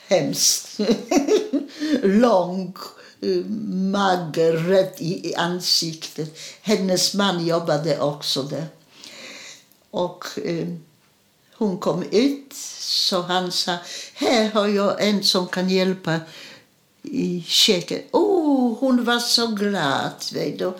[0.08, 0.78] hemskt
[2.02, 2.74] lång,
[3.20, 6.38] eh, mager, rätt i, i ansiktet.
[6.62, 8.66] Hennes man jobbade också där.
[9.90, 10.68] Och eh,
[11.54, 13.76] hon kom ut, så han sa
[14.14, 16.20] här har jag en som kan hjälpa
[17.02, 18.08] i köket.
[18.12, 20.12] Oh, hon var så glad.
[20.32, 20.72] Vet du.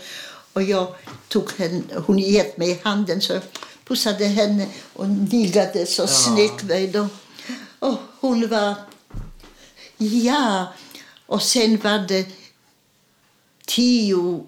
[0.55, 0.95] Och jag
[1.29, 3.43] tog henne, hon gett mig handen så jag
[3.85, 6.63] pussade henne och niggade så snyggt.
[6.63, 7.09] Vet du.
[7.79, 8.75] Och hon var...
[9.97, 10.73] Ja,
[11.27, 12.27] och sen var det
[13.67, 14.47] tio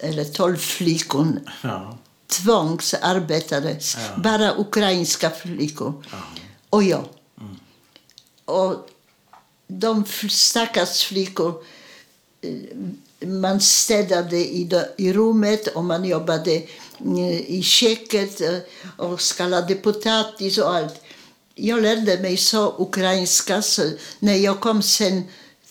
[0.00, 1.98] eller tolv flickor Ja.
[2.26, 3.80] tvångsarbetade.
[3.96, 4.16] Ja.
[4.22, 6.04] Bara ukrainska flickor.
[6.10, 6.18] Ja.
[6.70, 7.04] Och jag.
[8.44, 8.88] Och
[9.66, 11.64] de stackars flickor...
[13.26, 18.58] Man städade i, i rummet och man jobbade eh, i köket eh,
[18.96, 21.00] och skallade potatis och allt.
[21.54, 25.22] Jag lärde mig så ukrainska så när jag kom sen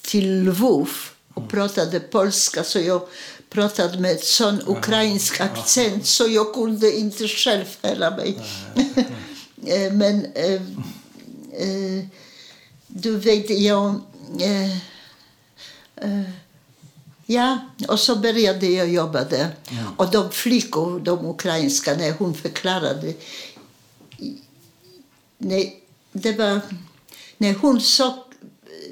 [0.01, 0.89] till Lvov
[1.33, 3.01] och pratade polska så jag
[3.49, 8.37] pratade med sån ukrainsk accent så jag kunde inte själv höra mig.
[9.65, 10.61] Eh, Men eh,
[11.53, 12.05] eh,
[12.87, 14.01] du vet, jag...
[14.39, 14.77] Eh,
[17.25, 19.55] ja, och så började jag jobba där.
[19.97, 23.13] Och de flickor, de ukrainska, när hon förklarade...
[25.37, 26.59] Nej, det var...
[27.37, 28.13] När hon så,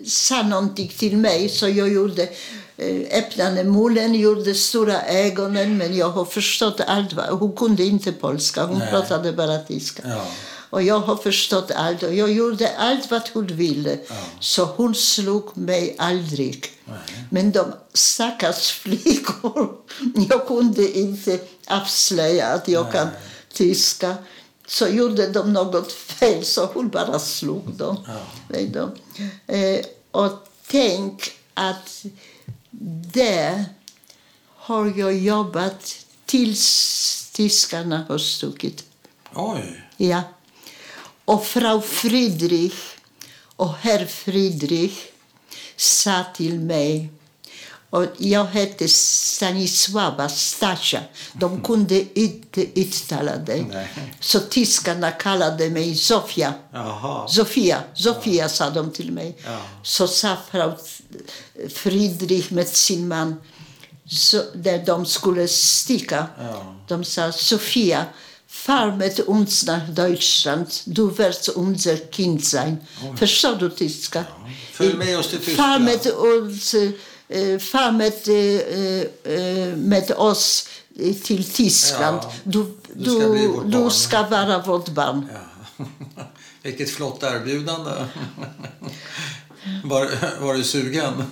[0.06, 2.30] sa någonting till mig så jag gjorde
[2.78, 7.14] eh, öppnade munnen, gjorde stora ögonen men jag har förstått allt.
[7.30, 8.90] Hon kunde inte polska, hon Nej.
[8.90, 10.04] pratade bara tyska.
[10.06, 10.26] Ja.
[10.72, 14.00] Och jag har förstått allt och jag gjorde allt vad hon ville.
[14.40, 16.66] Så hon slog mig aldrig.
[17.30, 19.78] Men de stackars flickor,
[20.30, 23.08] jag kunde inte avslöja att jag kan
[23.54, 24.16] tyska.
[24.68, 27.98] Så gjorde de något fel så hon bara slog dem.
[28.48, 28.90] Du.
[29.56, 32.06] Eh, och tänk att
[33.14, 33.66] där
[34.48, 35.96] har jag jobbat
[36.26, 38.84] tills tyskarna har stuckit.
[39.34, 39.84] Oj.
[39.98, 40.22] Ja.
[41.26, 42.74] Och Frau Friedrich
[43.56, 44.94] och herr Friedrich
[45.76, 47.10] sa till mig
[47.90, 51.02] och jag hette Stanisława, Stasia.
[51.34, 53.62] De kunde inte uttala det.
[53.70, 53.88] Nej.
[54.20, 56.54] Så tyskarna kallade mig Sofia.
[57.30, 59.38] Sofia, Sofia sa de till mig.
[59.46, 59.62] Ja.
[59.84, 60.72] Så sa Frau
[61.70, 63.36] Friedrich med sin man,
[64.10, 66.76] så, där de skulle sticka, Ja.
[66.88, 68.06] de sa Sofia,
[68.52, 72.78] fahr mit uns nach Deutschland, du wirst unser Kind sein.
[73.16, 74.26] Förstår du tyska?
[74.74, 75.84] Följ med oss till Fahr Tyskland.
[75.86, 76.74] mit uns,
[77.30, 80.68] eh, fahr med, eh, eh, med oss
[81.24, 82.20] till Tyskland.
[82.24, 85.28] Ja, Du, du ska du, du ska vara vårt barn.
[85.34, 85.86] Ja.
[86.64, 87.92] Vilket flott erbjudande.
[89.84, 90.10] Var,
[90.42, 91.24] var du sugen?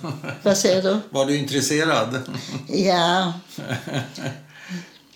[0.42, 1.00] Vad säger du?
[1.10, 2.20] Var du intresserad?
[2.68, 3.32] Ja,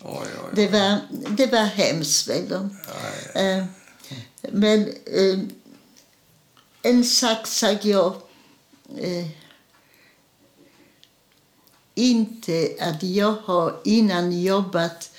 [0.07, 0.99] Oj, oj, det var,
[1.37, 2.29] det var hemskt.
[2.29, 3.65] Eh,
[4.41, 5.39] Men eh,
[6.81, 8.15] en sak sa jag
[8.97, 9.27] eh,
[11.95, 15.11] inte att jag har innan jobbat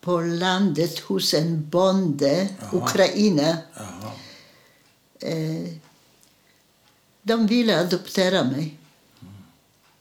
[0.00, 3.56] på landet hos en bonde, Ukraina.
[3.74, 4.12] Jaha.
[5.20, 5.72] Eh,
[7.22, 8.78] de ville adoptera mig.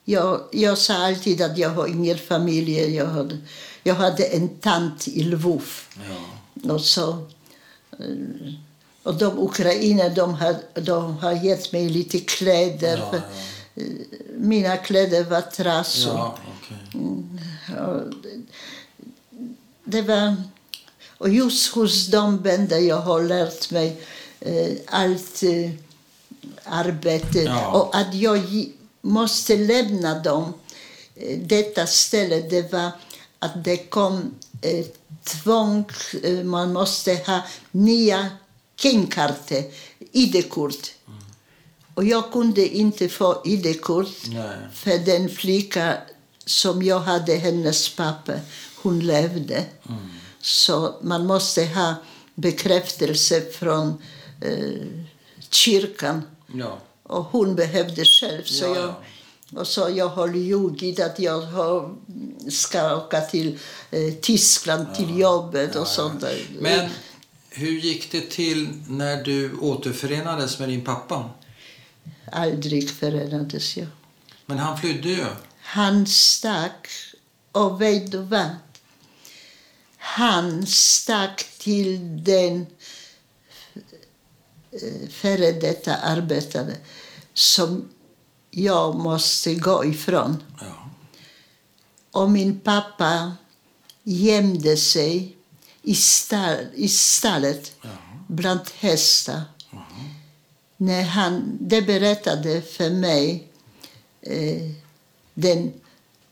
[0.05, 2.95] Jag, jag sa alltid att jag har ingen familj.
[2.95, 3.37] Jag hade,
[3.83, 5.69] jag hade en tant i Lvov.
[6.63, 6.73] Ja.
[6.73, 7.09] Och, så,
[7.99, 8.53] eh,
[9.03, 12.97] och de ukrainer de har, de har gett mig lite kläder.
[12.97, 13.21] Ja, för,
[14.37, 16.13] Mina kläder var trasor.
[16.13, 17.77] Ja, okej.
[17.79, 18.01] Och
[19.83, 20.35] det var...
[21.17, 24.01] Och just hos de bänder jag har lärt mig
[24.39, 25.71] eh, allt eh,
[26.63, 27.39] arbete.
[27.39, 27.71] Ja.
[27.71, 28.37] Och att jag
[29.05, 30.53] måste lämna dem,
[31.15, 32.91] eh, detta ställe, det var
[33.39, 34.85] att det kom eh,
[35.23, 35.85] tvång.
[36.23, 37.41] Eh, man måste ha
[37.71, 38.29] nya
[38.75, 39.63] kinkartor,
[40.11, 40.91] ID-kort.
[41.93, 44.17] Och jag kunde inte få ID-kort
[44.73, 45.97] för den flicka
[46.45, 48.33] som jag hade, hennes pappa,
[48.75, 49.65] hon levde.
[50.41, 51.95] Så man måste ha
[52.35, 54.01] bekräftelse från
[54.41, 54.87] eh,
[55.49, 56.23] kyrkan.
[56.53, 56.79] Ja.
[57.07, 58.43] Och hon behövde själv.
[58.43, 58.93] Så Ja, jag,
[59.61, 61.95] och så jag har ljugit att jag har,
[62.49, 63.59] ska åka till
[63.91, 66.47] eh, Tyskland till jobbet och sånt där.
[66.59, 66.89] Men
[67.49, 71.29] hur gick det till när du återförenades med din pappa?
[72.31, 73.87] Aldrig förenades jag.
[74.45, 75.25] Men han flydde ju.
[75.59, 76.87] Han stack,
[77.51, 78.49] och vet du vad?
[79.97, 82.65] Han stack till den
[85.09, 86.75] före detta arbetare
[87.33, 87.89] som
[88.51, 90.43] jag måste gå ifrån.
[90.59, 90.89] Ja.
[92.11, 93.33] Och min pappa
[94.03, 95.35] gömde sig
[95.81, 97.75] i, stall, i stallet
[98.27, 99.41] bland hästar.
[100.77, 103.47] När han, det berättade för mig
[104.21, 104.71] eh,
[105.33, 105.73] den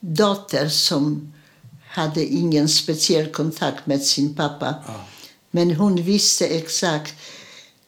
[0.00, 1.32] dotter som
[1.88, 4.74] hade ingen speciell kontakt med sin pappa.
[4.86, 5.04] Ja.
[5.50, 7.14] Men hon visste exakt.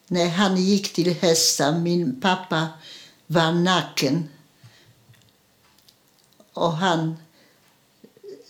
[0.08, 2.68] När han gick till hästar, min pappa
[3.26, 4.28] var naken.
[6.52, 7.16] Och han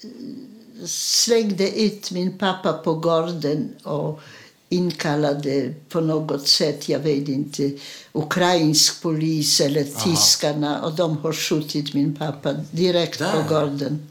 [0.02, 4.20] eh, slängde ut min pappa på gården och
[4.68, 7.78] inkallade på något sätt, jag vet inte,
[8.12, 13.32] ukrainsk polis eller tyskarna och de har skjutit min pappa direkt Där?
[13.32, 14.08] på gården.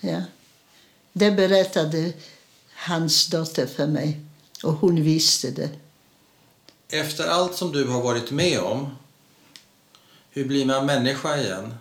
[0.00, 0.22] Ja.
[1.12, 2.12] Det berättade
[2.74, 4.20] hans dotter för mig
[4.62, 5.68] och hon visste det.
[6.90, 8.96] Efter allt som du har varit med om,
[10.30, 11.74] hur blir man människa igen?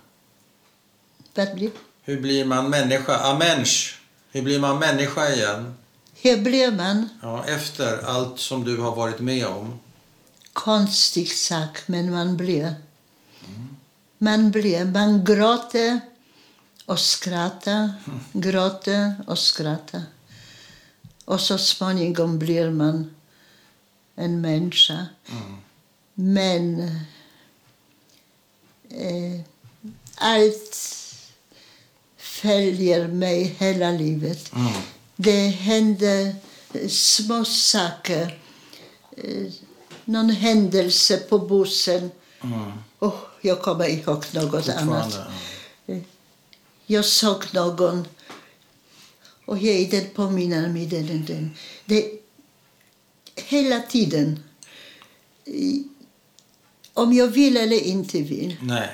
[1.35, 1.71] Vad blir?
[2.03, 3.17] Hur blir man människa?
[3.17, 3.99] Amensch.
[4.31, 5.73] Hur blir man människa igen?
[6.21, 7.09] Hur blir man?
[7.21, 9.79] Ja, efter allt som du har varit med om.
[10.53, 12.75] Konstig sak, men man blir.
[14.17, 14.85] Man blir.
[14.85, 15.99] Man gråter
[16.85, 17.93] och skrattar,
[18.33, 20.01] gråter och skrattar.
[21.25, 23.15] Och så småningom blir man
[24.17, 25.05] en människa.
[26.13, 26.79] Men
[28.89, 29.39] eh,
[30.15, 30.77] allt
[32.17, 34.51] följer mig hela livet.
[35.15, 36.35] Det händer
[36.73, 38.39] eh, små saker.
[39.17, 39.51] Eh,
[40.05, 42.11] någon händelse på bussen.
[42.99, 45.13] Oh, jag kommer ihåg något annat.
[45.13, 46.03] Fortfarande.
[46.85, 48.07] Jag såg någon
[49.45, 51.55] och jag, den påminner mig den, den.
[51.85, 52.19] Det,
[53.37, 54.39] hela tiden.
[56.93, 58.55] Om jag vill eller inte vill.
[58.61, 58.89] Nej,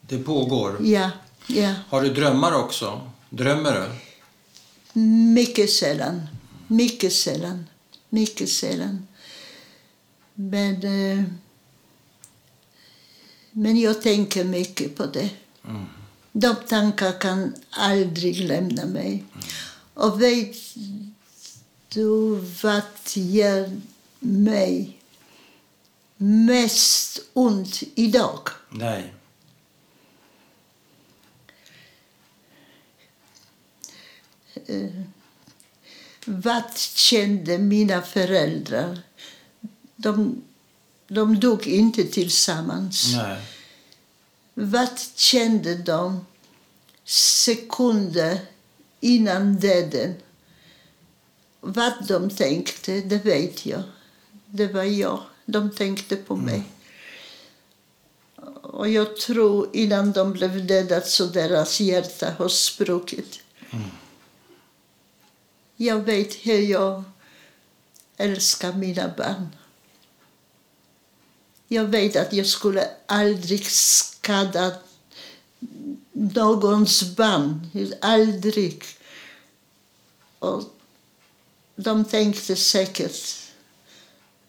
[0.00, 0.76] det pågår.
[0.86, 1.10] Ja,
[1.46, 1.74] ja.
[1.88, 3.10] Har du drömmar också?
[3.30, 3.90] Drömmer du?
[5.34, 6.22] Mycket sällan.
[6.66, 7.66] Mycket sällan.
[8.08, 9.06] Mycket sällan.
[10.34, 11.24] Men, eh,
[13.50, 15.30] men jag tänker mycket på det.
[16.32, 19.24] De tankar kan aldrig lämna mig.
[19.94, 20.56] Och vet
[21.94, 22.40] du
[23.14, 23.80] gör
[24.18, 25.00] mig
[26.16, 28.48] mest ont idag?
[28.70, 29.14] Nej.
[36.24, 38.98] Vad kände mina föräldrar?
[39.96, 40.42] De,
[41.08, 43.14] de dog inte tillsammans.
[43.16, 43.42] Nej.
[44.54, 46.26] Vad kände de
[47.04, 48.38] sekunder
[49.00, 50.14] innan döden?
[51.66, 53.82] Vad de tänkte, det vet jag.
[54.46, 55.22] Det var jag.
[55.44, 56.62] De tänkte på mig.
[58.62, 63.40] Och jag tror innan de blev döda så deras hjärta har spruckit.
[65.76, 67.04] Jag vet hur jag
[68.16, 69.48] älskar mina barn.
[71.68, 74.72] Jag vet att jag skulle aldrig skada
[76.12, 77.70] någons barn.
[78.00, 78.84] Aldrig.
[80.38, 80.62] Och
[81.76, 83.36] de tänkte säkert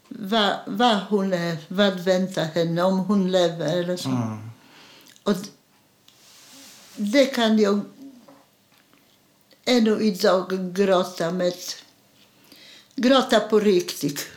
[0.08, 4.10] vad, vad hon är, vad väntar henne om hon lever eller så.
[5.24, 5.50] Och d-
[6.96, 7.82] det kan jag
[9.66, 11.54] ännu idag gråta med.
[12.96, 14.28] Gråta på riktigt.